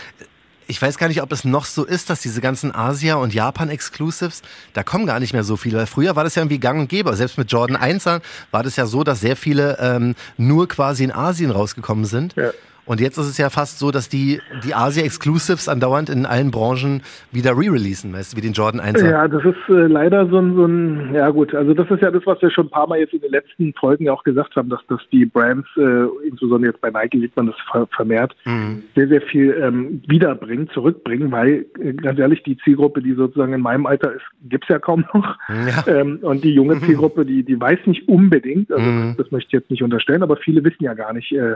ich 0.68 0.82
weiß 0.82 0.98
gar 0.98 1.08
nicht, 1.08 1.22
ob 1.22 1.32
es 1.32 1.46
noch 1.46 1.66
so 1.66 1.86
ist, 1.86 2.10
dass 2.10 2.22
diese 2.22 2.42
ganzen 2.42 2.76
Asia- 2.76 3.16
und 3.16 3.34
Japan-Exclusives, 3.34 4.42
da 4.74 4.84
kommen 4.84 5.06
gar 5.06 5.20
nicht 5.20 5.34
mehr 5.34 5.44
so 5.44 5.56
viele. 5.56 5.88
Früher 5.88 6.16
war 6.16 6.24
das 6.24 6.36
ja 6.36 6.42
irgendwie 6.42 6.60
gang 6.60 6.80
und 6.80 6.90
gäbe. 6.90 7.14
Selbst 7.16 7.38
mit 7.38 7.52
Jordan 7.52 7.78
1 7.78 8.06
war 8.06 8.64
das 8.64 8.76
ja 8.76 8.86
so, 8.86 9.04
dass 9.04 9.22
sehr 9.22 9.38
viele 9.38 9.78
ähm, 9.80 10.16
nur 10.38 10.68
quasi 10.68 11.04
in 11.06 11.12
Asien 11.12 11.52
rausgekommen 11.52 12.06
sind. 12.06 12.36
Ja. 12.36 12.52
Und 12.88 13.00
jetzt 13.02 13.18
ist 13.18 13.28
es 13.28 13.38
ja 13.38 13.50
fast 13.50 13.80
so, 13.80 13.92
dass 13.92 14.10
die, 14.10 14.40
die 14.64 14.74
Asia-Exclusives 14.74 15.68
andauernd 15.70 16.10
in 16.10 16.26
allen 16.26 16.52
Branchen 16.52 17.02
wieder 17.32 17.52
re-releasen, 17.52 18.14
weißt 18.14 18.34
du, 18.34 18.38
wie 18.38 18.42
den 18.42 18.54
Jordan 18.54 18.80
1 18.80 19.02
Ja, 19.02 19.28
das 19.28 19.44
ist 19.44 19.58
äh, 19.70 19.88
leider 19.88 20.28
so 20.30 20.38
ein, 20.40 20.56
so 20.56 20.66
ein, 20.66 21.14
ja 21.14 21.30
gut, 21.30 21.54
also 21.54 21.74
das 21.74 21.90
ist 21.92 22.02
ja 22.02 22.10
das, 22.12 22.26
was 22.26 22.42
wir 22.42 22.50
schon 22.50 22.68
ein 22.68 22.70
paar 22.70 22.88
Mal 22.88 23.00
jetzt 23.00 23.14
in 23.14 23.22
den 23.22 23.32
letzten 23.32 23.74
Folgen 23.74 24.06
ja 24.06 24.14
auch 24.14 24.24
gesagt 24.24 24.56
haben, 24.56 24.70
dass, 24.70 24.80
dass 24.88 25.02
die 25.12 25.26
Brands, 25.26 25.68
äh, 25.78 26.06
insbesondere 26.28 26.72
jetzt 26.72 26.82
bei 26.82 26.90
Nike 26.90 27.20
sieht 27.20 27.36
man 27.36 27.48
das 27.48 27.56
ver 27.72 27.88
vermehrt, 27.96 28.36
Mhm. 28.46 28.84
sehr, 28.96 29.08
sehr 29.10 29.22
viel 29.22 29.52
ähm, 29.62 30.02
wiederbringen, 30.08 30.70
zurückbringen, 30.74 31.32
weil 31.32 31.66
äh, 31.80 31.94
ganz 31.94 32.18
ehrlich, 32.20 32.42
die 32.44 32.58
Zielgruppe, 32.60 33.02
die 33.02 33.14
sozusagen 33.14 33.54
in 33.54 33.62
meinem 33.62 33.86
Alter 33.86 34.14
ist, 34.14 34.24
gibt's 34.50 34.70
ja 34.70 34.80
kaum 34.80 35.04
noch. 35.14 35.36
Ja. 35.50 35.86
Ähm, 35.88 36.20
und 36.22 36.44
die 36.44 36.54
junge 36.54 36.80
Zielgruppe, 36.86 37.26
die, 37.26 37.44
die 37.44 37.60
weiß 37.60 37.80
nicht 37.86 38.08
unbedingt, 38.08 38.72
also 38.72 38.90
Mhm. 38.90 39.16
das, 39.18 39.26
das 39.26 39.32
möchte 39.32 39.48
ich 39.48 39.54
jetzt 39.54 39.70
nicht 39.72 39.84
unterstellen, 39.84 40.24
aber 40.24 40.38
viele 40.38 40.64
wissen 40.64 40.84
ja 40.84 40.94
gar 40.94 41.12
nicht, 41.14 41.32
äh, 41.34 41.56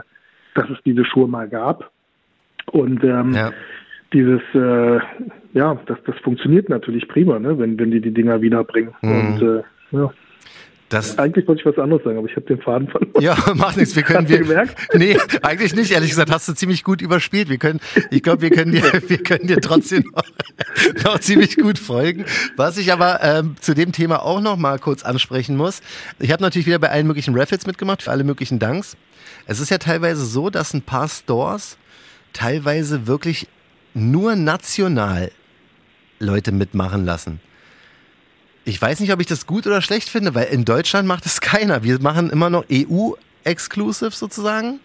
dass 0.54 0.68
es 0.70 0.78
diese 0.84 1.04
Schuhe 1.04 1.28
mal 1.28 1.48
gab. 1.48 1.90
Und 2.66 3.02
ähm, 3.04 3.32
Ja. 3.34 3.50
dieses, 4.12 4.42
äh, 4.54 5.00
ja, 5.54 5.78
das, 5.86 5.98
das 6.04 6.16
funktioniert 6.20 6.68
natürlich 6.68 7.08
prima, 7.08 7.38
ne, 7.38 7.58
wenn, 7.58 7.78
wenn 7.78 7.90
die 7.90 8.00
die 8.00 8.12
Dinger 8.12 8.40
wiederbringen. 8.40 8.94
Mhm. 9.02 9.10
Und 9.10 9.42
äh, 9.42 9.62
ja, 9.92 10.12
Das, 10.92 11.18
eigentlich 11.18 11.48
wollte 11.48 11.60
ich 11.60 11.66
was 11.66 11.82
anderes 11.82 12.04
sagen, 12.04 12.18
aber 12.18 12.28
ich 12.28 12.36
habe 12.36 12.44
den 12.44 12.60
Faden 12.60 12.86
verloren. 12.86 13.22
Ja, 13.22 13.34
macht 13.54 13.78
nichts. 13.78 13.96
Wir 13.96 14.02
können 14.02 14.26
Hast 14.26 14.28
du 14.28 14.38
wir, 14.38 14.46
gemerkt? 14.46 14.76
Nee, 14.94 15.16
eigentlich 15.40 15.74
nicht. 15.74 15.90
Ehrlich 15.90 16.10
gesagt, 16.10 16.30
hast 16.30 16.46
du 16.48 16.52
ziemlich 16.52 16.84
gut 16.84 17.00
überspielt. 17.00 17.48
Wir 17.48 17.56
können, 17.56 17.80
ich 18.10 18.22
glaube, 18.22 18.42
wir 18.42 18.50
können 18.50 18.72
dir, 18.72 18.82
wir 19.08 19.18
können 19.22 19.46
dir 19.46 19.58
trotzdem 19.62 20.04
noch, 20.14 21.04
noch 21.04 21.18
ziemlich 21.20 21.56
gut 21.56 21.78
folgen. 21.78 22.26
Was 22.56 22.76
ich 22.76 22.92
aber 22.92 23.22
ähm, 23.22 23.56
zu 23.58 23.74
dem 23.74 23.92
Thema 23.92 24.22
auch 24.22 24.42
noch 24.42 24.58
mal 24.58 24.78
kurz 24.78 25.02
ansprechen 25.02 25.56
muss. 25.56 25.80
Ich 26.18 26.30
habe 26.30 26.42
natürlich 26.42 26.66
wieder 26.66 26.78
bei 26.78 26.90
allen 26.90 27.06
möglichen 27.06 27.34
Raffles 27.34 27.66
mitgemacht, 27.66 28.02
für 28.02 28.10
alle 28.10 28.24
möglichen 28.24 28.58
Danks. 28.58 28.98
Es 29.46 29.60
ist 29.60 29.70
ja 29.70 29.78
teilweise 29.78 30.26
so, 30.26 30.50
dass 30.50 30.74
ein 30.74 30.82
paar 30.82 31.08
Stores 31.08 31.78
teilweise 32.34 33.06
wirklich 33.06 33.48
nur 33.94 34.36
national 34.36 35.32
Leute 36.18 36.52
mitmachen 36.52 37.06
lassen. 37.06 37.40
Ich 38.64 38.80
weiß 38.80 39.00
nicht, 39.00 39.12
ob 39.12 39.20
ich 39.20 39.26
das 39.26 39.46
gut 39.46 39.66
oder 39.66 39.82
schlecht 39.82 40.08
finde, 40.08 40.34
weil 40.34 40.46
in 40.46 40.64
Deutschland 40.64 41.08
macht 41.08 41.26
es 41.26 41.40
keiner. 41.40 41.82
Wir 41.82 42.00
machen 42.00 42.30
immer 42.30 42.50
noch 42.50 42.64
EU-Exclusive 42.70 44.12
sozusagen. 44.12 44.80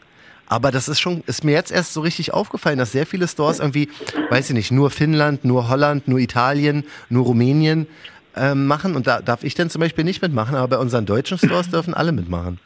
Aber 0.49 0.71
das 0.71 0.87
ist 0.87 1.01
schon, 1.01 1.23
ist 1.27 1.43
mir 1.43 1.51
jetzt 1.51 1.71
erst 1.71 1.93
so 1.93 1.99
richtig 1.99 2.33
aufgefallen, 2.33 2.77
dass 2.77 2.93
sehr 2.93 3.05
viele 3.05 3.27
Stores 3.27 3.59
irgendwie, 3.59 3.89
weiß 4.29 4.49
ich 4.49 4.55
nicht, 4.55 4.71
nur 4.71 4.89
Finnland, 4.89 5.43
nur 5.43 5.67
Holland, 5.67 6.07
nur 6.07 6.19
Italien, 6.19 6.85
nur 7.09 7.25
Rumänien 7.25 7.85
ähm, 8.33 8.65
machen. 8.65 8.95
Und 8.95 9.07
da 9.07 9.21
darf 9.21 9.43
ich 9.43 9.55
dann 9.55 9.69
zum 9.69 9.81
Beispiel 9.81 10.05
nicht 10.05 10.21
mitmachen, 10.21 10.55
aber 10.55 10.77
bei 10.77 10.77
unseren 10.77 11.05
deutschen 11.05 11.37
Stores 11.37 11.69
dürfen 11.69 11.93
alle 11.93 12.13
mitmachen. 12.13 12.59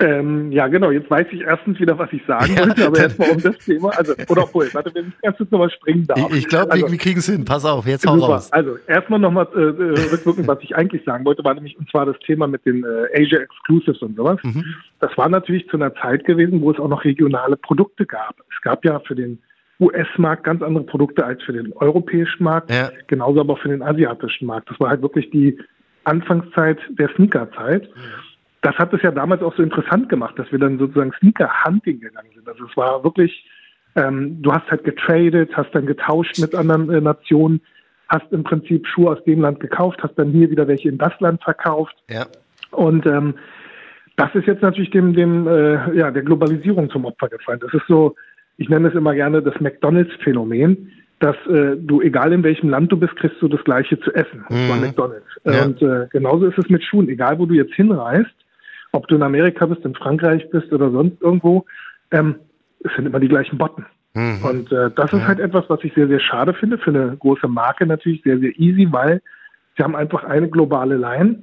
Ähm, 0.00 0.50
ja, 0.50 0.66
genau. 0.68 0.90
Jetzt 0.90 1.10
weiß 1.10 1.26
ich 1.30 1.42
erstens 1.42 1.78
wieder, 1.78 1.96
was 1.98 2.12
ich 2.12 2.22
sagen 2.26 2.54
Ja, 2.56 2.66
wollte, 2.66 2.86
aber 2.86 2.98
erstmal 2.98 3.30
um 3.30 3.40
das 3.42 3.58
Thema. 3.58 3.90
Also, 3.96 4.14
oder 4.28 4.42
obwohl, 4.44 4.68
warte, 4.72 4.92
wenn 4.94 5.08
ich 5.08 5.36
kurz 5.36 5.50
nochmal 5.50 5.70
springen 5.70 6.06
darf. 6.06 6.30
Ich, 6.30 6.38
ich 6.38 6.48
glaube, 6.48 6.72
also, 6.72 6.90
wir, 6.90 6.98
kriegen 6.98 7.18
es 7.18 7.26
hin. 7.26 7.44
Pass 7.44 7.64
auf, 7.64 7.86
jetzt 7.86 8.06
hau 8.06 8.14
Super. 8.18 8.34
raus. 8.34 8.52
Also 8.52 8.76
erstmal 8.88 9.20
nochmal 9.20 9.46
äh, 9.54 9.58
äh, 9.60 10.10
rückwirkend, 10.12 10.48
was 10.48 10.58
ich 10.62 10.74
eigentlich 10.76 11.04
sagen 11.04 11.24
wollte, 11.24 11.44
war 11.44 11.54
nämlich 11.54 11.78
und 11.78 11.88
zwar 11.90 12.06
das 12.06 12.18
Thema 12.26 12.46
mit 12.46 12.64
den 12.66 12.84
äh, 12.84 13.22
Asia 13.22 13.38
Exclusives 13.40 14.02
und 14.02 14.16
sowas. 14.16 14.38
Mhm. 14.42 14.64
Das 15.00 15.16
war 15.16 15.28
natürlich 15.28 15.68
zu 15.68 15.76
einer 15.76 15.94
Zeit 15.94 16.24
gewesen, 16.24 16.60
wo 16.60 16.70
es 16.70 16.78
auch 16.78 16.88
noch 16.88 17.04
regionale 17.04 17.56
Produkte 17.56 18.04
gab. 18.06 18.36
Es 18.52 18.60
gab 18.62 18.84
ja 18.84 19.00
für 19.00 19.14
den 19.14 19.38
US-Markt 19.80 20.44
ganz 20.44 20.62
andere 20.62 20.84
Produkte 20.84 21.24
als 21.24 21.42
für 21.42 21.52
den 21.52 21.72
europäischen 21.74 22.44
Markt, 22.44 22.70
Ja. 22.70 22.90
genauso 23.06 23.40
aber 23.40 23.54
auch 23.54 23.58
für 23.58 23.68
den 23.68 23.82
asiatischen 23.82 24.46
Markt. 24.46 24.70
Das 24.70 24.78
war 24.80 24.88
halt 24.90 25.02
wirklich 25.02 25.30
die 25.30 25.58
Anfangszeit 26.04 26.78
der 26.90 27.08
Sneakerzeit. 27.16 27.88
Das 28.64 28.74
hat 28.76 28.94
es 28.94 29.02
ja 29.02 29.10
damals 29.10 29.42
auch 29.42 29.54
so 29.54 29.62
interessant 29.62 30.08
gemacht, 30.08 30.38
dass 30.38 30.50
wir 30.50 30.58
dann 30.58 30.78
sozusagen 30.78 31.12
Sneaker-Hunting 31.20 32.00
gegangen 32.00 32.30
sind. 32.34 32.48
Also 32.48 32.64
es 32.64 32.74
war 32.78 33.04
wirklich, 33.04 33.46
ähm, 33.94 34.40
du 34.40 34.50
hast 34.52 34.70
halt 34.70 34.84
getradet, 34.84 35.50
hast 35.54 35.70
dann 35.74 35.84
getauscht 35.84 36.38
mit 36.38 36.54
anderen 36.54 36.88
äh, 36.88 37.00
Nationen, 37.02 37.60
hast 38.08 38.24
im 38.32 38.42
Prinzip 38.42 38.86
Schuhe 38.86 39.10
aus 39.10 39.22
dem 39.24 39.42
Land 39.42 39.60
gekauft, 39.60 40.02
hast 40.02 40.18
dann 40.18 40.30
hier 40.30 40.50
wieder 40.50 40.66
welche 40.66 40.88
in 40.88 40.96
das 40.96 41.12
Land 41.20 41.42
verkauft. 41.44 41.94
Ja. 42.08 42.24
Und 42.70 43.04
ähm, 43.04 43.34
das 44.16 44.34
ist 44.34 44.46
jetzt 44.46 44.62
natürlich 44.62 44.90
dem, 44.90 45.12
dem 45.12 45.46
äh, 45.46 45.94
ja, 45.94 46.10
der 46.10 46.22
Globalisierung 46.22 46.88
zum 46.88 47.04
Opfer 47.04 47.28
gefallen. 47.28 47.60
Das 47.60 47.74
ist 47.74 47.86
so, 47.86 48.14
ich 48.56 48.70
nenne 48.70 48.88
es 48.88 48.94
immer 48.94 49.14
gerne 49.14 49.42
das 49.42 49.60
McDonalds-Phänomen, 49.60 50.90
dass 51.18 51.36
äh, 51.48 51.76
du, 51.76 52.00
egal 52.00 52.32
in 52.32 52.42
welchem 52.42 52.70
Land 52.70 52.90
du 52.92 52.96
bist, 52.96 53.14
kriegst 53.16 53.42
du 53.42 53.48
das 53.48 53.62
Gleiche 53.64 54.00
zu 54.00 54.10
essen. 54.14 54.44
Und 54.48 54.56
zwar 54.56 54.76
Mhm. 54.76 54.82
McDonalds. 54.82 55.26
Ja. 55.44 55.64
Und 55.66 55.82
äh, 55.82 56.06
genauso 56.10 56.46
ist 56.46 56.56
es 56.56 56.70
mit 56.70 56.82
Schuhen. 56.82 57.10
Egal, 57.10 57.38
wo 57.38 57.44
du 57.44 57.54
jetzt 57.54 57.74
hinreist, 57.74 58.34
ob 58.94 59.08
du 59.08 59.16
in 59.16 59.22
Amerika 59.22 59.66
bist, 59.66 59.84
in 59.84 59.94
Frankreich 59.94 60.48
bist 60.50 60.72
oder 60.72 60.90
sonst 60.90 61.20
irgendwo, 61.20 61.64
ähm, 62.12 62.36
es 62.84 62.94
sind 62.94 63.06
immer 63.06 63.18
die 63.18 63.28
gleichen 63.28 63.58
Botten. 63.58 63.84
Mhm. 64.14 64.44
Und 64.44 64.72
äh, 64.72 64.90
das 64.94 65.12
ist 65.12 65.26
halt 65.26 65.40
etwas, 65.40 65.64
was 65.68 65.82
ich 65.82 65.92
sehr, 65.94 66.06
sehr 66.06 66.20
schade 66.20 66.54
finde. 66.54 66.78
Für 66.78 66.90
eine 66.90 67.16
große 67.16 67.48
Marke 67.48 67.86
natürlich 67.86 68.22
sehr, 68.22 68.38
sehr 68.38 68.56
easy, 68.58 68.86
weil 68.90 69.20
sie 69.76 69.82
haben 69.82 69.96
einfach 69.96 70.22
eine 70.22 70.48
globale 70.48 70.96
Line. 70.96 71.42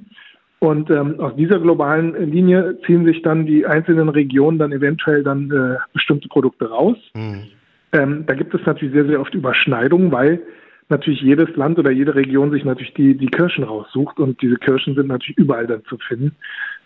Und 0.60 0.90
ähm, 0.90 1.20
aus 1.20 1.36
dieser 1.36 1.58
globalen 1.58 2.14
Linie 2.30 2.78
ziehen 2.86 3.04
sich 3.04 3.20
dann 3.20 3.44
die 3.44 3.66
einzelnen 3.66 4.08
Regionen 4.08 4.58
dann 4.58 4.72
eventuell 4.72 5.22
dann 5.22 5.50
äh, 5.50 5.76
bestimmte 5.92 6.28
Produkte 6.28 6.70
raus. 6.70 6.96
Mhm. 7.14 7.48
Ähm, 7.92 8.24
da 8.26 8.34
gibt 8.34 8.54
es 8.54 8.64
natürlich 8.64 8.94
sehr, 8.94 9.06
sehr 9.06 9.20
oft 9.20 9.34
Überschneidungen, 9.34 10.10
weil 10.10 10.40
natürlich 10.88 11.20
jedes 11.20 11.54
Land 11.56 11.78
oder 11.78 11.90
jede 11.90 12.14
Region 12.14 12.52
sich 12.52 12.64
natürlich 12.64 12.94
die, 12.94 13.16
die 13.16 13.26
Kirschen 13.26 13.64
raussucht 13.64 14.18
und 14.18 14.40
diese 14.40 14.56
Kirschen 14.56 14.94
sind 14.94 15.08
natürlich 15.08 15.38
überall 15.38 15.66
dann 15.66 15.84
zu 15.84 15.98
finden. 15.98 16.36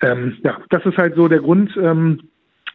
Ähm, 0.01 0.37
ja, 0.43 0.59
das 0.71 0.85
ist 0.85 0.97
halt 0.97 1.15
so 1.17 1.29
der 1.29 1.41
Grund, 1.41 1.71
ähm, 1.77 2.21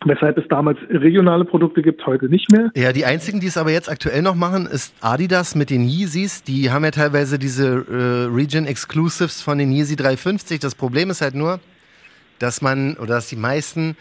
weshalb 0.06 0.38
es 0.38 0.48
damals 0.50 0.80
regionale 0.90 1.46
Produkte 1.46 1.82
gibt, 1.82 2.06
heute 2.06 2.28
nicht 2.28 2.52
mehr. 2.52 2.72
Ja, 2.76 2.92
die 2.92 3.06
einzigen, 3.06 3.40
die 3.40 3.48
es 3.48 3.58
aber 3.58 3.72
jetzt 3.72 3.90
aktuell 3.90 4.22
noch 4.22 4.36
machen, 4.36 4.66
ist 4.66 4.94
Adidas 5.02 5.56
mit 5.56 5.70
den 5.70 5.88
Yeezys. 5.88 6.44
Die 6.44 6.72
haben 6.72 6.84
ja 6.84 6.92
teilweise 6.92 7.38
diese 7.38 7.86
äh, 7.90 8.34
Region 8.34 8.66
Exclusives 8.66 9.42
von 9.42 9.58
den 9.58 9.72
Yeezy 9.72 9.96
350. 9.96 10.60
Das 10.60 10.76
Problem 10.76 11.10
ist 11.10 11.22
halt 11.22 11.36
nur, 11.36 11.60
dass 12.40 12.62
man 12.62 12.96
oder 12.96 13.16
dass 13.16 13.28
die 13.28 13.36
meisten 13.36 13.96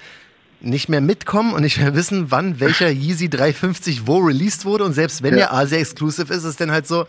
nicht 0.63 0.89
mehr 0.89 1.01
mitkommen 1.01 1.53
und 1.55 1.63
nicht 1.63 1.81
mehr 1.81 1.95
wissen, 1.95 2.31
wann 2.31 2.61
welcher 2.61 2.91
Yeezy 2.91 3.29
350 3.29 4.07
wo 4.07 4.19
released 4.19 4.65
wurde. 4.65 4.85
Und 4.85 4.93
selbst 4.93 5.23
wenn 5.23 5.33
ja. 5.33 5.39
der 5.39 5.55
Asia 5.55 5.79
Exclusive 5.79 6.33
ist, 6.33 6.45
ist 6.45 6.61
dann 6.61 6.71
halt 6.71 6.87
so, 6.87 7.07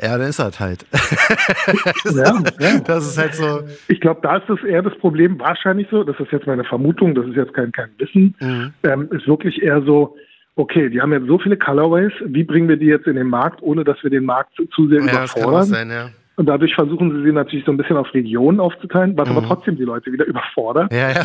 ja, 0.00 0.18
dann 0.18 0.28
ist 0.28 0.38
das 0.38 0.60
halt. 0.60 0.86
ja, 2.04 2.42
ja. 2.58 2.78
Das 2.80 3.06
ist 3.06 3.18
halt 3.18 3.34
so. 3.34 3.60
Ich 3.88 4.00
glaube, 4.00 4.20
da 4.22 4.36
ist 4.36 4.48
das 4.48 4.62
eher 4.62 4.82
das 4.82 4.96
Problem, 4.98 5.38
wahrscheinlich 5.38 5.88
so, 5.90 6.04
das 6.04 6.18
ist 6.20 6.32
jetzt 6.32 6.46
meine 6.46 6.64
Vermutung, 6.64 7.14
das 7.14 7.26
ist 7.26 7.36
jetzt 7.36 7.54
kein, 7.54 7.72
kein 7.72 7.90
Wissen, 7.98 8.34
mhm. 8.40 8.72
ähm, 8.82 9.08
ist 9.12 9.26
wirklich 9.26 9.62
eher 9.62 9.82
so, 9.82 10.16
okay, 10.56 10.88
die 10.88 11.00
haben 11.00 11.12
jetzt 11.12 11.26
so 11.26 11.38
viele 11.38 11.56
Colorways, 11.56 12.12
wie 12.24 12.44
bringen 12.44 12.68
wir 12.68 12.76
die 12.76 12.86
jetzt 12.86 13.06
in 13.06 13.16
den 13.16 13.28
Markt, 13.28 13.62
ohne 13.62 13.84
dass 13.84 14.02
wir 14.02 14.10
den 14.10 14.24
Markt 14.24 14.54
zu, 14.56 14.66
zu 14.66 14.88
sehr 14.88 15.00
ja, 15.00 15.12
überfordern? 15.12 15.52
Das 15.52 15.70
kann 15.70 15.88
sein, 15.88 15.90
ja. 15.90 16.10
Und 16.36 16.46
dadurch 16.46 16.74
versuchen 16.74 17.12
sie 17.12 17.22
sie 17.24 17.32
natürlich 17.32 17.64
so 17.64 17.72
ein 17.72 17.78
bisschen 17.78 17.96
auf 17.96 18.12
Regionen 18.12 18.60
aufzuteilen, 18.60 19.16
was 19.16 19.28
mhm. 19.28 19.38
aber 19.38 19.46
trotzdem 19.46 19.76
die 19.76 19.84
Leute 19.84 20.12
wieder 20.12 20.26
überfordert. 20.26 20.92
Ja, 20.92 21.10
ja. 21.10 21.22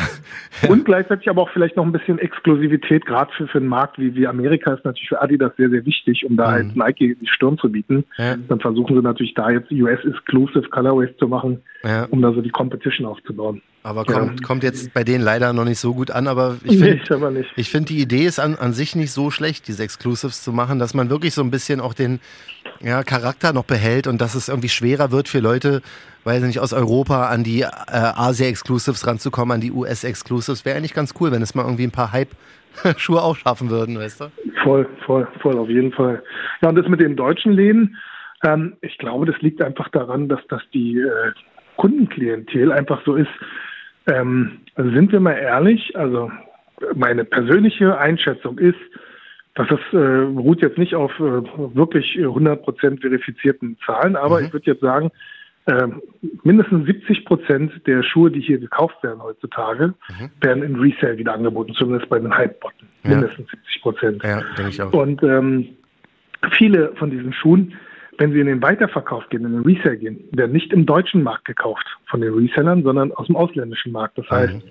ja. 0.62 0.69
Und 0.69 0.86
gleichzeitig 0.86 1.30
aber 1.30 1.41
auch 1.41 1.50
vielleicht 1.50 1.76
noch 1.76 1.86
ein 1.86 1.91
bisschen 1.91 2.17
Exklusivität, 2.17 3.06
gerade 3.06 3.32
für, 3.34 3.47
für 3.47 3.58
einen 3.58 3.67
Markt 3.67 4.00
wie, 4.00 4.15
wie 4.15 4.26
Amerika 4.26 4.74
ist 4.74 4.86
natürlich 4.86 5.10
für 5.10 5.21
Adidas 5.21 5.52
sehr, 5.58 5.69
sehr 5.69 5.86
wichtig, 5.86 6.26
um 6.26 6.38
da 6.38 6.47
mhm. 6.47 6.52
halt 6.52 6.76
Nike 6.76 7.17
die 7.19 7.28
Stirn 7.28 7.58
zu 7.58 7.69
bieten. 7.69 8.06
Ja. 8.17 8.38
Dann 8.47 8.60
versuchen 8.62 8.95
sie 8.95 9.02
natürlich 9.02 9.34
da 9.34 9.50
jetzt 9.50 9.69
US-Exclusive 9.71 10.69
Colorways 10.69 11.15
zu 11.17 11.28
machen, 11.28 11.62
um 12.10 12.21
da 12.21 12.32
so 12.32 12.41
die 12.41 12.50
Competition 12.50 13.06
aufzubauen. 13.06 13.62
Aber 13.84 14.06
kommt, 14.06 14.41
ja. 14.41 14.48
kommt 14.48 14.63
jetzt 14.63 14.94
bei 14.94 15.04
denen 15.04 15.24
leider 15.24 15.54
noch 15.54 15.65
nicht 15.65 15.80
so 15.80 15.96
gut 15.96 16.12
an, 16.12 16.28
aber 16.28 16.58
ich 16.63 16.78
finde 16.78 17.32
nee, 17.32 17.46
ich 17.56 17.72
finde 17.72 17.88
die 17.88 18.00
Idee 18.00 18.26
ist 18.26 18.39
an, 18.39 18.56
an 18.56 18.74
sich 18.74 18.96
nicht 18.96 19.12
so 19.12 19.32
schlecht, 19.32 19.67
diese 19.67 19.84
Exclusives 19.84 20.44
zu 20.44 20.54
machen, 20.54 20.78
dass 20.78 20.94
man 20.94 21.10
wirklich 21.10 21.34
so 21.34 21.41
ein 21.41 21.50
bisschen 21.50 21.80
auch 21.80 21.96
den 21.96 22.20
ja, 22.80 23.02
Charakter 23.04 23.54
noch 23.54 23.65
behält 23.65 24.06
und 24.06 24.22
dass 24.22 24.36
es 24.36 24.50
irgendwie 24.50 24.70
schwerer 24.70 25.12
wird 25.12 25.28
für 25.28 25.39
Leute, 25.39 25.82
weiß 26.26 26.44
nicht, 26.44 26.60
aus 26.60 26.74
Europa 26.74 27.30
an 27.30 27.44
die 27.44 27.62
äh, 27.62 27.67
Asia-Exclusives 27.88 29.08
ranzukommen, 29.08 29.56
an 29.56 29.62
die 29.62 29.72
US-Exclusives. 29.72 30.63
Wäre 30.63 30.78
eigentlich 30.78 30.94
ganz 30.94 31.15
cool, 31.20 31.32
wenn 31.32 31.41
es 31.41 31.56
mal 31.56 31.63
irgendwie 31.63 31.86
ein 31.86 31.91
paar 31.91 32.12
Hype-Schuhe 32.12 33.22
auch 33.24 33.36
schaffen 33.36 33.72
würden, 33.72 33.98
weißt 33.98 34.22
du? 34.22 34.26
Voll, 34.63 34.88
voll, 35.08 35.28
voll, 35.41 35.58
auf 35.58 35.70
jeden 35.70 35.91
Fall. 35.91 36.22
Ja, 36.62 36.70
und 36.70 36.76
das 36.76 36.88
mit 36.88 37.02
den 37.02 37.15
deutschen 37.15 37.54
Läden, 37.54 37.98
ähm, 38.44 38.78
ich 38.82 38.98
glaube, 39.00 39.26
das 39.26 39.41
liegt 39.41 39.63
einfach 39.63 39.89
daran, 39.89 40.30
dass 40.30 40.41
das 40.50 40.62
die 40.72 41.00
äh, 41.00 41.32
Kundenklientel 41.78 42.72
einfach 42.72 43.02
so 43.06 43.15
ist, 43.15 43.30
ähm, 44.08 44.60
also 44.76 44.92
sind 44.92 45.12
wir 45.12 45.20
mal 45.20 45.34
ehrlich, 45.34 45.96
also 45.96 46.32
meine 46.96 47.26
persönliche 47.26 47.98
Einschätzung 47.98 48.58
ist, 48.58 48.80
dass 49.56 49.68
es 49.70 49.80
äh, 49.92 50.26
beruht 50.34 50.62
jetzt 50.62 50.78
nicht 50.78 50.96
auf 50.96 51.12
äh, 51.20 51.44
wirklich 51.76 52.18
100% 52.18 53.02
verifizierten 53.02 53.78
Zahlen, 53.86 54.16
aber 54.16 54.40
mhm. 54.40 54.46
ich 54.46 54.54
würde 54.54 54.72
jetzt 54.72 54.82
sagen, 54.82 55.12
äh, 55.66 55.88
mindestens 56.44 56.88
70% 56.88 57.84
der 57.86 58.02
Schuhe, 58.04 58.32
die 58.32 58.40
hier 58.40 58.58
gekauft 58.58 59.04
werden 59.04 59.22
heutzutage, 59.22 59.88
mhm. 59.88 60.30
werden 60.42 60.64
in 60.64 60.76
Resale 60.76 61.18
wieder 61.18 61.34
angeboten, 61.34 61.74
zumindest 61.74 62.10
bei 62.10 62.18
den 62.18 62.36
Hype-Botten. 62.36 62.88
Ja. 63.04 63.12
Mindestens 63.12 63.48
70 63.52 64.22
Ja, 64.24 64.42
denke 64.58 64.70
ich 64.70 64.82
auch. 64.82 64.94
Und 64.94 65.22
ähm, 65.22 65.68
viele 66.58 66.94
von 66.96 67.12
diesen 67.12 67.34
Schuhen 67.34 67.74
wenn 68.22 68.34
sie 68.34 68.40
in 68.40 68.46
den 68.46 68.62
Weiterverkauf 68.62 69.28
gehen, 69.30 69.46
in 69.46 69.54
den 69.54 69.64
Resale 69.64 69.98
gehen, 69.98 70.20
werden 70.32 70.52
nicht 70.52 70.72
im 70.72 70.86
deutschen 70.86 71.24
Markt 71.24 71.46
gekauft 71.46 71.86
von 72.06 72.22
den 72.22 72.32
Resellern, 72.32 72.84
sondern 72.84 73.12
aus 73.14 73.26
dem 73.26 73.36
ausländischen 73.36 73.92
Markt. 73.92 74.16
Das 74.16 74.30
heißt, 74.30 74.54
mhm. 74.54 74.62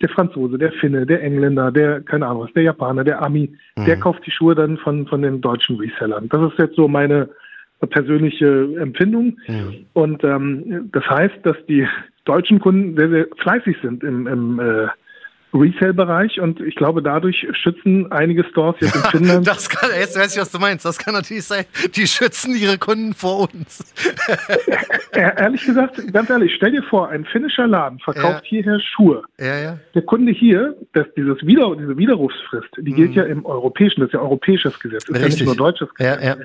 der 0.00 0.08
Franzose, 0.10 0.58
der 0.58 0.70
Finne, 0.74 1.06
der 1.06 1.20
Engländer, 1.20 1.72
der, 1.72 2.02
keine 2.02 2.28
Ahnung 2.28 2.44
was, 2.44 2.52
der 2.52 2.62
Japaner, 2.62 3.02
der 3.02 3.20
Ami, 3.20 3.50
mhm. 3.76 3.84
der 3.84 3.98
kauft 3.98 4.24
die 4.26 4.30
Schuhe 4.30 4.54
dann 4.54 4.78
von, 4.78 5.08
von 5.08 5.22
den 5.22 5.40
deutschen 5.40 5.76
Resellern. 5.76 6.28
Das 6.28 6.52
ist 6.52 6.58
jetzt 6.60 6.76
so 6.76 6.86
meine 6.86 7.28
persönliche 7.80 8.76
Empfindung. 8.78 9.38
Mhm. 9.48 9.86
Und 9.92 10.22
ähm, 10.22 10.88
das 10.92 11.04
heißt, 11.10 11.38
dass 11.42 11.56
die 11.68 11.88
deutschen 12.26 12.60
Kunden 12.60 12.96
sehr, 12.96 13.10
sehr 13.10 13.26
fleißig 13.38 13.76
sind 13.82 14.04
im, 14.04 14.28
im 14.28 14.60
äh, 14.60 14.86
Resale-Bereich 15.52 16.40
und 16.40 16.60
ich 16.60 16.76
glaube, 16.76 17.02
dadurch 17.02 17.46
schützen 17.52 18.10
einige 18.12 18.44
Stores 18.44 18.76
jetzt 18.80 18.94
in 18.94 19.02
Finnland. 19.10 19.46
das 19.46 19.68
kann, 19.68 19.90
jetzt 19.98 20.18
weiß 20.18 20.34
ich, 20.34 20.40
was 20.40 20.50
du 20.50 20.58
meinst. 20.58 20.84
Das 20.84 20.98
kann 20.98 21.14
natürlich 21.14 21.44
sein. 21.44 21.64
Die 21.94 22.06
schützen 22.06 22.54
ihre 22.56 22.78
Kunden 22.78 23.14
vor 23.14 23.48
uns. 23.52 23.92
ehrlich 25.12 25.64
gesagt, 25.64 26.12
ganz 26.12 26.30
ehrlich, 26.30 26.52
stell 26.56 26.72
dir 26.72 26.82
vor, 26.84 27.08
ein 27.08 27.24
finnischer 27.24 27.66
Laden 27.66 27.98
verkauft 27.98 28.44
ja. 28.44 28.48
hierher 28.48 28.80
Schuhe. 28.80 29.22
Ja, 29.38 29.58
ja. 29.58 29.78
Der 29.94 30.02
Kunde 30.02 30.32
hier, 30.32 30.76
das, 30.92 31.06
dieses 31.16 31.44
Wieder, 31.44 31.74
diese 31.76 31.96
Widerrufsfrist, 31.96 32.68
die 32.78 32.92
mhm. 32.92 32.96
gilt 32.96 33.14
ja 33.14 33.24
im 33.24 33.44
europäischen, 33.44 34.00
das 34.00 34.08
ist 34.08 34.14
ja 34.14 34.20
europäisches 34.20 34.78
Gesetz, 34.78 35.04
das 35.06 35.16
ist 35.16 35.22
ja 35.22 35.28
nicht 35.28 35.44
nur 35.44 35.56
deutsches 35.56 35.92
Gesetz. 35.94 36.22
Ja, 36.22 36.30
ja. 36.30 36.36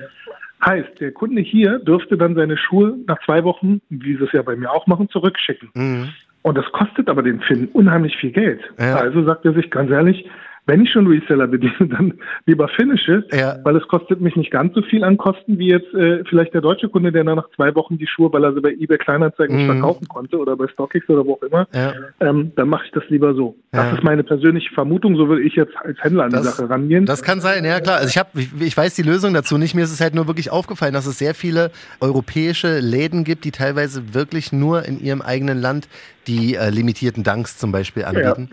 Heißt, 0.64 1.00
der 1.00 1.12
Kunde 1.12 1.42
hier 1.42 1.78
dürfte 1.78 2.16
dann 2.16 2.34
seine 2.34 2.56
Schuhe 2.56 2.96
nach 3.06 3.18
zwei 3.24 3.44
Wochen, 3.44 3.82
wie 3.90 4.16
sie 4.16 4.24
es 4.24 4.32
ja 4.32 4.42
bei 4.42 4.56
mir 4.56 4.72
auch 4.72 4.86
machen, 4.86 5.08
zurückschicken. 5.10 5.68
Mhm. 5.74 6.08
Und 6.46 6.56
das 6.56 6.70
kostet 6.70 7.08
aber 7.08 7.24
den 7.24 7.40
Finn 7.40 7.68
unheimlich 7.72 8.16
viel 8.18 8.30
Geld. 8.30 8.60
Ja. 8.78 8.94
Also 8.98 9.24
sagt 9.24 9.44
er 9.44 9.52
sich 9.52 9.68
ganz 9.68 9.90
ehrlich, 9.90 10.30
wenn 10.66 10.82
ich 10.82 10.90
schon 10.90 11.06
Reseller 11.06 11.46
bediene, 11.46 11.74
dann 11.80 12.14
lieber 12.44 12.68
finnische, 12.68 13.24
ja. 13.32 13.56
weil 13.62 13.76
es 13.76 13.86
kostet 13.88 14.20
mich 14.20 14.36
nicht 14.36 14.50
ganz 14.50 14.74
so 14.74 14.82
viel 14.82 15.04
an 15.04 15.16
Kosten 15.16 15.58
wie 15.58 15.70
jetzt 15.70 15.92
äh, 15.94 16.24
vielleicht 16.28 16.54
der 16.54 16.60
deutsche 16.60 16.88
Kunde, 16.88 17.12
der 17.12 17.24
nach 17.24 17.48
zwei 17.54 17.74
Wochen 17.74 17.98
die 17.98 18.06
Schuhe, 18.06 18.32
weil 18.32 18.44
er 18.44 18.52
sie 18.52 18.60
bei 18.60 18.72
eBay 18.72 18.98
Kleinanzeigen 18.98 19.54
mhm. 19.54 19.62
nicht 19.62 19.72
verkaufen 19.72 20.08
konnte 20.08 20.38
oder 20.38 20.56
bei 20.56 20.66
StockX 20.68 21.08
oder 21.08 21.24
wo 21.24 21.34
auch 21.34 21.42
immer, 21.42 21.66
ja. 21.72 21.94
ähm, 22.20 22.52
dann 22.56 22.68
mache 22.68 22.84
ich 22.86 22.92
das 22.92 23.04
lieber 23.08 23.34
so. 23.34 23.56
Ja. 23.72 23.84
Das 23.84 23.98
ist 23.98 24.04
meine 24.04 24.24
persönliche 24.24 24.72
Vermutung, 24.74 25.16
so 25.16 25.28
würde 25.28 25.42
ich 25.42 25.54
jetzt 25.54 25.74
als 25.76 26.02
Händler 26.02 26.24
an 26.24 26.30
das, 26.30 26.42
die 26.42 26.48
Sache 26.48 26.68
rangehen. 26.68 27.06
Das 27.06 27.22
kann 27.22 27.40
sein, 27.40 27.64
ja 27.64 27.80
klar. 27.80 27.98
Also 27.98 28.08
ich 28.08 28.18
habe, 28.18 28.30
ich, 28.34 28.48
ich 28.60 28.76
weiß 28.76 28.94
die 28.94 29.02
Lösung 29.02 29.34
dazu 29.34 29.58
nicht. 29.58 29.74
Mir 29.74 29.84
ist 29.84 29.92
es 29.92 30.00
halt 30.00 30.14
nur 30.14 30.26
wirklich 30.26 30.50
aufgefallen, 30.50 30.94
dass 30.94 31.06
es 31.06 31.18
sehr 31.18 31.34
viele 31.34 31.70
europäische 32.00 32.80
Läden 32.80 33.24
gibt, 33.24 33.44
die 33.44 33.52
teilweise 33.52 34.14
wirklich 34.14 34.52
nur 34.52 34.84
in 34.84 35.00
ihrem 35.00 35.22
eigenen 35.22 35.60
Land 35.60 35.88
die 36.26 36.56
äh, 36.56 36.70
limitierten 36.70 37.22
Dunks 37.22 37.56
zum 37.56 37.72
Beispiel 37.72 38.04
anbieten. 38.04 38.48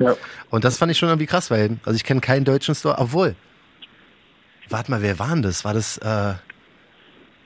Und 0.50 0.64
das 0.64 0.78
fand 0.78 0.92
ich 0.92 0.98
schon 0.98 1.10
irgendwie 1.10 1.26
krass, 1.26 1.50
weil 1.50 1.78
also 1.86 1.96
ich 1.96 2.03
kenne 2.04 2.22
keinen 2.22 2.46
deutschen 2.46 2.76
Store, 2.76 2.96
obwohl. 2.98 3.36
Warte 4.70 4.92
mal, 4.92 5.02
wer 5.02 5.20
war 5.20 5.30
denn 5.30 5.42
das? 5.42 5.66
War 5.66 5.74
das 5.74 5.98
äh, 5.98 6.34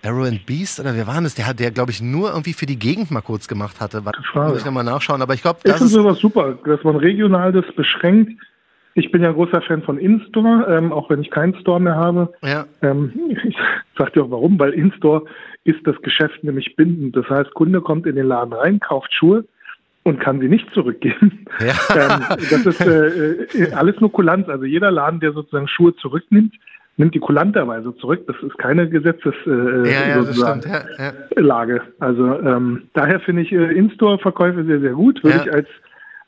Arrow 0.07 0.27
and 0.27 0.45
Beast 0.45 0.79
oder 0.79 0.95
wer 0.95 1.07
war 1.07 1.21
das? 1.21 1.35
Der 1.35 1.47
hat 1.47 1.59
der, 1.59 1.71
glaube 1.71 1.91
ich, 1.91 2.01
nur 2.01 2.29
irgendwie 2.29 2.53
für 2.53 2.65
die 2.65 2.77
Gegend 2.79 3.11
mal 3.11 3.21
kurz 3.21 3.47
gemacht 3.47 3.81
hatte. 3.81 4.05
Warte, 4.05 4.21
muss 4.33 4.59
ich 4.59 4.65
nochmal 4.65 4.83
nachschauen, 4.83 5.21
aber 5.21 5.33
ich 5.33 5.41
glaube, 5.41 5.59
das 5.63 5.81
ist 5.81 5.91
sowas 5.91 6.19
super, 6.19 6.57
dass 6.65 6.83
man 6.83 6.95
regional 6.95 7.51
das 7.51 7.65
beschränkt. 7.75 8.31
Ich 8.93 9.11
bin 9.11 9.21
ja 9.21 9.29
ein 9.29 9.35
großer 9.35 9.61
Fan 9.61 9.83
von 9.83 9.99
In-Store, 9.99 10.75
ähm, 10.75 10.91
auch 10.91 11.09
wenn 11.09 11.21
ich 11.21 11.29
keinen 11.29 11.53
Store 11.59 11.79
mehr 11.79 11.95
habe. 11.95 12.33
Ja. 12.41 12.65
Ähm, 12.81 13.13
ich 13.43 13.55
sag 13.97 14.13
dir 14.13 14.23
auch 14.23 14.31
warum, 14.31 14.57
weil 14.59 14.73
In-Store 14.73 15.23
ist 15.65 15.85
das 15.85 16.01
Geschäft 16.01 16.43
nämlich 16.43 16.75
bindend. 16.75 17.15
Das 17.15 17.29
heißt, 17.29 17.53
Kunde 17.53 17.81
kommt 17.81 18.07
in 18.07 18.15
den 18.15 18.25
Laden 18.25 18.53
rein, 18.53 18.79
kauft 18.79 19.13
Schuhe, 19.13 19.45
und 20.07 20.21
kann 20.21 20.39
sie 20.39 20.47
nicht 20.47 20.69
zurückgeben. 20.73 21.45
Ja. 21.59 21.73
Ähm, 21.97 22.37
das 22.51 22.65
ist 22.65 22.81
äh, 22.81 23.07
äh, 23.07 23.73
alles 23.73 23.99
nur 23.99 24.11
Kulanz. 24.11 24.47
Also 24.47 24.65
jeder 24.65 24.91
Laden, 24.91 25.19
der 25.19 25.31
sozusagen 25.33 25.67
Schuhe 25.67 25.95
zurücknimmt, 25.95 26.53
nimmt 26.97 27.15
die 27.15 27.19
kulanterweise 27.19 27.95
zurück. 27.97 28.25
Das 28.27 28.35
ist 28.43 28.57
keine 28.59 28.87
Gesetzeslage. 28.87 29.87
Äh, 29.87 29.91
ja, 29.91 30.07
ja, 31.35 31.75
ja, 31.75 31.81
Also 31.99 32.39
ähm, 32.41 32.83
daher 32.93 33.19
finde 33.21 33.41
ich 33.41 33.51
äh, 33.51 33.73
In-Store-Verkäufe 33.73 34.65
sehr, 34.65 34.81
sehr 34.81 34.91
gut. 34.91 35.23
Würde 35.23 35.41
ich 35.45 35.51
als 35.51 35.67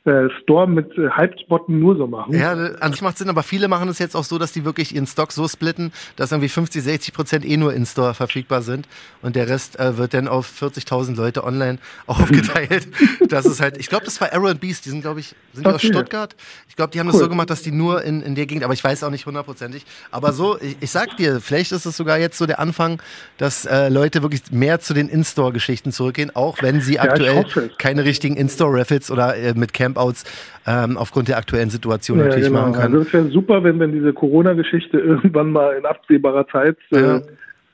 äh, 0.04 0.28
Store 0.42 0.66
mit 0.66 0.96
äh, 0.96 1.10
Hype-Spotten 1.10 1.78
nur 1.78 1.96
so 1.96 2.06
machen. 2.06 2.32
Ja, 2.32 2.52
an 2.52 2.92
sich 2.92 3.02
macht 3.02 3.18
Sinn, 3.18 3.28
aber 3.28 3.42
viele 3.42 3.68
machen 3.68 3.88
es 3.88 3.98
jetzt 3.98 4.16
auch 4.16 4.24
so, 4.24 4.38
dass 4.38 4.52
die 4.52 4.64
wirklich 4.64 4.94
ihren 4.94 5.06
Stock 5.06 5.30
so 5.30 5.46
splitten, 5.46 5.92
dass 6.16 6.32
irgendwie 6.32 6.48
50, 6.48 6.82
60 6.82 7.14
Prozent 7.14 7.44
eh 7.44 7.56
nur 7.58 7.74
in 7.74 7.84
Store 7.84 8.14
verfügbar 8.14 8.62
sind 8.62 8.88
und 9.20 9.36
der 9.36 9.48
Rest 9.48 9.78
äh, 9.78 9.98
wird 9.98 10.14
dann 10.14 10.26
auf 10.26 10.50
40.000 10.60 11.16
Leute 11.16 11.44
online 11.44 11.78
aufgeteilt. 12.06 12.88
das 13.28 13.44
ist 13.44 13.60
halt, 13.60 13.76
ich 13.76 13.88
glaube, 13.88 14.06
das 14.06 14.20
war 14.20 14.32
Arrow 14.32 14.54
Beast, 14.54 14.86
die 14.86 14.90
sind, 14.90 15.02
glaube 15.02 15.20
ich, 15.20 15.34
sind 15.52 15.66
okay. 15.66 15.74
aus 15.76 15.82
Stuttgart. 15.82 16.34
Ich 16.68 16.76
glaube, 16.76 16.92
die 16.92 17.00
haben 17.00 17.08
cool. 17.08 17.12
das 17.12 17.20
so 17.20 17.28
gemacht, 17.28 17.50
dass 17.50 17.62
die 17.62 17.72
nur 17.72 18.02
in, 18.02 18.22
in 18.22 18.34
der 18.34 18.46
Gegend, 18.46 18.64
aber 18.64 18.72
ich 18.72 18.82
weiß 18.82 19.04
auch 19.04 19.10
nicht 19.10 19.26
hundertprozentig. 19.26 19.84
Aber 20.10 20.32
so, 20.32 20.58
ich, 20.60 20.76
ich 20.80 20.90
sag 20.90 21.16
dir, 21.18 21.40
vielleicht 21.40 21.72
ist 21.72 21.84
es 21.84 21.96
sogar 21.96 22.18
jetzt 22.18 22.38
so 22.38 22.46
der 22.46 22.58
Anfang, 22.58 23.02
dass 23.38 23.66
äh, 23.66 23.88
Leute 23.88 24.22
wirklich 24.22 24.50
mehr 24.50 24.80
zu 24.80 24.94
den 24.94 25.08
In-Store-Geschichten 25.08 25.92
zurückgehen, 25.92 26.34
auch 26.34 26.62
wenn 26.62 26.80
sie 26.80 26.94
ja, 26.94 27.02
aktuell 27.02 27.44
keine 27.78 28.04
richtigen 28.04 28.36
In-Store-Raffles 28.36 29.10
oder 29.10 29.36
äh, 29.36 29.54
mit 29.54 29.74
Camp 29.74 29.90
Campouts 29.90 30.24
ähm, 30.66 30.96
aufgrund 30.96 31.28
der 31.28 31.36
aktuellen 31.36 31.70
Situation 31.70 32.18
ja, 32.18 32.26
natürlich 32.26 32.48
genau. 32.48 32.60
machen 32.60 32.74
kann. 32.74 32.92
Also 32.92 32.98
es 33.00 33.12
wäre 33.12 33.28
super, 33.28 33.62
wenn, 33.64 33.78
wenn 33.80 33.92
diese 33.92 34.12
Corona-Geschichte 34.12 34.98
irgendwann 34.98 35.52
mal 35.52 35.76
in 35.76 35.84
absehbarer 35.84 36.46
Zeit, 36.48 36.76
äh, 36.92 37.00
ja, 37.00 37.20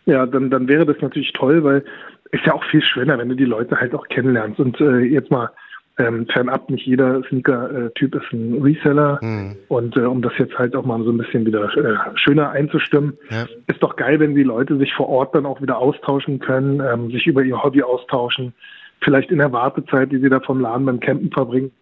ja 0.07 0.27
dann, 0.27 0.51
dann 0.51 0.69
wäre 0.69 0.87
das 0.87 0.97
natürlich 1.01 1.33
toll, 1.33 1.63
weil 1.65 1.85
es 2.33 2.41
ja 2.45 2.55
auch 2.55 2.65
viel 2.65 2.83
schöner, 2.83 3.19
wenn 3.19 3.29
du 3.29 3.37
die 3.37 3.45
Leute 3.45 3.77
halt 3.79 3.95
auch 3.95 4.09
kennenlernst. 4.09 4.59
Und 4.59 4.81
äh, 4.81 5.01
jetzt 5.01 5.31
mal 5.31 5.51
ähm, 5.99 6.27
fernab 6.27 6.69
nicht 6.69 6.87
jeder 6.87 7.23
Sneaker-Typ 7.25 8.15
ist 8.15 8.33
ein 8.33 8.61
Reseller. 8.63 9.19
Mhm. 9.23 9.57
Und 9.69 9.97
äh, 9.97 10.01
um 10.01 10.21
das 10.23 10.33
jetzt 10.39 10.59
halt 10.59 10.77
auch 10.77 10.85
mal 10.85 11.03
so 11.03 11.11
ein 11.11 11.19
bisschen 11.19 11.47
wieder 11.47 11.65
äh, 11.77 11.97
schöner 12.17 12.51
einzustimmen, 12.51 13.17
ja. 13.31 13.47
ist 13.67 13.83
doch 13.83 13.97
geil, 13.97 14.21
wenn 14.21 14.35
die 14.35 14.43
Leute 14.43 14.77
sich 14.77 14.93
vor 14.95 15.09
Ort 15.09 15.35
dann 15.35 15.47
auch 15.47 15.61
wieder 15.63 15.79
austauschen 15.79 16.39
können, 16.39 16.81
ähm, 16.81 17.11
sich 17.11 17.27
über 17.27 17.43
ihr 17.43 17.63
Hobby 17.63 17.83
austauschen, 17.83 18.53
vielleicht 19.01 19.31
in 19.31 19.39
der 19.39 19.53
Wartezeit, 19.53 20.13
die 20.13 20.19
sie 20.19 20.29
da 20.29 20.41
vom 20.41 20.61
Laden 20.61 20.85
beim 20.85 21.01
Campen 21.01 21.31
verbringen, 21.31 21.73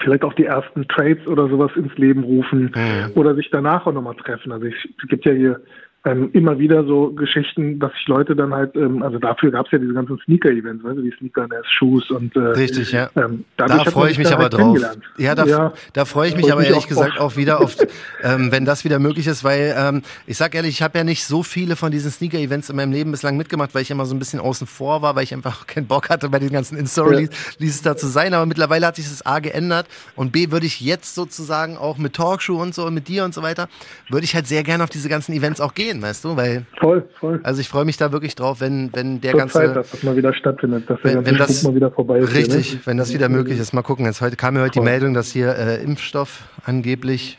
vielleicht 0.00 0.24
auch 0.24 0.34
die 0.34 0.46
ersten 0.46 0.88
Trades 0.88 1.26
oder 1.26 1.48
sowas 1.48 1.70
ins 1.76 1.96
Leben 1.98 2.24
rufen 2.24 2.72
mhm. 2.74 3.12
oder 3.14 3.34
sich 3.34 3.50
danach 3.50 3.86
auch 3.86 3.92
nochmal 3.92 4.16
treffen. 4.16 4.52
Also 4.52 4.66
ich, 4.66 4.88
es 5.02 5.08
gibt 5.08 5.26
ja 5.26 5.32
hier 5.32 5.60
ähm, 6.06 6.28
immer 6.34 6.58
wieder 6.58 6.84
so 6.84 7.12
Geschichten, 7.12 7.78
dass 7.78 7.90
sich 7.92 8.06
Leute 8.08 8.36
dann 8.36 8.52
halt, 8.52 8.76
ähm, 8.76 9.02
also 9.02 9.18
dafür 9.18 9.50
gab 9.50 9.66
es 9.66 9.72
ja 9.72 9.78
diese 9.78 9.94
ganzen 9.94 10.18
Sneaker-Events, 10.24 10.84
weißt 10.84 10.98
du, 10.98 11.02
die 11.02 11.14
Sneaker 11.18 11.48
Nest 11.48 11.72
Shoes 11.72 12.10
und 12.10 12.36
äh, 12.36 12.40
Richtig, 12.40 12.92
ja. 12.92 13.08
Ähm, 13.16 13.44
da 13.56 13.84
freue 13.84 14.10
ich 14.10 14.18
mich 14.18 14.30
aber 14.30 14.44
halt 14.44 14.52
drauf. 14.52 14.78
Ja, 15.16 15.34
da, 15.34 15.46
ja, 15.46 15.72
da 15.94 16.04
freue 16.04 16.28
ich 16.28 16.36
mich 16.36 16.52
aber 16.52 16.62
ehrlich 16.62 16.88
gesagt 16.88 17.18
auch, 17.18 17.32
auch 17.32 17.36
wieder 17.36 17.60
auf, 17.60 17.76
ähm, 18.22 18.52
wenn 18.52 18.66
das 18.66 18.84
wieder 18.84 18.98
möglich 18.98 19.26
ist, 19.26 19.44
weil 19.44 19.74
ähm, 19.78 20.02
ich 20.26 20.36
sag 20.36 20.54
ehrlich, 20.54 20.72
ich 20.72 20.82
habe 20.82 20.98
ja 20.98 21.04
nicht 21.04 21.24
so 21.24 21.42
viele 21.42 21.74
von 21.74 21.90
diesen 21.90 22.10
Sneaker-Events 22.10 22.68
in 22.68 22.76
meinem 22.76 22.92
Leben 22.92 23.10
bislang 23.10 23.38
mitgemacht, 23.38 23.74
weil 23.74 23.80
ich 23.80 23.90
immer 23.90 24.04
so 24.04 24.14
ein 24.14 24.18
bisschen 24.18 24.40
außen 24.40 24.66
vor 24.66 25.00
war, 25.00 25.16
weil 25.16 25.24
ich 25.24 25.32
einfach 25.32 25.66
keinen 25.66 25.86
Bock 25.86 26.10
hatte, 26.10 26.28
bei 26.28 26.38
den 26.38 26.50
ganzen 26.50 26.76
In-Stories 26.76 27.30
ja. 27.58 27.70
da 27.82 27.96
zu 27.96 28.08
sein. 28.08 28.34
Aber 28.34 28.44
mittlerweile 28.44 28.86
hat 28.86 28.96
sich 28.96 29.08
das 29.08 29.24
A 29.24 29.38
geändert 29.38 29.86
und 30.16 30.32
B 30.32 30.50
würde 30.50 30.66
ich 30.66 30.82
jetzt 30.82 31.14
sozusagen 31.14 31.78
auch 31.78 31.96
mit 31.96 32.12
Talkshow 32.12 32.60
und 32.60 32.74
so 32.74 32.84
und 32.84 32.92
mit 32.92 33.08
dir 33.08 33.24
und 33.24 33.32
so 33.32 33.42
weiter, 33.42 33.68
würde 34.10 34.24
ich 34.24 34.34
halt 34.34 34.46
sehr 34.46 34.62
gerne 34.64 34.84
auf 34.84 34.90
diese 34.90 35.08
ganzen 35.08 35.32
Events 35.32 35.62
auch 35.62 35.72
gehen 35.72 35.93
gehen, 35.94 36.02
weißt 36.02 36.24
du? 36.24 36.36
Weil, 36.36 36.66
voll, 36.78 37.04
voll. 37.18 37.40
Also 37.42 37.60
ich 37.60 37.68
freue 37.68 37.84
mich 37.84 37.96
da 37.96 38.12
wirklich 38.12 38.34
drauf, 38.34 38.60
wenn, 38.60 38.90
wenn 38.92 39.20
der 39.20 39.32
Zur 39.32 39.40
ganze. 39.40 39.58
Zeit, 39.58 39.76
dass 39.76 39.90
das 39.90 40.02
mal 40.02 40.16
wieder 40.16 40.34
stattfindet, 40.34 40.88
dass 40.88 41.00
der 41.02 41.14
wenn, 41.14 41.26
wenn 41.26 41.36
das 41.36 41.62
mal 41.62 41.74
wieder 41.74 41.90
vorbei 41.90 42.18
ist. 42.18 42.34
Richtig, 42.34 42.68
hier, 42.68 42.78
ne? 42.78 42.86
wenn 42.86 42.96
das 42.96 43.14
wieder 43.14 43.28
möglich 43.28 43.58
ist. 43.58 43.72
Mal 43.72 43.82
gucken. 43.82 44.04
Jetzt 44.04 44.20
heute 44.20 44.36
kam 44.36 44.54
mir 44.54 44.60
heute 44.60 44.74
voll. 44.74 44.84
die 44.84 44.90
Meldung, 44.90 45.14
dass 45.14 45.32
hier 45.32 45.56
äh, 45.56 45.82
Impfstoff 45.82 46.48
angeblich 46.64 47.38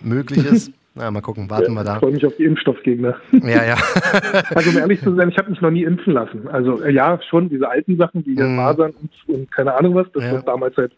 möglich 0.00 0.44
ist. 0.44 0.72
Na, 0.96 1.08
mal 1.08 1.20
gucken, 1.20 1.48
warten 1.48 1.72
ja, 1.72 1.78
wir 1.78 1.84
da. 1.84 1.94
Ich 1.94 2.00
freue 2.00 2.12
mich 2.12 2.26
auf 2.26 2.36
die 2.36 2.44
Impfstoffgegner. 2.44 3.14
Ja, 3.44 3.64
ja. 3.64 3.76
also 4.54 4.70
um 4.70 4.78
ehrlich 4.78 5.00
zu 5.00 5.14
sein, 5.14 5.28
ich 5.28 5.38
habe 5.38 5.50
mich 5.50 5.60
noch 5.60 5.70
nie 5.70 5.84
impfen 5.84 6.14
lassen. 6.14 6.48
Also 6.48 6.82
äh, 6.82 6.92
ja, 6.92 7.20
schon 7.30 7.48
diese 7.48 7.68
alten 7.68 7.96
Sachen, 7.96 8.26
wie 8.26 8.34
mm. 8.34 8.56
Masern 8.56 8.92
und, 9.00 9.10
und, 9.28 9.52
keine 9.52 9.74
Ahnung 9.74 9.94
was, 9.94 10.08
das 10.12 10.24
ja. 10.24 10.34
was 10.34 10.44
damals 10.44 10.76
halt 10.76 10.92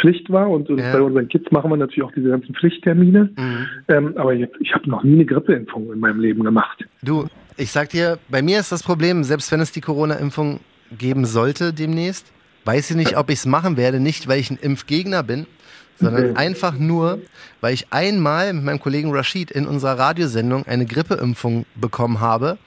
Pflicht 0.00 0.30
war 0.30 0.48
und, 0.50 0.68
und 0.70 0.78
ja. 0.78 0.92
bei 0.92 1.00
unseren 1.00 1.28
Kids 1.28 1.50
machen 1.50 1.70
wir 1.70 1.76
natürlich 1.76 2.02
auch 2.02 2.12
diese 2.14 2.30
ganzen 2.30 2.54
Pflichttermine. 2.54 3.30
Mhm. 3.36 3.66
Ähm, 3.88 4.12
aber 4.16 4.32
jetzt, 4.34 4.54
ich 4.60 4.74
habe 4.74 4.88
noch 4.88 5.02
nie 5.02 5.14
eine 5.14 5.26
Grippeimpfung 5.26 5.92
in 5.92 6.00
meinem 6.00 6.20
Leben 6.20 6.42
gemacht. 6.42 6.84
Du, 7.02 7.26
ich 7.56 7.70
sag 7.70 7.90
dir, 7.90 8.18
bei 8.28 8.42
mir 8.42 8.58
ist 8.58 8.72
das 8.72 8.82
Problem, 8.82 9.24
selbst 9.24 9.52
wenn 9.52 9.60
es 9.60 9.72
die 9.72 9.80
Corona-Impfung 9.80 10.60
geben 10.98 11.24
sollte 11.24 11.72
demnächst, 11.72 12.32
weiß 12.64 12.90
ich 12.90 12.96
nicht, 12.96 13.16
ob 13.16 13.30
ich 13.30 13.36
es 13.36 13.46
machen 13.46 13.76
werde, 13.76 14.00
nicht 14.00 14.28
weil 14.28 14.40
ich 14.40 14.50
ein 14.50 14.58
Impfgegner 14.60 15.22
bin, 15.22 15.46
sondern 15.96 16.30
okay. 16.30 16.36
einfach 16.36 16.78
nur, 16.78 17.20
weil 17.60 17.74
ich 17.74 17.92
einmal 17.92 18.52
mit 18.52 18.64
meinem 18.64 18.80
Kollegen 18.80 19.12
Rashid 19.12 19.50
in 19.50 19.66
unserer 19.66 19.98
Radiosendung 19.98 20.66
eine 20.66 20.86
Grippeimpfung 20.86 21.66
bekommen 21.74 22.20
habe. 22.20 22.58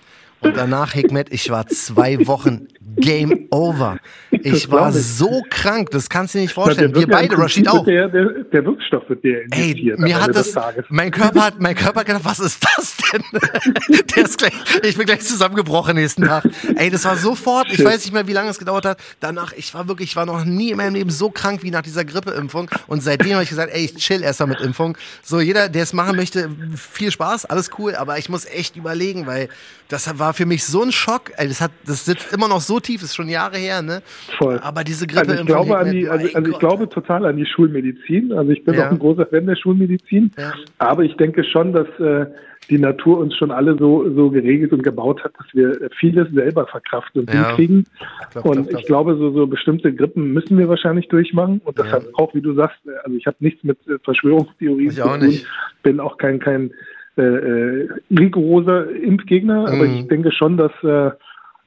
Und 0.42 0.58
danach, 0.58 0.94
Hikmet, 0.94 1.32
ich 1.32 1.50
war 1.50 1.66
zwei 1.68 2.28
Wochen 2.28 2.68
Game 2.98 3.48
over. 3.52 3.98
Ich 4.46 4.70
war 4.70 4.92
so 4.92 5.42
krank, 5.50 5.90
das 5.90 6.08
kannst 6.08 6.34
du 6.34 6.38
dir 6.38 6.44
nicht 6.44 6.54
vorstellen. 6.54 6.94
Wir 6.94 7.08
beide, 7.08 7.36
Rashid 7.36 7.68
auch. 7.68 7.84
Der, 7.84 8.08
der, 8.08 8.44
der, 8.44 8.66
Wirkstoff 8.66 9.10
wird 9.10 9.24
dir 9.24 9.44
Ey, 9.50 9.94
mir 9.98 10.22
hat 10.22 10.36
das, 10.36 10.54
mein 10.90 11.10
Körper 11.10 11.46
hat, 11.46 11.60
mein 11.60 11.76
Körper 11.76 12.02
hat 12.02 12.08
gedacht, 12.08 12.26
was 12.26 12.40
ist 12.40 12.64
das 12.64 12.96
denn? 13.12 13.24
der 14.16 14.24
ist 14.24 14.38
gleich, 14.38 14.54
ich 14.84 14.98
bin 14.98 15.08
gleich 15.08 15.22
zusammengebrochen 15.22 15.96
nächsten 15.96 16.24
Tag. 16.24 16.48
Ey, 16.76 16.92
das 16.92 17.06
war 17.06 17.18
sofort, 17.18 17.72
ich 17.72 17.84
weiß 17.84 18.06
nicht 18.06 18.14
mehr, 18.14 18.28
wie 18.28 18.34
lange 18.34 18.50
es 18.50 18.60
gedauert 18.60 18.86
hat. 18.86 19.00
Danach, 19.20 19.52
ich 19.54 19.74
war 19.74 19.88
wirklich, 19.88 20.10
ich 20.10 20.16
war 20.16 20.28
noch 20.28 20.46
nie 20.46 20.72
in 20.72 20.78
meinem 20.78 20.94
Leben 20.94 21.10
so 21.10 21.32
krank 21.32 21.64
wie 21.64 21.72
nach 21.72 21.82
dieser 21.82 22.06
Grippeimpfung. 22.06 22.70
Und 22.86 23.02
seitdem 23.02 23.34
habe 23.34 23.44
ich 23.44 23.50
gesagt, 23.50 23.74
ey, 23.74 23.86
ich 23.86 23.96
chill 23.96 24.22
erstmal 24.22 24.50
mit 24.50 24.62
Impfung. 24.62 24.96
So, 25.24 25.40
jeder, 25.40 25.70
der 25.70 25.84
es 25.84 25.94
machen 25.94 26.16
möchte, 26.16 26.50
viel 26.76 27.12
Spaß, 27.12 27.46
alles 27.46 27.72
cool, 27.80 27.96
aber 27.96 28.20
ich 28.20 28.30
muss 28.30 28.46
echt 28.46 28.76
überlegen, 28.76 29.26
weil 29.26 29.50
das 29.88 30.18
war 30.18 30.34
für 30.34 30.46
mich 30.46 30.66
so 30.66 30.82
ein 30.82 30.92
Schock. 30.92 31.32
Ey, 31.38 31.48
das 31.48 31.62
hat, 31.62 31.72
das 31.86 32.06
sitzt 32.06 32.32
immer 32.34 32.48
noch 32.48 32.62
so 32.62 32.80
tief, 32.80 33.02
ist 33.04 33.16
schon 33.16 33.30
Jahre 33.30 33.58
her, 33.58 33.82
ne? 33.82 34.02
Voll. 34.38 34.60
Aber 34.62 34.84
diese 34.84 35.08
Grippe 35.08 35.32
also 35.32 35.42
ich 35.42 35.46
glaube 35.48 35.78
an 35.78 35.92
die, 35.92 36.08
also, 36.08 36.28
also 36.34 36.52
ich 36.52 36.60
glaube 36.60 36.90
total 36.90 37.26
an 37.26 37.38
die 37.38 37.46
Schulmedizin. 37.46 38.34
Also 38.34 38.52
ich 38.52 38.64
bin 38.64 38.76
ja. 38.76 38.88
auch 38.88 38.92
ein 38.92 39.00
großer 39.00 39.26
Fan 39.26 39.46
der 39.46 39.56
Schulmedizin. 39.56 40.32
Ja. 40.38 40.54
Aber 40.78 41.04
ich 41.04 41.16
denke 41.18 41.44
schon, 41.44 41.74
dass 41.74 41.88
äh, 42.00 42.26
die 42.70 42.80
Natur 42.80 43.20
uns 43.20 43.36
schon 43.36 43.52
alle 43.52 43.78
so, 43.78 44.10
so 44.16 44.30
geregelt 44.30 44.74
und 44.74 44.84
gebaut 44.84 45.24
hat, 45.24 45.34
dass 45.38 45.48
wir 45.54 45.90
vieles 46.00 46.30
selber 46.32 46.66
verkraften 46.68 47.22
und 47.22 47.34
ja. 47.34 47.48
hinkriegen. 47.48 47.86
Glaub, 48.32 48.46
und 48.46 48.72
ich 48.72 48.86
glaube, 48.86 49.16
so, 49.18 49.32
so 49.32 49.48
bestimmte 49.48 49.94
Grippen 49.94 50.34
müssen 50.34 50.58
wir 50.58 50.68
wahrscheinlich 50.68 51.08
durchmachen. 51.08 51.62
Und 51.64 51.78
das 51.78 51.88
ja. 51.88 51.94
hat 51.94 52.06
auch, 52.14 52.34
wie 52.34 52.42
du 52.42 52.54
sagst, 52.54 52.80
also 53.04 53.16
ich 53.16 53.28
habe 53.28 53.38
nichts 53.40 53.64
mit 53.64 53.78
äh, 53.88 54.00
Verschwörungstheorien 54.04 54.90
ich 54.90 54.96
zu 54.96 55.04
tun. 55.04 55.20
Nicht. 55.20 55.48
Bin 55.84 56.00
auch 56.00 56.18
kein, 56.18 56.40
kein 56.40 56.72
äh, 57.18 57.22
äh 57.22 57.90
rigoroser 58.10 58.90
Impfgegner, 58.92 59.62
mhm. 59.62 59.68
aber 59.68 59.86
ich 59.86 60.08
denke 60.08 60.32
schon, 60.32 60.58
dass 60.58 60.72
äh, 60.84 61.12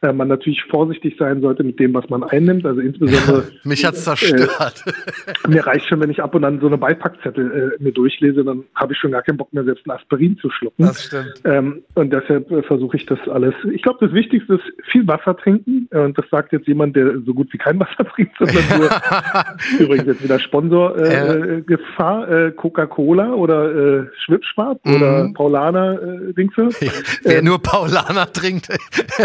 äh, 0.01 0.13
man 0.13 0.29
natürlich 0.29 0.63
vorsichtig 0.71 1.17
sein 1.19 1.41
sollte 1.41 1.65
mit 1.65 1.81
dem, 1.81 1.93
was 1.93 2.09
man 2.09 2.23
einnimmt. 2.23 2.65
Also 2.65 2.81
insbesondere. 2.81 3.49
Mich 3.65 3.85
hat's 3.85 4.05
zerstört. 4.05 4.85
Äh, 4.87 5.49
mir 5.49 5.67
reicht 5.67 5.89
schon, 5.89 6.01
wenn 6.01 6.11
ich 6.11 6.23
ab 6.23 6.37
und 6.37 6.45
an 6.45 6.61
so 6.61 6.69
eine 6.69 6.79
Beipackzettel 6.79 7.75
äh, 7.81 7.83
mir 7.83 7.91
durchlese, 7.93 8.45
dann 8.45 8.63
habe 8.77 8.93
ich 8.93 8.99
schon 8.99 9.11
gar 9.11 9.23
keinen 9.23 9.39
Bock 9.39 9.53
mehr, 9.53 9.65
selbst 9.65 9.87
ein 9.87 9.91
Aspirin 9.91 10.39
zu 10.39 10.51
schlucken. 10.51 10.85
Das 10.85 11.03
stimmt. 11.03 11.35
Ähm, 11.45 11.83
und 11.95 12.13
deshalb 12.13 12.49
äh, 12.53 12.63
versuche 12.63 12.97
ich 12.97 13.07
das 13.07 13.19
alles. 13.29 13.55
Ich 13.73 13.83
glaube, 13.83 13.99
das 14.07 14.15
Wichtigste 14.15 14.55
ist 14.55 14.91
viel 14.93 15.07
Wasser 15.09 15.37
trinken. 15.37 15.89
Äh, 15.91 15.99
und 15.99 16.17
das 16.17 16.27
sagt 16.31 16.53
jetzt 16.53 16.69
jemand, 16.69 16.95
der 16.95 17.21
so 17.27 17.35
gut 17.35 17.53
wie 17.53 17.59
kein 17.59 17.81
Wasser 17.81 18.05
trinkt, 18.15 18.37
sondern 18.39 18.79
nur 18.79 18.91
übrigens 19.81 20.07
jetzt 20.07 20.23
wieder 20.23 20.39
Sponsorgefahr, 20.39 22.31
äh, 22.31 22.53
Coca-Cola 22.53 23.33
oder 23.33 24.07
Schwipschwab 24.25 24.79
mhm. 24.85 24.95
oder 24.95 25.31
Paulaner 25.35 26.01
äh, 26.01 26.33
Dingse. 26.35 26.69
Wer 27.25 27.43
nur 27.43 27.61
Paulaner 27.61 28.33
trinkt. 28.33 28.69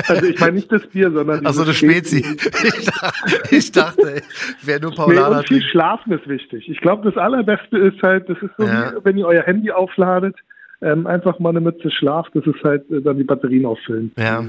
also 0.07 0.25
ich 0.25 0.39
meine 0.39 0.62
nicht 0.71 0.83
das 0.83 0.87
Bier, 0.91 1.11
sondern 1.11 1.45
Also 1.45 1.63
eine 1.63 1.73
Spezi. 1.73 2.23
Ich 2.63 2.85
dachte, 2.85 3.51
ich 3.51 3.71
dachte 3.71 4.21
wer 4.63 4.79
nur 4.79 4.93
Paulaner 4.93 5.39
nee, 5.39 5.47
viel 5.47 5.63
Schlafen 5.63 6.13
ist 6.13 6.27
wichtig. 6.27 6.69
Ich 6.69 6.79
glaube, 6.79 7.09
das 7.09 7.17
Allerbeste 7.21 7.77
ist 7.77 8.01
halt, 8.01 8.29
das 8.29 8.37
ist 8.41 8.51
so, 8.57 8.65
ja. 8.65 8.93
wie, 8.93 9.05
wenn 9.05 9.17
ihr 9.17 9.27
euer 9.27 9.43
Handy 9.43 9.71
aufladet, 9.71 10.35
ähm, 10.81 11.07
einfach 11.07 11.39
mal 11.39 11.49
eine 11.49 11.61
Mütze 11.61 11.89
Schlaf, 11.91 12.27
das 12.33 12.45
ist 12.45 12.63
halt 12.63 12.89
äh, 12.91 13.01
dann 13.01 13.17
die 13.17 13.23
Batterien 13.23 13.65
auffüllen. 13.65 14.11
Ja. 14.17 14.43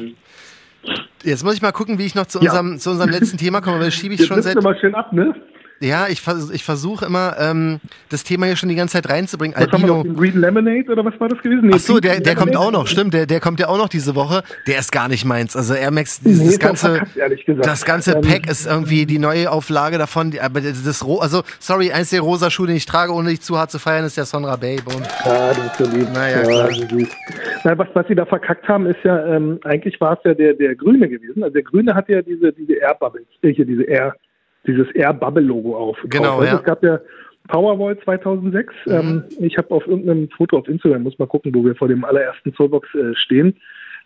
Jetzt 1.23 1.45
muss 1.45 1.55
ich 1.55 1.63
mal 1.63 1.73
gucken, 1.73 1.99
wie 1.99 2.05
ich 2.05 2.15
noch 2.15 2.27
zu 2.27 2.41
unserem, 2.41 2.73
ja. 2.73 2.79
zu 2.79 2.91
unserem 2.91 3.11
letzten 3.11 3.39
Thema 3.39 3.61
komme, 3.61 3.79
weil 3.79 3.87
das 3.87 3.95
schiebe 3.95 4.15
ich 4.15 4.21
Jetzt 4.21 4.29
schon 4.29 4.43
seit. 4.43 4.63
mal 4.63 4.79
schön 4.79 4.95
ab, 4.95 5.13
ne? 5.13 5.35
Ja, 5.85 6.07
ich, 6.09 6.23
ich 6.53 6.65
versuche 6.65 7.05
immer, 7.05 7.37
ähm, 7.39 7.79
das 8.09 8.25
Thema 8.25 8.47
hier 8.47 8.57
schon 8.57 8.71
die 8.71 8.75
ganze 8.75 8.95
Zeit 8.95 9.11
reinzubringen. 9.11 9.55
Was 9.55 9.69
Albino. 9.69 9.99
Haben 9.99 10.09
wir 10.09 10.15
Green 10.15 10.41
Lemonade 10.41 10.91
oder 10.91 11.05
was 11.05 11.21
war 11.21 11.29
das 11.29 11.43
gewesen? 11.43 11.67
Nee, 11.67 11.75
Ach 11.75 11.79
so, 11.79 12.01
der, 12.01 12.21
der 12.21 12.35
kommt 12.35 12.57
auch 12.57 12.73
noch, 12.73 12.87
stimmt, 12.87 13.13
der, 13.13 13.27
der 13.27 13.39
kommt 13.39 13.61
ja 13.61 13.69
auch 13.69 13.77
noch 13.77 13.91
diese 13.91 14.15
Woche. 14.15 14.43
Der 14.67 14.79
ist 14.79 14.93
gar 14.93 15.09
nicht 15.09 15.27
meins. 15.27 15.55
Also 15.55 15.75
Air 15.75 15.91
Max, 15.91 16.21
dieses 16.21 16.53
nee, 16.53 16.57
ganze, 16.57 17.03
das 17.61 17.85
ganze 17.85 18.13
ähm, 18.13 18.23
Pack 18.23 18.49
ist 18.49 18.67
irgendwie 18.67 19.05
die 19.05 19.19
neue 19.19 19.51
Auflage 19.51 19.99
davon. 19.99 20.33
Aber 20.41 20.63
das, 20.63 21.03
also 21.03 21.43
sorry, 21.59 21.93
eins 21.93 22.11
der 22.11 22.23
rosa 22.23 22.51
Schuhe, 22.51 22.67
den 22.67 22.77
ich 22.77 22.87
trage, 22.87 23.13
ohne 23.13 23.29
dich 23.29 23.43
zu 23.43 23.59
hart 23.59 23.71
zu 23.71 23.79
feiern, 23.79 24.07
ist 24.07 24.17
der 24.17 24.25
Sonra 24.25 24.57
Bay. 24.57 24.79
Boom. 24.83 25.03
Ja, 25.27 25.49
das 25.49 25.59
ist 25.59 25.77
so 25.77 25.97
lieb. 25.97 26.09
Naja, 26.15 26.49
ja, 26.49 26.67
klar. 26.67 27.09
Na, 27.65 27.79
was, 27.79 27.89
was 27.93 28.09
sie 28.09 28.15
da 28.15 28.25
verkackt 28.25 28.67
haben, 28.69 28.87
ist 28.87 29.05
ja, 29.05 29.37
ähm, 29.37 29.59
eigentlich 29.65 30.01
war 30.01 30.15
es 30.15 30.21
ja 30.25 30.33
der, 30.33 30.55
der 30.55 30.75
Grüne 30.77 31.11
gewesen. 31.11 31.43
Also 31.43 31.53
der 31.53 31.63
Grüne 31.63 31.95
hat 31.95 32.09
ja 32.09 32.23
diese, 32.23 32.53
diese 32.53 32.75
Air 32.75 32.97
Bubbles, 32.99 33.27
hier 33.43 33.67
diese 33.67 33.83
Air 33.83 34.15
dieses 34.67 34.91
Air 34.95 35.15
Bubble 35.15 35.43
Logo 35.43 35.77
auf. 35.77 35.99
Genau, 36.05 36.39
also 36.39 36.45
ja. 36.45 36.57
Es 36.57 36.65
gab 36.65 36.83
ja 36.83 37.01
Powerwall 37.49 37.99
2006. 38.01 38.73
Mhm. 38.87 38.93
Ähm, 38.93 39.25
ich 39.39 39.57
habe 39.59 39.71
auf 39.71 39.87
irgendeinem 39.87 40.29
Foto 40.31 40.59
auf 40.59 40.69
Instagram, 40.69 41.03
muss 41.03 41.19
mal 41.19 41.27
gucken, 41.27 41.55
wo 41.55 41.65
wir 41.65 41.75
vor 41.75 41.89
dem 41.89 42.05
allerersten 42.05 42.53
Soulbox 42.55 42.89
äh, 42.95 43.15
stehen, 43.15 43.57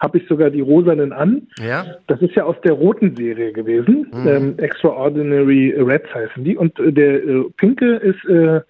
habe 0.01 0.19
ich 0.19 0.29
sogar 0.29 0.51
die 0.51 0.61
rosanen 0.61 1.13
an. 1.13 1.49
Ja. 1.61 1.85
Das 2.07 2.21
ist 2.23 2.35
ja 2.35 2.45
aus 2.45 2.57
der 2.65 2.73
roten 2.73 3.17
Serie 3.17 3.53
gewesen. 3.53 4.07
Mhm. 4.13 4.29
Ähm, 4.29 4.55
Extraordinary 4.59 5.75
Reds 5.77 6.13
heißen 6.15 6.45
die. 6.45 6.57
Und 6.57 6.79
äh, 6.79 6.93
der 6.93 7.25
äh, 7.25 7.45
pinke 7.57 7.97
ist 7.97 8.25
äh, 8.27 8.61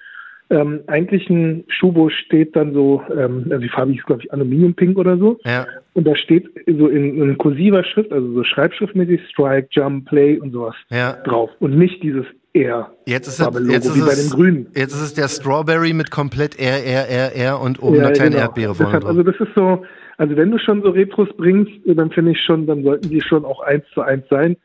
ähm, 0.50 0.80
eigentlich 0.86 1.28
ein 1.28 1.64
Schuh, 1.68 1.94
wo 1.94 2.08
steht 2.08 2.56
dann 2.56 2.72
so, 2.72 3.02
ähm, 3.10 3.46
also 3.50 3.58
die 3.58 3.68
Farbe 3.68 3.94
ist 3.94 4.06
glaube 4.06 4.22
ich 4.22 4.32
Aluminiumpink 4.32 4.98
oder 4.98 5.18
so. 5.18 5.38
Ja. 5.44 5.66
Und 5.94 6.06
da 6.06 6.16
steht 6.16 6.48
so 6.66 6.88
in, 6.88 7.20
in 7.20 7.38
kursiver 7.38 7.84
Schrift, 7.84 8.12
also 8.12 8.32
so 8.32 8.44
schreibschriftmäßig 8.44 9.20
Strike, 9.28 9.68
Jump, 9.72 10.08
Play 10.08 10.38
und 10.38 10.52
sowas 10.52 10.74
ja. 10.90 11.14
drauf. 11.24 11.50
Und 11.60 11.76
nicht 11.76 12.02
dieses 12.02 12.24
R. 12.54 12.90
Jetzt 13.06 13.28
ist, 13.28 13.40
es, 13.40 13.70
jetzt 13.70 13.86
ist 13.86 13.96
wie 13.96 14.00
bei 14.00 14.14
dem 14.14 14.30
Grünen. 14.30 14.66
Jetzt 14.74 14.94
ist 14.94 15.02
es 15.02 15.14
der 15.14 15.28
Strawberry 15.28 15.92
mit 15.92 16.10
komplett 16.10 16.58
R, 16.58 16.84
R, 16.84 17.08
R, 17.08 17.36
R 17.36 17.60
und 17.60 17.82
oben 17.82 17.96
ja, 17.96 18.06
eine 18.06 18.12
kleine 18.12 18.30
genau. 18.30 18.42
Erdbeere 18.42 18.74
vorne 18.74 19.00
drauf. 19.00 19.10
Also 19.10 19.22
das 19.22 19.36
ist 19.36 19.54
so, 19.54 19.84
also 20.16 20.36
wenn 20.36 20.50
du 20.50 20.58
schon 20.58 20.82
so 20.82 20.90
Retros 20.90 21.28
bringst, 21.36 21.72
dann 21.84 22.10
finde 22.10 22.32
ich 22.32 22.40
schon, 22.40 22.66
dann 22.66 22.82
sollten 22.82 23.10
die 23.10 23.20
schon 23.20 23.44
auch 23.44 23.60
eins 23.60 23.84
zu 23.92 24.00
eins 24.00 24.24
sein. 24.30 24.56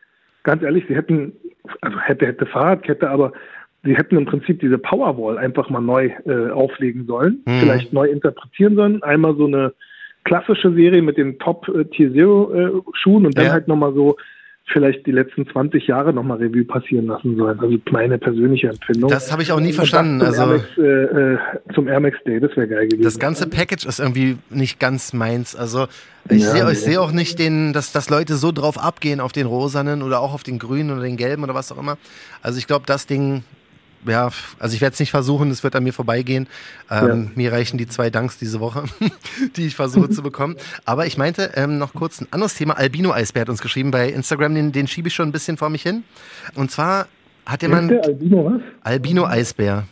Ganz 0.44 0.64
ehrlich, 0.64 0.86
sie 0.88 0.96
hätten, 0.96 1.34
also 1.82 2.00
hätte, 2.00 2.26
hätte 2.26 2.46
Fahrradkette, 2.46 3.10
aber 3.10 3.34
sie 3.84 3.96
hätten 3.96 4.18
im 4.18 4.26
Prinzip 4.26 4.60
diese 4.60 4.78
Powerwall 4.78 5.38
einfach 5.38 5.70
mal 5.70 5.82
neu 5.82 6.10
äh, 6.26 6.50
auflegen 6.52 7.06
sollen, 7.06 7.44
mhm. 7.46 7.60
vielleicht 7.60 7.94
neu 7.94 8.08
interpretieren 8.08 8.76
sollen. 8.76 9.04
Einmal 9.04 9.36
so 9.36 9.46
eine 9.46 9.74
klassische 10.24 10.74
Serie 10.74 11.02
mit 11.02 11.18
den 11.18 11.38
Top 11.40 11.68
äh, 11.68 11.86
Tier 11.86 12.14
Zero 12.14 12.54
äh, 12.54 12.82
Schuhen 12.94 13.26
und 13.26 13.38
dann 13.38 13.46
ja. 13.46 13.52
halt 13.52 13.68
nochmal 13.68 13.94
so 13.94 14.16
vielleicht 14.72 15.06
die 15.06 15.12
letzten 15.12 15.46
20 15.46 15.88
Jahre 15.88 16.14
nochmal 16.14 16.38
Revue 16.38 16.64
passieren 16.64 17.08
lassen 17.08 17.36
sollen. 17.36 17.60
Also 17.60 17.78
meine 17.92 18.18
persönliche 18.18 18.70
Empfindung. 18.70 19.10
Das 19.10 19.30
habe 19.30 19.42
ich 19.42 19.52
auch 19.52 19.60
nie 19.60 19.74
verstanden. 19.74 20.20
Zum, 20.20 20.28
also 20.28 20.42
Air 20.42 20.48
Max, 20.48 20.78
äh, 20.78 20.82
äh, 20.84 21.38
zum 21.74 21.88
Air 21.90 22.00
Max 22.00 22.18
Day, 22.26 22.40
das 22.40 22.56
wäre 22.56 22.70
geil 22.70 22.88
gewesen. 22.88 23.04
Das 23.04 23.20
ganze 23.20 23.50
Package 23.50 23.86
ist 23.86 24.00
irgendwie 24.00 24.38
nicht 24.50 24.80
ganz 24.80 25.12
meins. 25.12 25.54
Also 25.56 25.88
ich 26.30 26.44
ja, 26.44 26.52
sehe 26.52 26.66
nee. 26.66 26.74
seh 26.76 26.98
auch 26.98 27.12
nicht, 27.12 27.40
den, 27.40 27.74
dass, 27.74 27.92
dass 27.92 28.10
Leute 28.10 28.36
so 28.36 28.54
drauf 28.54 28.82
abgehen 28.82 29.20
auf 29.20 29.34
den 29.34 29.48
rosanen 29.48 30.02
oder 30.02 30.22
auch 30.22 30.34
auf 30.34 30.44
den 30.44 30.60
grünen 30.60 30.92
oder 30.92 31.02
den 31.02 31.18
gelben 31.18 31.44
oder 31.44 31.54
was 31.54 31.70
auch 31.74 31.78
immer. 31.78 31.98
Also 32.42 32.58
ich 32.58 32.66
glaube, 32.66 32.86
das 32.86 33.06
Ding 33.06 33.44
ja, 34.06 34.30
also 34.60 34.76
ich 34.76 34.82
werde 34.82 34.94
es 34.94 35.00
nicht 35.00 35.12
versuchen, 35.12 35.52
es 35.52 35.64
wird 35.64 35.76
an 35.76 35.84
mir 35.84 35.94
vorbeigehen. 35.94 36.48
Ähm, 36.90 37.08
ja. 37.08 37.32
Mir 37.36 37.52
reichen 37.52 37.78
die 37.78 37.88
zwei 37.88 38.10
Danks 38.10 38.38
diese 38.38 38.60
Woche, 38.60 38.84
die 39.56 39.68
ich 39.68 39.76
versuche 39.76 40.10
zu 40.10 40.24
bekommen. 40.24 40.56
Aber 40.86 41.06
ich 41.06 41.18
meinte 41.18 41.52
ähm, 41.56 41.78
noch 41.78 41.94
kurz 41.94 42.22
ein 42.22 42.28
anderes 42.32 42.56
Thema. 42.56 42.78
Albino 42.78 43.12
Eisbär 43.12 43.42
hat 43.42 43.50
uns 43.50 43.62
geschrieben 43.62 43.92
bei 43.92 44.10
Instagram, 44.10 44.56
den, 44.56 44.72
den 44.72 44.88
schiebe 44.88 45.08
ich 45.08 45.16
schon 45.16 45.30
ein 45.30 45.32
bisschen 45.32 45.58
vor 45.58 45.70
mich 45.70 45.84
hin. 45.84 46.04
Und 46.56 46.72
zwar 46.72 47.08
hat 47.46 47.62
jemand. 47.62 47.92
Albino 47.92 48.46
was? 48.46 48.62
Albino 48.84 49.26
Eisbär. 49.26 49.86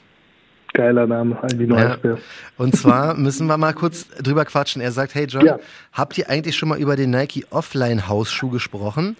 Geiler 0.73 1.05
Name, 1.05 1.37
Albino 1.41 1.77
ja. 1.77 1.91
Eisbär. 1.91 2.17
Und 2.57 2.75
zwar 2.75 3.15
müssen 3.15 3.47
wir 3.47 3.57
mal 3.57 3.73
kurz 3.73 4.07
drüber 4.07 4.45
quatschen. 4.45 4.81
Er 4.81 4.91
sagt, 4.91 5.15
hey 5.15 5.25
John, 5.25 5.45
ja. 5.45 5.59
habt 5.91 6.17
ihr 6.17 6.29
eigentlich 6.29 6.55
schon 6.55 6.69
mal 6.69 6.79
über 6.79 6.95
den 6.95 7.09
Nike 7.09 7.45
Offline 7.49 8.07
Hausschuh 8.07 8.49
gesprochen? 8.49 9.17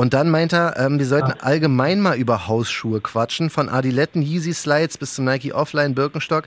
Und 0.00 0.14
dann 0.14 0.30
meint 0.30 0.54
er, 0.54 0.78
ähm, 0.78 0.98
wir 0.98 1.04
sollten 1.04 1.32
ah. 1.32 1.42
allgemein 1.42 2.00
mal 2.00 2.16
über 2.16 2.48
Hausschuhe 2.48 3.02
quatschen, 3.02 3.50
von 3.50 3.68
Adiletten, 3.68 4.22
Yeezy 4.22 4.54
Slides 4.54 4.96
bis 4.96 5.14
zum 5.14 5.26
Nike 5.26 5.52
Offline 5.52 5.94
Birkenstock. 5.94 6.44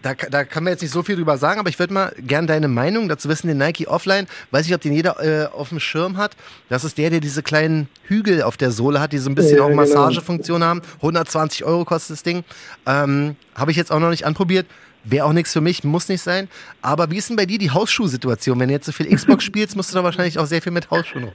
Da, 0.00 0.14
da 0.14 0.44
kann 0.44 0.64
man 0.64 0.72
jetzt 0.72 0.80
nicht 0.80 0.92
so 0.92 1.02
viel 1.02 1.16
drüber 1.16 1.36
sagen, 1.36 1.60
aber 1.60 1.68
ich 1.68 1.78
würde 1.78 1.92
mal 1.92 2.14
gern 2.18 2.46
deine 2.46 2.66
Meinung 2.66 3.10
dazu 3.10 3.28
wissen. 3.28 3.46
Den 3.46 3.58
Nike 3.58 3.88
Offline, 3.88 4.26
weiß 4.52 4.64
ich, 4.64 4.74
ob 4.74 4.80
den 4.80 4.94
jeder 4.94 5.22
äh, 5.22 5.48
auf 5.48 5.68
dem 5.68 5.80
Schirm 5.80 6.16
hat. 6.16 6.34
Das 6.70 6.82
ist 6.82 6.96
der, 6.96 7.10
der 7.10 7.20
diese 7.20 7.42
kleinen 7.42 7.88
Hügel 8.04 8.40
auf 8.40 8.56
der 8.56 8.70
Sohle 8.70 9.00
hat, 9.00 9.12
die 9.12 9.18
so 9.18 9.28
ein 9.28 9.34
bisschen 9.34 9.58
ja, 9.58 9.64
auch 9.64 9.68
genau. 9.68 9.82
Massagefunktion 9.82 10.64
haben. 10.64 10.80
120 11.02 11.66
Euro 11.66 11.84
kostet 11.84 12.16
das 12.16 12.22
Ding. 12.22 12.42
Ähm, 12.86 13.36
Habe 13.54 13.70
ich 13.70 13.76
jetzt 13.76 13.92
auch 13.92 14.00
noch 14.00 14.08
nicht 14.08 14.24
anprobiert. 14.24 14.64
Wäre 15.10 15.26
auch 15.26 15.32
nichts 15.32 15.52
für 15.52 15.60
mich, 15.60 15.84
muss 15.84 16.08
nicht 16.08 16.20
sein. 16.20 16.48
Aber 16.82 17.10
wie 17.10 17.16
ist 17.16 17.30
denn 17.30 17.36
bei 17.36 17.46
dir 17.46 17.58
die 17.58 17.70
Hausschuhsituation? 17.70 18.60
Wenn 18.60 18.68
du 18.68 18.74
jetzt 18.74 18.86
so 18.86 18.92
viel 18.92 19.06
Xbox 19.14 19.44
spielst, 19.44 19.76
musst 19.76 19.92
du 19.92 19.96
da 19.96 20.04
wahrscheinlich 20.04 20.38
auch 20.38 20.46
sehr 20.46 20.60
viel 20.60 20.72
mit 20.72 20.90
Hausschuhen. 20.90 21.28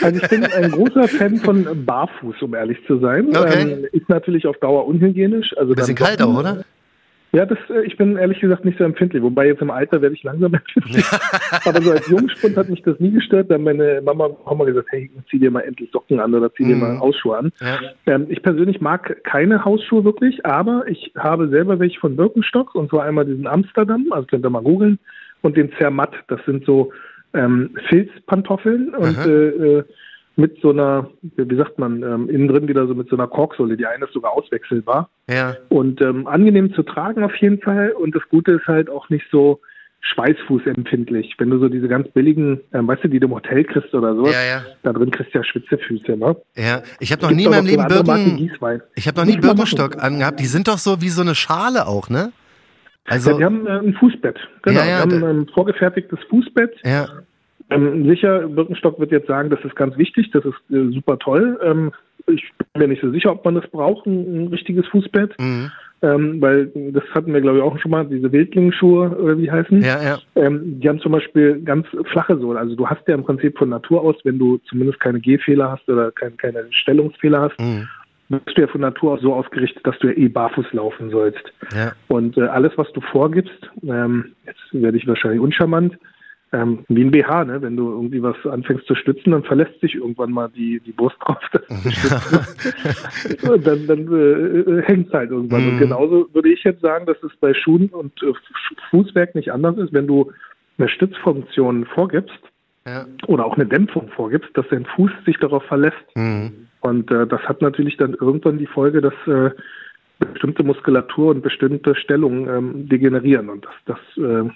Also 0.00 0.22
ich 0.22 0.28
bin 0.28 0.44
ein 0.44 0.70
großer 0.70 1.08
Fan 1.08 1.36
von 1.38 1.84
Barfuß, 1.84 2.36
um 2.42 2.54
ehrlich 2.54 2.78
zu 2.86 2.98
sein. 3.00 3.36
Okay. 3.36 3.72
Ähm, 3.72 3.86
ist 3.92 4.08
natürlich 4.08 4.46
auf 4.46 4.56
Dauer 4.58 4.86
unhygienisch. 4.86 5.56
Also 5.56 5.74
Bisschen 5.74 5.96
kalt 5.96 6.22
auch, 6.22 6.34
oder? 6.34 6.64
Ja, 7.32 7.46
das, 7.46 7.58
äh, 7.68 7.86
ich 7.86 7.96
bin 7.96 8.16
ehrlich 8.16 8.40
gesagt 8.40 8.64
nicht 8.64 8.78
so 8.78 8.84
empfindlich. 8.84 9.22
Wobei 9.22 9.46
jetzt 9.46 9.62
im 9.62 9.70
Alter 9.70 10.02
werde 10.02 10.14
ich 10.14 10.22
langsam 10.22 10.54
empfindlich. 10.54 11.04
Aber 11.64 11.80
so 11.80 11.92
als 11.92 12.08
Jungspund 12.08 12.56
hat 12.56 12.68
mich 12.68 12.82
das 12.82 12.98
nie 12.98 13.12
gestört. 13.12 13.50
Dann 13.50 13.62
meine 13.62 14.00
Mama 14.02 14.30
auch 14.44 14.56
mal 14.56 14.64
gesagt, 14.64 14.88
hey, 14.90 15.10
zieh 15.30 15.38
dir 15.38 15.50
mal 15.50 15.60
endlich 15.60 15.90
Socken 15.92 16.20
an 16.20 16.34
oder 16.34 16.52
zieh 16.54 16.64
dir 16.64 16.76
mal 16.76 16.94
mhm. 16.94 17.00
Hausschuhe 17.00 17.38
an. 17.38 17.52
Ja. 17.60 17.78
Ähm, 18.06 18.26
ich 18.28 18.42
persönlich 18.42 18.80
mag 18.80 19.22
keine 19.24 19.64
Hausschuhe 19.64 20.04
wirklich, 20.04 20.44
aber 20.44 20.84
ich 20.88 21.12
habe 21.16 21.48
selber 21.48 21.78
welche 21.78 22.00
von 22.00 22.16
Birkenstock 22.16 22.74
und 22.74 22.90
zwar 22.90 23.04
einmal 23.04 23.26
diesen 23.26 23.46
Amsterdam, 23.46 24.06
also 24.10 24.26
könnt 24.26 24.44
ihr 24.44 24.50
mal 24.50 24.62
googeln, 24.62 24.98
und 25.42 25.56
den 25.56 25.72
Zermatt. 25.78 26.12
Das 26.28 26.40
sind 26.44 26.64
so 26.66 26.92
ähm, 27.32 27.70
Filzpantoffeln 27.88 28.94
und 28.94 29.16
äh, 29.26 29.48
äh, 29.48 29.84
mit 30.36 30.60
so 30.62 30.70
einer, 30.70 31.10
wie 31.22 31.56
sagt 31.56 31.78
man, 31.78 32.02
ähm, 32.02 32.28
innen 32.28 32.48
drin 32.48 32.68
wieder 32.68 32.86
so 32.86 32.94
mit 32.94 33.08
so 33.08 33.16
einer 33.16 33.26
Korksohle. 33.26 33.76
Die 33.76 33.86
eine 33.86 34.06
ist 34.06 34.12
sogar 34.12 34.32
auswechselbar. 34.32 35.10
Ja. 35.28 35.56
Und 35.68 36.00
ähm, 36.00 36.26
angenehm 36.26 36.72
zu 36.74 36.82
tragen 36.82 37.22
auf 37.22 37.34
jeden 37.36 37.60
Fall. 37.60 37.92
Und 37.92 38.14
das 38.14 38.22
Gute 38.30 38.52
ist 38.52 38.66
halt 38.66 38.88
auch 38.88 39.08
nicht 39.10 39.26
so 39.30 39.60
schweißfußempfindlich. 40.00 41.34
Wenn 41.38 41.50
du 41.50 41.58
so 41.58 41.68
diese 41.68 41.88
ganz 41.88 42.08
billigen, 42.08 42.60
ähm, 42.72 42.88
weißt 42.88 43.04
du, 43.04 43.08
die 43.08 43.20
du 43.20 43.26
im 43.26 43.34
Hotel 43.34 43.64
kriegst 43.64 43.94
oder 43.94 44.14
so, 44.14 44.26
ja, 44.26 44.42
ja. 44.42 44.62
da 44.82 44.92
drin 44.92 45.10
kriegst 45.10 45.34
du 45.34 45.38
ja 45.38 45.44
Schwitzefüße, 45.44 46.16
ne? 46.16 46.36
Ja, 46.56 46.82
ich 47.00 47.12
habe 47.12 47.22
noch 47.22 47.30
nie 47.32 47.44
in 47.44 47.50
meinem 47.50 47.66
Leben 47.66 47.86
Birken, 47.86 48.50
ich 48.94 49.06
habe 49.06 49.20
noch 49.20 49.26
nie 49.26 49.36
Birkenstock 49.36 50.02
angehabt. 50.02 50.40
Die 50.40 50.46
sind 50.46 50.68
doch 50.68 50.78
so 50.78 51.02
wie 51.02 51.10
so 51.10 51.20
eine 51.20 51.34
Schale 51.34 51.86
auch, 51.86 52.08
ne? 52.08 52.32
Also, 53.04 53.32
ja, 53.32 53.36
die 53.38 53.44
haben 53.44 53.66
äh, 53.66 53.70
ein 53.70 53.94
Fußbett. 53.94 54.38
Genau, 54.62 54.80
ja, 54.80 54.86
ja, 54.86 55.06
die 55.06 55.16
haben 55.16 55.24
ein 55.24 55.48
vorgefertigtes 55.48 56.18
Fußbett. 56.28 56.76
Ja. 56.84 57.08
Ähm, 57.70 58.08
sicher, 58.08 58.48
Birkenstock 58.48 58.98
wird 58.98 59.12
jetzt 59.12 59.28
sagen, 59.28 59.50
das 59.50 59.64
ist 59.64 59.76
ganz 59.76 59.96
wichtig, 59.96 60.30
das 60.32 60.44
ist 60.44 60.56
äh, 60.70 60.90
super 60.92 61.18
toll. 61.18 61.58
Ähm, 61.62 61.92
ich 62.26 62.50
bin 62.72 62.82
mir 62.82 62.88
nicht 62.88 63.02
so 63.02 63.10
sicher, 63.10 63.32
ob 63.32 63.44
man 63.44 63.54
das 63.54 63.66
braucht, 63.68 64.06
ein, 64.06 64.44
ein 64.44 64.48
richtiges 64.48 64.86
Fußbett. 64.88 65.38
Mhm. 65.38 65.70
Ähm, 66.02 66.40
weil 66.40 66.70
das 66.92 67.04
hatten 67.14 67.34
wir, 67.34 67.42
glaube 67.42 67.58
ich, 67.58 67.62
auch 67.62 67.78
schon 67.78 67.90
mal, 67.90 68.06
diese 68.06 68.32
Wildlingsschuhe 68.32 69.10
oder 69.18 69.36
wie 69.36 69.42
die 69.42 69.50
heißen. 69.50 69.82
Ja, 69.82 70.02
ja. 70.02 70.18
Ähm, 70.34 70.80
die 70.80 70.88
haben 70.88 71.00
zum 71.00 71.12
Beispiel 71.12 71.60
ganz 71.60 71.86
flache 72.10 72.38
Sohlen. 72.38 72.56
Also 72.56 72.74
du 72.74 72.86
hast 72.86 73.06
ja 73.06 73.14
im 73.14 73.24
Prinzip 73.24 73.58
von 73.58 73.68
Natur 73.68 74.00
aus, 74.00 74.16
wenn 74.24 74.38
du 74.38 74.58
zumindest 74.68 74.98
keine 75.00 75.20
Gehfehler 75.20 75.72
hast 75.72 75.86
oder 75.90 76.10
kein, 76.10 76.38
keine 76.38 76.64
Stellungsfehler 76.70 77.42
hast, 77.42 77.60
mhm. 77.60 77.86
bist 78.30 78.56
du 78.56 78.62
ja 78.62 78.68
von 78.68 78.80
Natur 78.80 79.12
aus 79.12 79.20
so 79.20 79.34
ausgerichtet, 79.34 79.86
dass 79.86 79.98
du 79.98 80.06
ja 80.06 80.14
eh 80.14 80.28
barfuß 80.28 80.72
laufen 80.72 81.10
sollst. 81.10 81.52
Ja. 81.74 81.92
Und 82.08 82.38
äh, 82.38 82.46
alles, 82.46 82.72
was 82.76 82.90
du 82.92 83.02
vorgibst, 83.02 83.70
ähm, 83.82 84.32
jetzt 84.46 84.72
werde 84.72 84.96
ich 84.96 85.06
wahrscheinlich 85.06 85.40
uncharmant, 85.40 85.98
ähm, 86.52 86.84
wie 86.88 87.04
ein 87.04 87.12
BH, 87.12 87.44
ne? 87.44 87.62
Wenn 87.62 87.76
du 87.76 87.90
irgendwie 87.90 88.22
was 88.22 88.34
anfängst 88.44 88.86
zu 88.86 88.96
stützen, 88.96 89.30
dann 89.30 89.44
verlässt 89.44 89.80
sich 89.80 89.94
irgendwann 89.94 90.32
mal 90.32 90.48
die, 90.48 90.80
die 90.80 90.92
Brust 90.92 91.16
drauf. 91.20 91.38
und 93.48 93.66
dann 93.66 93.86
dann 93.86 94.00
äh, 94.12 94.82
hängt 94.82 95.08
es 95.08 95.12
halt 95.12 95.30
irgendwann. 95.30 95.64
Mhm. 95.64 95.72
Und 95.72 95.78
genauso 95.78 96.28
würde 96.32 96.48
ich 96.52 96.64
jetzt 96.64 96.80
sagen, 96.80 97.06
dass 97.06 97.22
es 97.22 97.30
bei 97.40 97.54
Schuhen 97.54 97.88
und 97.90 98.20
äh, 98.22 98.32
Fußwerk 98.90 99.36
nicht 99.36 99.52
anders 99.52 99.78
ist, 99.78 99.92
wenn 99.92 100.08
du 100.08 100.32
eine 100.78 100.88
Stützfunktion 100.88 101.86
vorgibst 101.86 102.40
ja. 102.86 103.06
oder 103.28 103.44
auch 103.44 103.54
eine 103.54 103.66
Dämpfung 103.66 104.08
vorgibst, 104.08 104.50
dass 104.54 104.66
dein 104.70 104.86
Fuß 104.86 105.12
sich 105.26 105.36
darauf 105.38 105.62
verlässt. 105.64 105.96
Mhm. 106.16 106.66
Und 106.80 107.10
äh, 107.12 107.26
das 107.26 107.42
hat 107.42 107.62
natürlich 107.62 107.96
dann 107.96 108.14
irgendwann 108.14 108.58
die 108.58 108.66
Folge, 108.66 109.00
dass 109.00 109.14
äh, 109.26 109.50
bestimmte 110.18 110.64
Muskulatur 110.64 111.30
und 111.30 111.42
bestimmte 111.42 111.94
Stellungen 111.94 112.48
ähm, 112.48 112.88
degenerieren. 112.88 113.48
Und 113.48 113.66
das, 113.66 113.98
das 114.16 114.24
äh, 114.24 114.50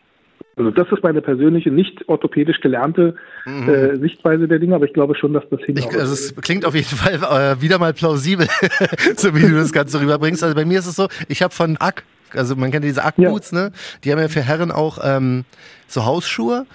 also 0.57 0.71
das 0.71 0.87
ist 0.93 1.03
meine 1.03 1.21
persönliche, 1.21 1.71
nicht 1.71 2.09
orthopädisch 2.09 2.61
gelernte 2.61 3.17
mhm. 3.45 3.69
äh, 3.69 3.97
Sichtweise 3.99 4.47
der 4.47 4.59
Dinge, 4.61 4.75
aber 4.77 4.85
ich 4.85 4.93
glaube 4.93 5.17
schon, 5.17 5.33
dass 5.33 5.45
das 5.51 5.61
hinhaut. 5.62 5.95
Also 5.97 6.12
es 6.12 6.35
klingt 6.37 6.64
auf 6.64 6.75
jeden 6.75 6.87
Fall 6.87 7.14
äh, 7.14 7.61
wieder 7.61 7.79
mal 7.79 7.93
plausibel, 7.93 8.47
so 9.17 9.35
wie 9.35 9.40
du 9.40 9.55
das 9.55 9.73
Ganze 9.73 10.01
rüberbringst. 10.01 10.45
Also 10.45 10.55
bei 10.55 10.64
mir 10.64 10.79
ist 10.79 10.87
es 10.87 10.95
so, 10.95 11.09
ich 11.29 11.43
habe 11.43 11.53
von 11.53 11.77
Ack, 11.79 12.05
also 12.33 12.55
man 12.55 12.71
kennt 12.71 12.85
diese 12.85 13.05
Ack-Boots, 13.05 13.51
ja. 13.51 13.64
ne? 13.64 13.73
Die 14.05 14.12
haben 14.12 14.21
ja 14.21 14.29
für 14.29 14.43
Herren 14.43 14.71
auch 14.71 14.99
ähm, 15.03 15.45
so 15.88 16.05
Hausschuhe. 16.05 16.67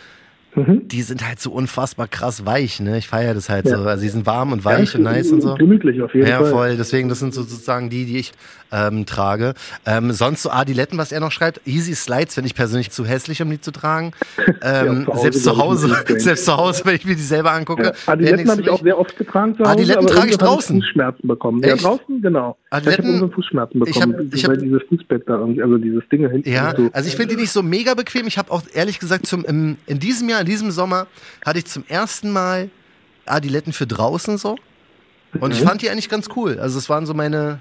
Mhm. 0.56 0.88
Die 0.88 1.04
sind 1.04 1.26
halt 1.26 1.40
so 1.40 1.52
unfassbar 1.52 2.08
krass 2.08 2.46
weich, 2.46 2.80
ne? 2.80 2.98
Ich 2.98 3.08
feiere 3.08 3.34
das 3.34 3.50
halt 3.50 3.66
ja. 3.66 3.78
so. 3.78 3.84
Also 3.84 4.04
die 4.04 4.10
sind 4.10 4.26
warm 4.26 4.52
und 4.52 4.66
weich 4.66 4.94
ja, 4.94 4.98
und 4.98 5.04
nice 5.04 5.32
und 5.32 5.42
so. 5.42 5.56
Gemütlich 5.56 6.02
auf 6.02 6.14
jeden 6.14 6.28
ja, 6.28 6.38
Fall. 6.38 6.46
Ja, 6.46 6.52
voll. 6.52 6.78
Deswegen, 6.78 7.08
das 7.08 7.20
sind 7.20 7.34
so 7.34 7.44
sozusagen 7.44 7.90
die, 7.90 8.06
die 8.06 8.18
ich 8.18 8.32
ähm, 8.72 9.06
trage. 9.06 9.54
Ähm, 9.86 10.12
sonst 10.12 10.44
so 10.44 10.52
Adiletten, 10.52 10.98
was 10.98 11.12
er 11.12 11.20
noch 11.20 11.32
schreibt. 11.32 11.62
Easy 11.66 11.96
Slides 11.96 12.36
finde 12.36 12.48
ich 12.48 12.56
persönlich 12.56 12.92
zu 12.92 13.06
hässlich, 13.06 13.42
um 13.42 13.50
die 13.50 13.62
zu 13.62 13.72
tragen. 13.72 14.12
Ähm, 14.62 15.06
ja, 15.08 15.14
zu 15.14 15.22
selbst 15.22 15.44
zu 15.44 15.58
Hause, 15.58 15.96
selbst 16.18 16.46
zu 16.46 16.58
Hause, 16.58 16.82
wenn 16.84 16.96
ich 16.96 17.06
mir 17.06 17.16
die 17.16 17.22
selber 17.22 17.52
anguccke. 17.52 17.84
Ja. 17.84 17.94
Adiletten 18.08 18.50
habe 18.50 18.62
ich 18.62 18.70
auch 18.70 18.82
sehr 18.82 19.00
oft 19.00 19.16
getragen 19.16 19.56
zu 19.56 19.64
Hause. 19.64 19.72
Adiletten 19.72 20.08
trage 20.08 20.30
ich 20.32 20.38
draußen. 20.38 20.82
Fußschmerzen 20.82 21.28
bekommen. 21.28 21.64
Echt? 21.64 21.82
Ja, 21.82 21.90
draußen, 21.90 22.22
genau. 22.22 22.58
Adiletten, 22.70 23.16
ich 23.16 23.22
habe 23.22 23.32
Fußschmerzen 23.32 23.80
bekommen, 23.80 24.16
ich 24.20 24.20
hab, 24.20 24.34
ich 24.34 24.46
hab, 24.46 24.58
dieses 24.58 24.82
Fußbett 24.90 25.30
da 25.30 25.40
also 25.42 25.78
dieses 25.78 26.04
Ding 26.10 26.30
hinten. 26.30 26.50
Ja, 26.50 26.74
so. 26.76 26.90
also 26.92 27.08
ich 27.08 27.16
finde 27.16 27.36
die 27.36 27.42
nicht 27.42 27.52
so 27.52 27.64
mega 27.64 27.94
bequem. 27.94 28.28
Ich 28.28 28.38
habe 28.38 28.52
auch 28.52 28.64
ehrlich 28.74 29.00
gesagt 29.00 29.28
zum, 29.28 29.46
im, 29.46 29.78
in 29.86 30.00
diesem 30.00 30.28
Jahr, 30.28 30.42
in 30.42 30.48
diesem 30.48 30.72
Sommer, 30.72 31.08
hatte 31.46 31.60
ich 31.60 31.66
zum 31.66 31.86
ersten 31.88 32.32
Mal 32.32 32.70
Adiletten 33.26 33.72
für 33.72 33.88
draußen 33.88 34.38
so. 34.38 34.58
Und 35.40 35.50
mhm. 35.50 35.52
ich 35.52 35.62
fand 35.62 35.82
die 35.82 35.90
eigentlich 35.90 36.10
ganz 36.10 36.28
cool. 36.36 36.60
Also 36.60 36.78
es 36.80 36.90
waren 36.90 37.06
so 37.06 37.14
meine 37.14 37.60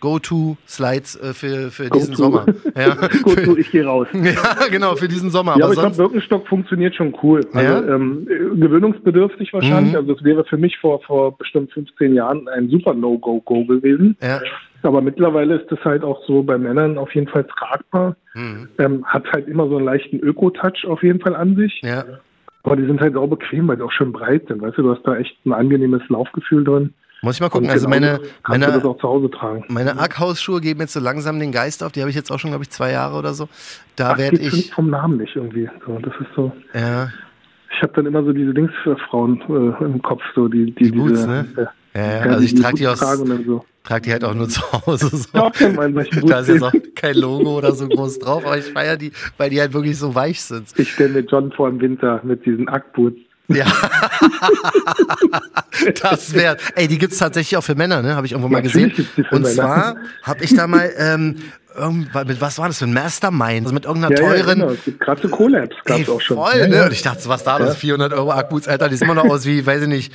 Go-To-Slides 0.00 1.16
äh, 1.16 1.34
für, 1.34 1.70
für 1.70 1.90
diesen 1.90 2.14
Sommer. 2.14 2.46
Ja. 2.76 2.94
Go-To, 2.94 3.56
ich 3.56 3.70
gehe 3.70 3.84
raus. 3.84 4.06
Ja, 4.14 4.68
genau, 4.70 4.94
für 4.94 5.08
diesen 5.08 5.30
Sommer. 5.30 5.56
Ja, 5.58 5.64
aber, 5.64 5.76
aber 5.78 5.88
ich 5.88 5.96
glaube, 5.96 5.96
Birkenstock 5.96 6.46
funktioniert 6.46 6.94
schon 6.94 7.14
cool. 7.22 7.40
Also, 7.52 7.72
ja? 7.72 7.94
ähm, 7.94 8.26
gewöhnungsbedürftig 8.26 9.52
wahrscheinlich. 9.52 9.92
Mhm. 9.92 9.98
Also 9.98 10.12
es 10.14 10.24
wäre 10.24 10.44
für 10.44 10.56
mich 10.56 10.78
vor, 10.78 11.00
vor 11.02 11.36
bestimmt 11.36 11.72
15 11.72 12.14
Jahren 12.14 12.48
ein 12.48 12.68
super 12.68 12.94
No-Go-Go 12.94 13.64
gewesen. 13.64 14.16
Ja. 14.22 14.40
Aber 14.82 15.00
mittlerweile 15.00 15.56
ist 15.56 15.70
das 15.70 15.84
halt 15.84 16.04
auch 16.04 16.24
so 16.26 16.42
bei 16.42 16.56
Männern 16.56 16.98
auf 16.98 17.14
jeden 17.14 17.28
Fall 17.28 17.44
tragbar. 17.44 18.16
Mhm. 18.34 18.68
Ähm, 18.78 19.04
hat 19.06 19.24
halt 19.32 19.48
immer 19.48 19.68
so 19.68 19.76
einen 19.76 19.86
leichten 19.86 20.20
Öko-Touch 20.20 20.86
auf 20.86 21.02
jeden 21.02 21.20
Fall 21.20 21.34
an 21.34 21.56
sich. 21.56 21.80
Ja. 21.82 22.04
Aber 22.62 22.76
die 22.76 22.86
sind 22.86 23.00
halt 23.00 23.16
auch 23.16 23.28
bequem, 23.28 23.66
weil 23.68 23.76
die 23.76 23.82
auch 23.82 23.92
schön 23.92 24.12
breit 24.12 24.46
sind. 24.48 24.60
Weißt 24.60 24.78
du, 24.78 24.82
du 24.82 24.90
hast 24.94 25.02
da 25.04 25.16
echt 25.16 25.34
ein 25.46 25.52
angenehmes 25.52 26.02
Laufgefühl 26.08 26.64
drin. 26.64 26.92
Muss 27.20 27.34
ich 27.36 27.40
mal 27.40 27.48
gucken. 27.48 27.68
Also 27.68 27.88
meine, 27.88 28.20
meine, 28.46 28.80
tragen. 29.32 29.64
meine 29.68 29.98
Ackhausschuhe 29.98 30.60
geben 30.60 30.80
jetzt 30.80 30.92
so 30.92 31.00
langsam 31.00 31.40
den 31.40 31.50
Geist 31.50 31.82
auf. 31.82 31.92
Die 31.92 32.00
habe 32.00 32.10
ich 32.10 32.16
jetzt 32.16 32.30
auch 32.30 32.38
schon, 32.38 32.50
glaube 32.50 32.64
ich, 32.64 32.70
zwei 32.70 32.92
Jahre 32.92 33.16
oder 33.18 33.34
so. 33.34 33.48
Da 33.96 34.16
werde 34.18 34.38
ich. 34.38 34.72
vom 34.72 34.90
Namen 34.90 35.18
nicht 35.18 35.34
irgendwie. 35.34 35.68
So, 35.84 35.98
das 35.98 36.12
ist 36.20 36.28
so. 36.36 36.52
Ja. 36.74 37.10
Ich 37.74 37.82
habe 37.82 37.92
dann 37.94 38.06
immer 38.06 38.22
so 38.22 38.32
diese 38.32 38.54
Dingsfrauen 38.54 39.40
äh, 39.48 39.84
im 39.84 40.00
Kopf, 40.02 40.22
so 40.34 40.48
die, 40.48 40.72
die, 40.72 40.90
die 40.90 40.98
Boots, 40.98 41.20
diese, 41.20 41.28
ne? 41.28 41.46
Äh, 41.94 41.98
ja, 41.98 42.26
ja, 42.26 42.32
also 42.32 42.44
ich 42.44 42.54
trage 42.54 42.76
die 42.76 42.86
aus. 42.86 43.00
So. 43.00 43.64
Trag 43.84 44.02
die 44.02 44.12
halt 44.12 44.24
auch 44.24 44.34
nur 44.34 44.48
zu 44.48 44.60
Hause. 44.72 45.16
So. 45.16 45.28
Ja, 45.36 45.50
da 46.26 46.40
ist 46.40 46.48
jetzt 46.48 46.62
auch 46.62 46.72
kein 46.94 47.16
Logo 47.16 47.58
oder 47.58 47.72
so 47.72 47.88
groß 47.88 48.20
drauf, 48.20 48.44
aber 48.44 48.58
ich 48.58 48.66
feiere 48.66 48.96
die, 48.96 49.12
weil 49.36 49.50
die 49.50 49.60
halt 49.60 49.72
wirklich 49.72 49.98
so 49.98 50.14
weich 50.14 50.40
sind. 50.40 50.68
Ich 50.76 50.92
stelle 50.92 51.10
mir 51.10 51.20
John 51.20 51.50
vor 51.52 51.68
im 51.68 51.80
Winter 51.80 52.20
mit 52.22 52.44
diesen 52.46 52.68
Ackboots 52.68 53.18
Ja. 53.48 53.66
das 56.02 56.34
wäre. 56.34 56.56
Ey, 56.74 56.88
die 56.88 56.98
gibt's 56.98 57.18
tatsächlich 57.18 57.56
auch 57.56 57.64
für 57.64 57.74
Männer, 57.74 58.02
ne? 58.02 58.14
Habe 58.14 58.26
ich 58.26 58.32
irgendwo 58.32 58.48
mal 58.48 58.62
gesehen. 58.62 58.92
Und 59.30 59.46
zwar 59.46 59.96
habe 60.22 60.44
ich 60.44 60.54
da 60.54 60.66
mal, 60.66 60.90
ähm, 60.98 61.36
mit 62.26 62.40
was 62.40 62.58
war 62.58 62.68
das 62.68 62.78
für 62.78 62.86
ein 62.86 62.92
Mastermind? 62.92 63.62
Also 63.62 63.74
mit 63.74 63.84
irgendeiner 63.84 64.16
Ja, 64.16 64.22
ja, 64.22 64.30
teuren. 64.42 64.58
genau. 64.60 64.72
Gibt 64.84 65.00
gerade 65.00 65.22
so 65.22 65.28
Collabs, 65.28 65.76
gab 65.84 65.98
Ey, 65.98 66.08
auch 66.08 66.20
schon. 66.20 66.36
voll, 66.36 66.58
ja, 66.58 66.66
ne? 66.68 66.76
ja. 66.76 66.84
Und 66.86 66.92
ich 66.92 67.02
dachte, 67.02 67.28
was 67.28 67.44
da 67.44 67.56
los? 67.58 67.76
400 67.76 68.12
Euro 68.12 68.32
Ackboots, 68.32 68.68
Alter, 68.68 68.88
die 68.88 68.96
sehen 68.96 69.08
immer 69.08 69.22
noch 69.22 69.30
aus 69.30 69.44
wie, 69.46 69.64
weiß 69.64 69.82
ich 69.82 69.88
nicht, 69.88 70.12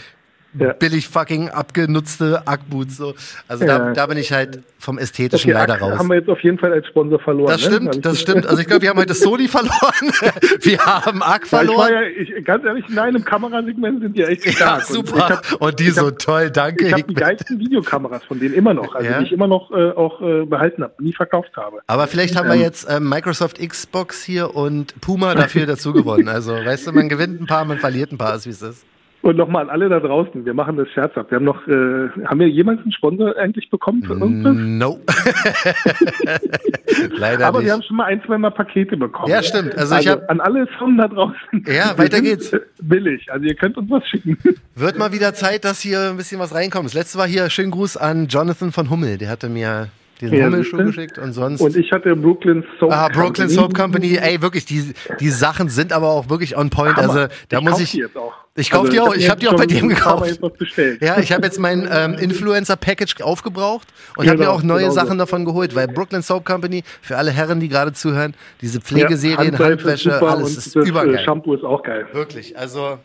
Ja. 0.60 0.74
billig 0.74 1.08
fucking 1.08 1.49
abgenutzte 1.49 2.43
Ackboots. 2.45 2.97
So. 2.97 3.14
Also 3.47 3.66
da, 3.66 3.88
Ja. 3.88 3.93
da 3.93 4.06
bin 4.06 4.18
ich 4.18 4.32
halt 4.32 4.60
vom 4.80 4.97
Ästhetischen 4.97 5.49
Okay, 5.51 5.60
leider 5.60 5.74
Axe 5.76 5.86
raus. 5.86 5.97
haben 5.99 6.10
wir 6.10 6.16
jetzt 6.18 6.30
auf 6.30 6.39
jeden 6.41 6.58
Fall 6.60 6.74
als 6.74 6.86
Sponsor 6.88 7.20
verloren. 7.20 7.47
Das 7.51 7.62
ne? 7.70 7.76
Stimmt, 7.76 8.06
das 8.06 8.20
stimmt. 8.20 8.45
Also 8.45 8.62
ich 8.62 8.68
glaube, 8.68 8.82
wir 8.84 8.89
haben 8.89 8.99
heute 8.99 9.14
Sony 9.14 9.47
verloren. 9.47 9.72
Wir 10.62 10.78
haben 10.80 11.22
Ack 11.24 11.41
Ja, 11.41 11.45
ich 11.45 11.51
war 11.51 11.60
verloren. 11.66 11.91
ja, 11.93 12.01
ich, 12.04 12.45
ganz 12.45 12.64
ehrlich, 12.66 12.86
nein, 12.89 13.16
im 13.16 13.24
Kamerasegment 13.26 14.01
sind 14.01 14.18
die 14.18 14.24
echt 14.24 14.45
Ja, 14.45 14.51
stark. 14.51 14.89
Und 14.89 14.95
super. 14.95 15.16
Ich 15.43 15.51
hab, 15.54 15.62
Und 15.62 15.80
die 15.80 15.89
so 15.89 16.08
hab- 16.08 16.20
toll, 16.20 16.51
danke. 16.51 16.86
ich 16.88 16.93
habe 16.93 17.04
die 17.04 17.14
geilsten 17.14 17.60
Videokameras 17.60 18.24
von 18.26 18.39
denen 18.39 18.54
immer 18.54 18.74
noch, 18.74 18.93
also 18.95 19.10
die 19.20 19.24
ich 19.26 19.32
immer 19.32 19.47
noch 19.47 19.72
äh, 19.72 19.91
auch 19.91 20.22
äh, 20.22 20.45
behalten 20.45 20.84
habe, 20.84 20.93
nie 21.01 21.14
verkauft 21.14 21.51
habe. 21.58 21.80
Aber 21.88 22.08
vielleicht 22.08 22.36
haben 22.36 22.47
wir 22.49 22.56
jetzt 22.56 22.88
ähm, 22.89 23.10
Microsoft 23.10 23.60
Xbox 23.66 24.24
hier 24.24 24.56
und 24.56 24.99
Puma 25.01 25.34
dafür 25.36 25.66
dazu 25.66 25.93
gewonnen. 25.93 26.28
Also, 26.28 26.54
weißt 26.54 26.88
du, 26.88 26.91
man 26.91 27.10
gewinnt 27.10 27.41
ein 27.41 27.47
paar, 27.47 27.66
man 27.66 27.78
verliert 27.80 28.12
ein 28.12 28.18
paar, 28.18 28.36
ist 28.36 28.45
wie 28.45 28.49
es 28.51 28.62
ist. 28.62 28.84
Und 29.24 29.38
nochmal 29.38 29.63
an 29.63 29.69
alle 29.69 29.88
da 29.88 30.01
draußen, 30.01 30.45
wir 30.45 30.53
machen 30.53 30.76
das 30.76 30.89
scherzhaft. 30.89 31.32
Wir 31.32 31.38
haben 31.38 31.45
noch, 31.45 31.65
äh, 31.65 32.09
haben 32.26 32.39
wir 32.41 32.49
jemals 32.49 32.82
einen 32.82 32.91
Sponsor 32.91 33.34
eigentlich 33.38 33.69
bekommen 33.69 34.03
für 34.03 34.13
irgendwas? 34.13 34.53
No. 34.53 34.99
Leider 37.11 37.47
Aber 37.47 37.59
nicht. 37.59 37.67
wir 37.67 37.74
haben 37.74 37.84
schon 37.84 37.95
mal 37.97 38.05
ein, 38.05 38.21
zwei 38.26 38.38
Mal 38.38 38.51
Pakete 38.51 38.97
bekommen. 38.97 39.30
Ja, 39.30 39.41
stimmt. 39.41 39.76
Also 39.78 39.95
ich 39.95 40.07
hab- 40.09 40.30
an 40.30 40.41
alle 40.41 40.67
Firmen 40.78 40.97
da 40.97 41.07
draußen. 41.07 41.63
Ja, 41.67 41.97
weiter 41.97 42.19
geht's. 42.21 42.51
Billig. 42.82 43.32
Also 43.32 43.45
ihr 43.45 43.55
könnt 43.55 43.78
uns 43.78 43.89
was 43.89 44.05
schicken. 44.09 44.38
Wird 44.76 44.97
mal 44.97 45.13
wieder 45.13 45.34
Zeit, 45.34 45.63
dass 45.63 45.80
hier 45.80 46.09
ein 46.09 46.17
bisschen 46.17 46.39
was 46.39 46.53
reinkommt. 46.53 46.86
Das 46.88 46.93
letzte 46.93 47.17
war 47.17 47.28
hier, 47.28 47.49
schönen 47.49 47.71
Gruß 47.71 47.95
an 47.97 48.28
Jonathan 48.28 48.71
von 48.74 48.89
Hummel. 48.89 49.17
Der 49.17 49.30
hatte 49.30 49.47
mir 49.49 49.88
diesen 50.22 50.38
Ja, 50.38 50.45
Hummelschuh 50.45 50.78
geschickt 50.78 51.18
und 51.18 51.34
sonst. 51.34 51.61
Und 51.61 51.76
ich 51.76 51.91
hatte 51.91 52.16
Brooklyn 52.16 52.64
Soap 52.80 52.91
Ah, 52.91 53.07
Brooklyn 53.07 53.34
Company. 53.47 53.49
Soap 53.53 53.74
Company, 53.76 54.18
ey, 54.22 54.41
wirklich, 54.41 54.66
die, 54.66 54.93
die 55.20 55.30
Sachen 55.30 55.70
sind 55.70 55.91
aber 55.93 56.09
auch 56.09 56.30
wirklich 56.30 56.55
on 56.57 56.70
point. 56.70 56.95
Hammer. 56.97 57.14
Also, 57.14 57.28
da 57.49 57.57
ich 57.57 57.64
muss 57.64 57.72
kauf 57.74 57.82
ich. 57.82 57.91
Die 57.91 57.97
jetzt 57.99 58.18
auch. 58.18 58.34
Ich 58.55 58.70
kauf 58.70 58.88
die 58.89 58.99
auch. 58.99 59.16
Ich 59.16 59.30
hab 59.32 59.39
die 59.39 59.47
auch 59.47 59.55
bei 59.55 59.66
dem 59.66 59.89
gekauft. 59.89 60.28
Jetzt 60.28 60.41
was 60.41 60.53
bestellt. 60.53 61.01
Ja, 61.01 61.18
ich 61.18 61.32
habe 61.32 61.43
jetzt 61.43 61.59
mein 61.59 61.89
ähm, 61.91 62.14
Influencer-Package 62.14 63.22
aufgebraucht 63.22 63.88
und 64.16 64.28
habe 64.28 64.38
mir 64.38 64.43
Genau, 64.45 64.55
auch 64.57 64.61
neue 64.64 64.82
genau 64.82 64.89
so. 64.93 64.99
Sachen 64.99 65.18
davon 65.18 65.43
geholt, 65.43 65.74
weil 65.76 65.88
Brooklyn 65.88 66.22
Soap 66.22 66.45
Company, 66.45 66.84
für 67.01 67.18
alle 67.18 67.32
Herren, 67.32 67.59
die 67.59 67.68
gerade 67.68 67.93
zuhören, 67.93 68.36
diese 68.61 68.80
Pflegeserien, 68.80 69.39
Handseife 69.57 69.64
Handwäsche, 69.72 70.22
alles 70.22 70.55
ist 70.57 70.76
das, 70.76 70.88
übergeil. 70.88 71.16
äh, 71.16 71.24
Shampoo 71.24 71.55
ist 71.55 71.64
auch 71.64 71.82
geil. 71.82 72.05
Wirklich, 72.14 72.55
also 72.55 72.99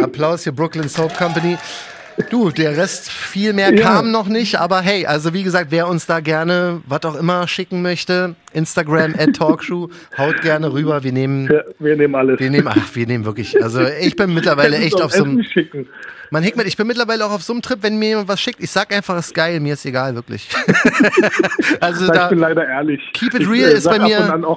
Applaus 0.00 0.44
für 0.44 0.52
Brooklyn 0.52 0.88
Soap 0.88 1.16
Company. 1.18 1.58
Du, 2.30 2.50
der 2.50 2.76
Rest, 2.76 3.10
viel 3.10 3.52
mehr 3.52 3.74
Ja. 3.74 3.82
kam 3.82 4.10
noch 4.12 4.28
nicht, 4.28 4.56
aber 4.60 4.80
hey, 4.80 5.04
also 5.06 5.34
wie 5.34 5.42
gesagt, 5.42 5.70
wer 5.70 5.88
uns 5.88 6.06
da 6.06 6.20
gerne, 6.20 6.80
was 6.86 7.02
auch 7.04 7.16
immer, 7.16 7.48
schicken 7.48 7.82
möchte, 7.82 8.36
Instagram 8.52 9.14
at 9.18 9.34
Talkshow, 9.36 9.90
haut 10.16 10.40
gerne 10.42 10.72
rüber, 10.72 11.02
wir 11.02 11.12
nehmen, 11.12 11.50
Ja, 11.52 11.62
wir 11.78 11.96
nehmen 11.96 12.14
alles. 12.14 12.38
wir 12.38 12.50
nehmen, 12.50 12.68
ach, 12.68 12.94
wir 12.94 13.06
nehmen 13.06 13.24
wirklich, 13.24 13.60
also 13.62 13.80
ich 14.00 14.14
bin 14.16 14.32
mittlerweile 14.32 14.76
echt 14.78 15.00
auf 15.00 15.12
so 15.12 15.24
einem, 15.24 15.44
man 16.30 16.42
Hickman, 16.42 16.66
ich 16.66 16.76
bin 16.76 16.86
mittlerweile 16.86 17.24
auch 17.26 17.32
auf 17.32 17.42
so 17.42 17.52
einem 17.52 17.62
Trip, 17.62 17.78
wenn 17.82 17.98
mir 17.98 18.10
jemand 18.10 18.28
was 18.28 18.40
schickt, 18.40 18.60
ich 18.60 18.70
sag 18.70 18.94
einfach, 18.94 19.16
es 19.16 19.26
ist 19.26 19.34
geil, 19.34 19.58
mir 19.60 19.74
ist 19.74 19.84
egal, 19.84 20.14
wirklich. 20.14 20.48
also 21.80 22.04
Ich 22.06 22.10
da, 22.12 22.28
bin 22.28 22.38
leider 22.38 22.66
ehrlich. 22.66 23.00
Keep 23.12 23.34
it 23.34 23.42
ich, 23.42 23.48
real 23.48 23.70
äh, 23.70 23.74
ist 23.74 23.84
bei 23.88 23.98
mir- 23.98 24.56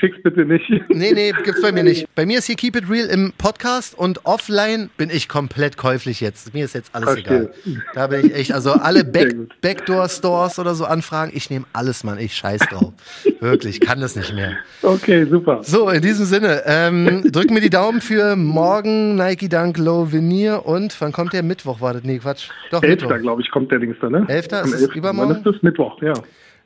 Schick's 0.00 0.16
bitte 0.22 0.44
nicht. 0.46 0.64
Nee, 0.88 1.12
nee, 1.12 1.32
gibt's 1.44 1.60
bei 1.60 1.70
mir 1.70 1.82
nicht. 1.82 2.06
Bei 2.14 2.24
mir 2.24 2.38
ist 2.38 2.46
hier 2.46 2.56
Keep 2.56 2.76
It 2.76 2.88
Real 2.90 3.06
im 3.08 3.32
Podcast 3.36 3.96
und 3.98 4.24
offline 4.24 4.88
bin 4.96 5.10
ich 5.10 5.28
komplett 5.28 5.76
käuflich 5.76 6.20
jetzt. 6.22 6.54
Mir 6.54 6.64
ist 6.64 6.74
jetzt 6.74 6.94
alles 6.94 7.10
Verstehe. 7.10 7.50
egal. 7.64 7.82
Da 7.94 8.06
bin 8.06 8.26
ich 8.26 8.34
echt, 8.34 8.52
also 8.52 8.72
alle 8.72 9.04
Back. 9.04 9.34
Backdoor-Stores 9.60 10.58
oder 10.58 10.74
so 10.74 10.86
anfragen, 10.86 11.30
ich 11.34 11.50
nehme 11.50 11.66
alles, 11.74 12.04
Mann. 12.04 12.18
Ich 12.18 12.34
scheiß 12.34 12.60
drauf. 12.70 12.92
Wirklich, 13.40 13.80
kann 13.80 14.00
das 14.00 14.16
nicht 14.16 14.34
mehr. 14.34 14.56
Okay, 14.82 15.26
super. 15.26 15.60
So, 15.62 15.90
in 15.90 16.00
diesem 16.00 16.24
Sinne, 16.24 16.62
ähm, 16.64 17.30
drück 17.30 17.50
mir 17.50 17.60
die 17.60 17.70
Daumen 17.70 18.00
für 18.00 18.34
morgen 18.34 19.16
Nike 19.16 19.48
Dunk 19.48 19.76
Low 19.76 20.10
Veneer 20.10 20.64
und 20.64 20.98
wann 21.00 21.12
kommt 21.12 21.32
der? 21.34 21.42
Mittwoch 21.42 21.80
war 21.82 21.92
das? 21.92 22.02
Nee, 22.02 22.18
Quatsch. 22.18 22.48
Doch, 22.70 22.82
Elfter, 22.82 23.06
Mittwoch. 23.08 23.22
glaube 23.22 23.42
ich, 23.42 23.50
kommt 23.50 23.70
der 23.70 23.78
Dings 23.78 23.96
da, 24.00 24.08
ne? 24.08 24.24
Elfter? 24.28 24.62
Am 24.62 24.68
Ist 24.68 24.74
es 24.76 24.82
11.. 24.88 24.96
übermorgen? 24.96 25.30
Wann 25.30 25.36
ist 25.38 25.46
das? 25.46 25.62
Mittwoch, 25.62 26.00
ja. 26.02 26.14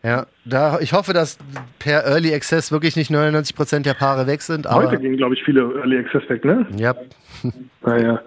Ja, 0.02 0.26
da, 0.46 0.78
ich 0.80 0.92
hoffe, 0.94 1.12
dass 1.12 1.36
per 1.78 2.04
Early 2.06 2.32
Access 2.34 2.72
wirklich 2.72 2.96
nicht 2.96 3.10
99% 3.10 3.80
der 3.80 3.92
Paare 3.94 4.26
weg 4.26 4.40
sind, 4.40 4.66
aber 4.66 4.86
Heute 4.88 4.98
gehen, 4.98 5.16
glaube 5.18 5.34
ich, 5.34 5.42
viele 5.44 5.60
Early 5.60 5.98
Access 5.98 6.22
weg, 6.30 6.44
ne? 6.44 6.66
ja, 6.76 6.94
Naja. 7.82 8.20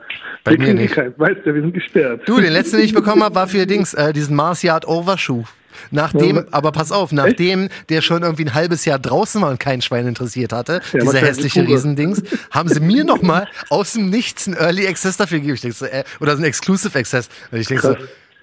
Bei 0.43 0.51
wir 0.51 0.59
mir 0.59 0.73
nicht. 0.73 0.93
keinen, 0.93 1.13
weißt 1.17 1.37
du, 1.45 1.53
wir 1.55 1.61
sind 1.61 1.73
gesperrt. 1.73 2.21
Du, 2.25 2.39
den 2.39 2.51
letzten, 2.53 2.77
den 2.77 2.85
ich 2.85 2.93
bekommen 2.93 3.23
habe, 3.23 3.33
war 3.35 3.47
für 3.47 3.65
Dings, 3.65 3.93
äh, 3.93 4.11
diesen 4.13 4.35
Mars 4.35 4.61
Yard 4.61 4.87
Overshoe. 4.87 5.45
Nachdem, 5.89 6.35
Ja. 6.35 6.43
aber 6.51 6.71
pass 6.71 6.91
auf, 6.91 7.11
nachdem 7.11 7.69
der 7.89 8.01
schon 8.01 8.21
irgendwie 8.21 8.45
ein 8.45 8.53
halbes 8.53 8.85
Jahr 8.85 8.99
draußen 8.99 9.41
war 9.41 9.49
und 9.49 9.59
kein 9.59 9.81
Schwein 9.81 10.05
interessiert 10.07 10.53
hatte, 10.53 10.81
dieser 10.93 11.05
wahrscheinlich 11.07 11.29
hässliche. 11.29 11.67
Riesendings, 11.67 12.21
haben 12.51 12.69
sie 12.69 12.79
mir 12.79 13.03
nochmal 13.05 13.47
aus 13.69 13.93
dem 13.93 14.09
Nichts 14.09 14.47
einen 14.47 14.57
Early 14.57 14.87
Access 14.87 15.17
dafür 15.17 15.39
gegeben. 15.39 15.55
Ich 15.55 15.61
denk 15.61 15.73
so, 15.73 15.85
äh, 15.85 16.03
oder 16.19 16.33
so 16.35 16.41
ein 16.43 16.45
Exclusive 16.45 16.97
Access. 16.97 17.29
Und 17.51 17.59
ich 17.59 17.67
denke 17.67 17.81
so. 17.87 17.95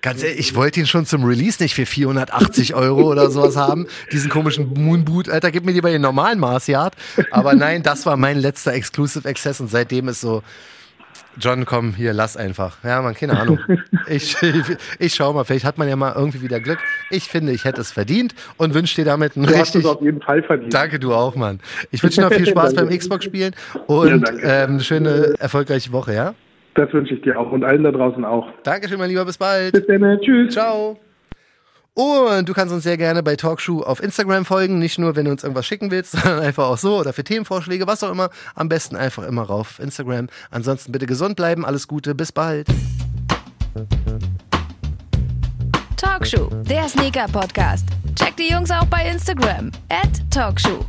Ganz 0.03 0.23
ehrlich, 0.23 0.39
ich 0.39 0.55
wollte 0.55 0.81
ihn 0.81 0.87
schon 0.87 1.07
zum 1.07 1.25
Release 1.25 1.63
nicht 1.63 1.75
für 1.75 1.87
480 1.87 2.75
Euro 2.75 3.11
oder 3.11 3.31
sowas 3.31 3.57
haben. 3.57 3.87
Diesen 4.13 4.31
komischen 4.31 4.73
Moonboot, 4.75 5.29
Alter, 5.29 5.51
gib 5.51 5.65
mir 5.65 5.73
die 5.73 5.81
bei 5.81 5.91
den 5.93 6.03
normalen 6.03 6.39
Mars 6.39 6.67
Yard. 6.67 6.95
Aber 7.31 7.55
nein, 7.55 7.83
das 7.83 8.07
war 8.07 8.17
mein 8.17 8.39
letzter 8.39 8.73
Exclusive 8.73 9.29
Access 9.29 9.61
und 9.61 9.69
seitdem 9.71 10.09
ist 10.09 10.21
so, 10.21 10.43
John, 11.39 11.65
komm, 11.65 11.95
hier, 11.95 12.13
lass 12.13 12.37
einfach. 12.37 12.79
Ja, 12.83 13.01
man, 13.03 13.15
keine 13.15 13.39
Ahnung. 13.39 13.61
Ich, 14.09 14.37
ich, 14.43 14.65
ich 14.99 15.15
schau 15.15 15.33
mal, 15.33 15.45
vielleicht 15.45 15.65
hat 15.65 15.79
man 15.79 15.89
ja 15.89 15.95
mal 15.95 16.13
irgendwie 16.15 16.43
wieder 16.43 16.59
Glück. 16.59 16.81
Ich 17.09 17.29
finde, 17.29 17.53
ich 17.53 17.65
hätte 17.65 17.81
es 17.81 17.93
verdient 17.93 18.35
und 18.57 18.75
wünsche 18.75 18.97
dir 18.97 19.05
damit 19.05 19.37
einen 19.37 19.47
Du 19.47 19.53
hast 19.53 19.61
richtig. 19.75 19.85
es 19.85 19.87
auf 19.91 20.03
jeden 20.03 20.21
Fall 20.21 20.43
verdient. 20.43 20.75
Danke, 20.75 20.99
du 20.99 21.15
auch, 21.15 21.37
Mann. 21.37 21.61
Ich 21.93 22.03
wünsche 22.03 22.17
dir 22.21 22.29
noch 22.29 22.35
viel 22.35 22.47
Spaß 22.51 22.75
beim. 22.75 22.89
Xbox-Spielen 22.89 23.55
Ja, 23.75 23.81
und 23.95 24.23
danke. 24.23 24.43
ähm, 24.43 24.71
eine 24.71 24.81
schöne, 24.81 25.35
erfolgreiche 25.39 25.93
Woche, 25.93 26.15
ja? 26.15 26.35
Das 26.75 26.93
wünsche 26.93 27.15
ich 27.15 27.23
dir 27.23 27.39
auch 27.39 27.51
und 27.51 27.65
allen 27.65 27.83
da 27.83 27.91
draußen 27.91 28.25
auch. 28.25 28.49
Dankeschön, 28.63 28.99
mein 28.99 29.11
Lieber, 29.11 29.25
bis 29.25 29.39
bald. 29.39 29.73
Bis 29.73 29.87
dann, 29.87 30.21
tschüss. 30.21 30.55
Ciao. 30.55 30.99
Und 31.95 32.49
du 32.49 32.55
kannst 32.55 32.73
uns 32.73 32.85
sehr 32.85 32.97
gerne 32.97 33.23
bei 33.23 33.37
Talkshow 33.37 33.83
auf 33.83 34.03
Instagram 34.03 34.45
folgen. 34.45 34.79
Nicht 34.79 34.99
nur, 34.99 35.17
wenn 35.17 35.25
du 35.25 35.33
uns 35.33 35.43
irgendwas 35.43 35.67
schicken 35.67 35.91
willst, 35.91 36.13
sondern 36.23 36.41
einfach 36.41 36.69
auch 36.69 36.79
so 36.79 36.99
oder 36.99 37.13
für 37.13 37.25
Themenvorschläge, 37.25 37.87
was 37.87 38.03
auch 38.05 38.11
immer. 38.11 38.31
Am 38.55 38.69
besten 38.69 38.97
einfach 38.97 39.27
immer 39.27 39.43
rauf 39.43 39.61
auf 39.61 39.81
Instagram. 39.81 40.29
Ansonsten 40.51 40.93
bitte 40.93 41.07
gesund 41.07 41.37
bleiben. 41.37 41.67
Alles 41.67 41.89
Gute. 41.89 42.15
Bis 42.15 42.33
bald. 42.33 42.67
Talkshow, 45.97 46.51
der 46.69 46.89
Sneaker-Podcast. 46.89 47.87
Check 48.17 48.37
die 48.37 48.51
Jungs 48.51 48.71
auch 48.71 48.87
bei 48.87 49.07
Instagram. 49.07 49.71
At 49.91 50.11
Talkshow. 50.31 50.87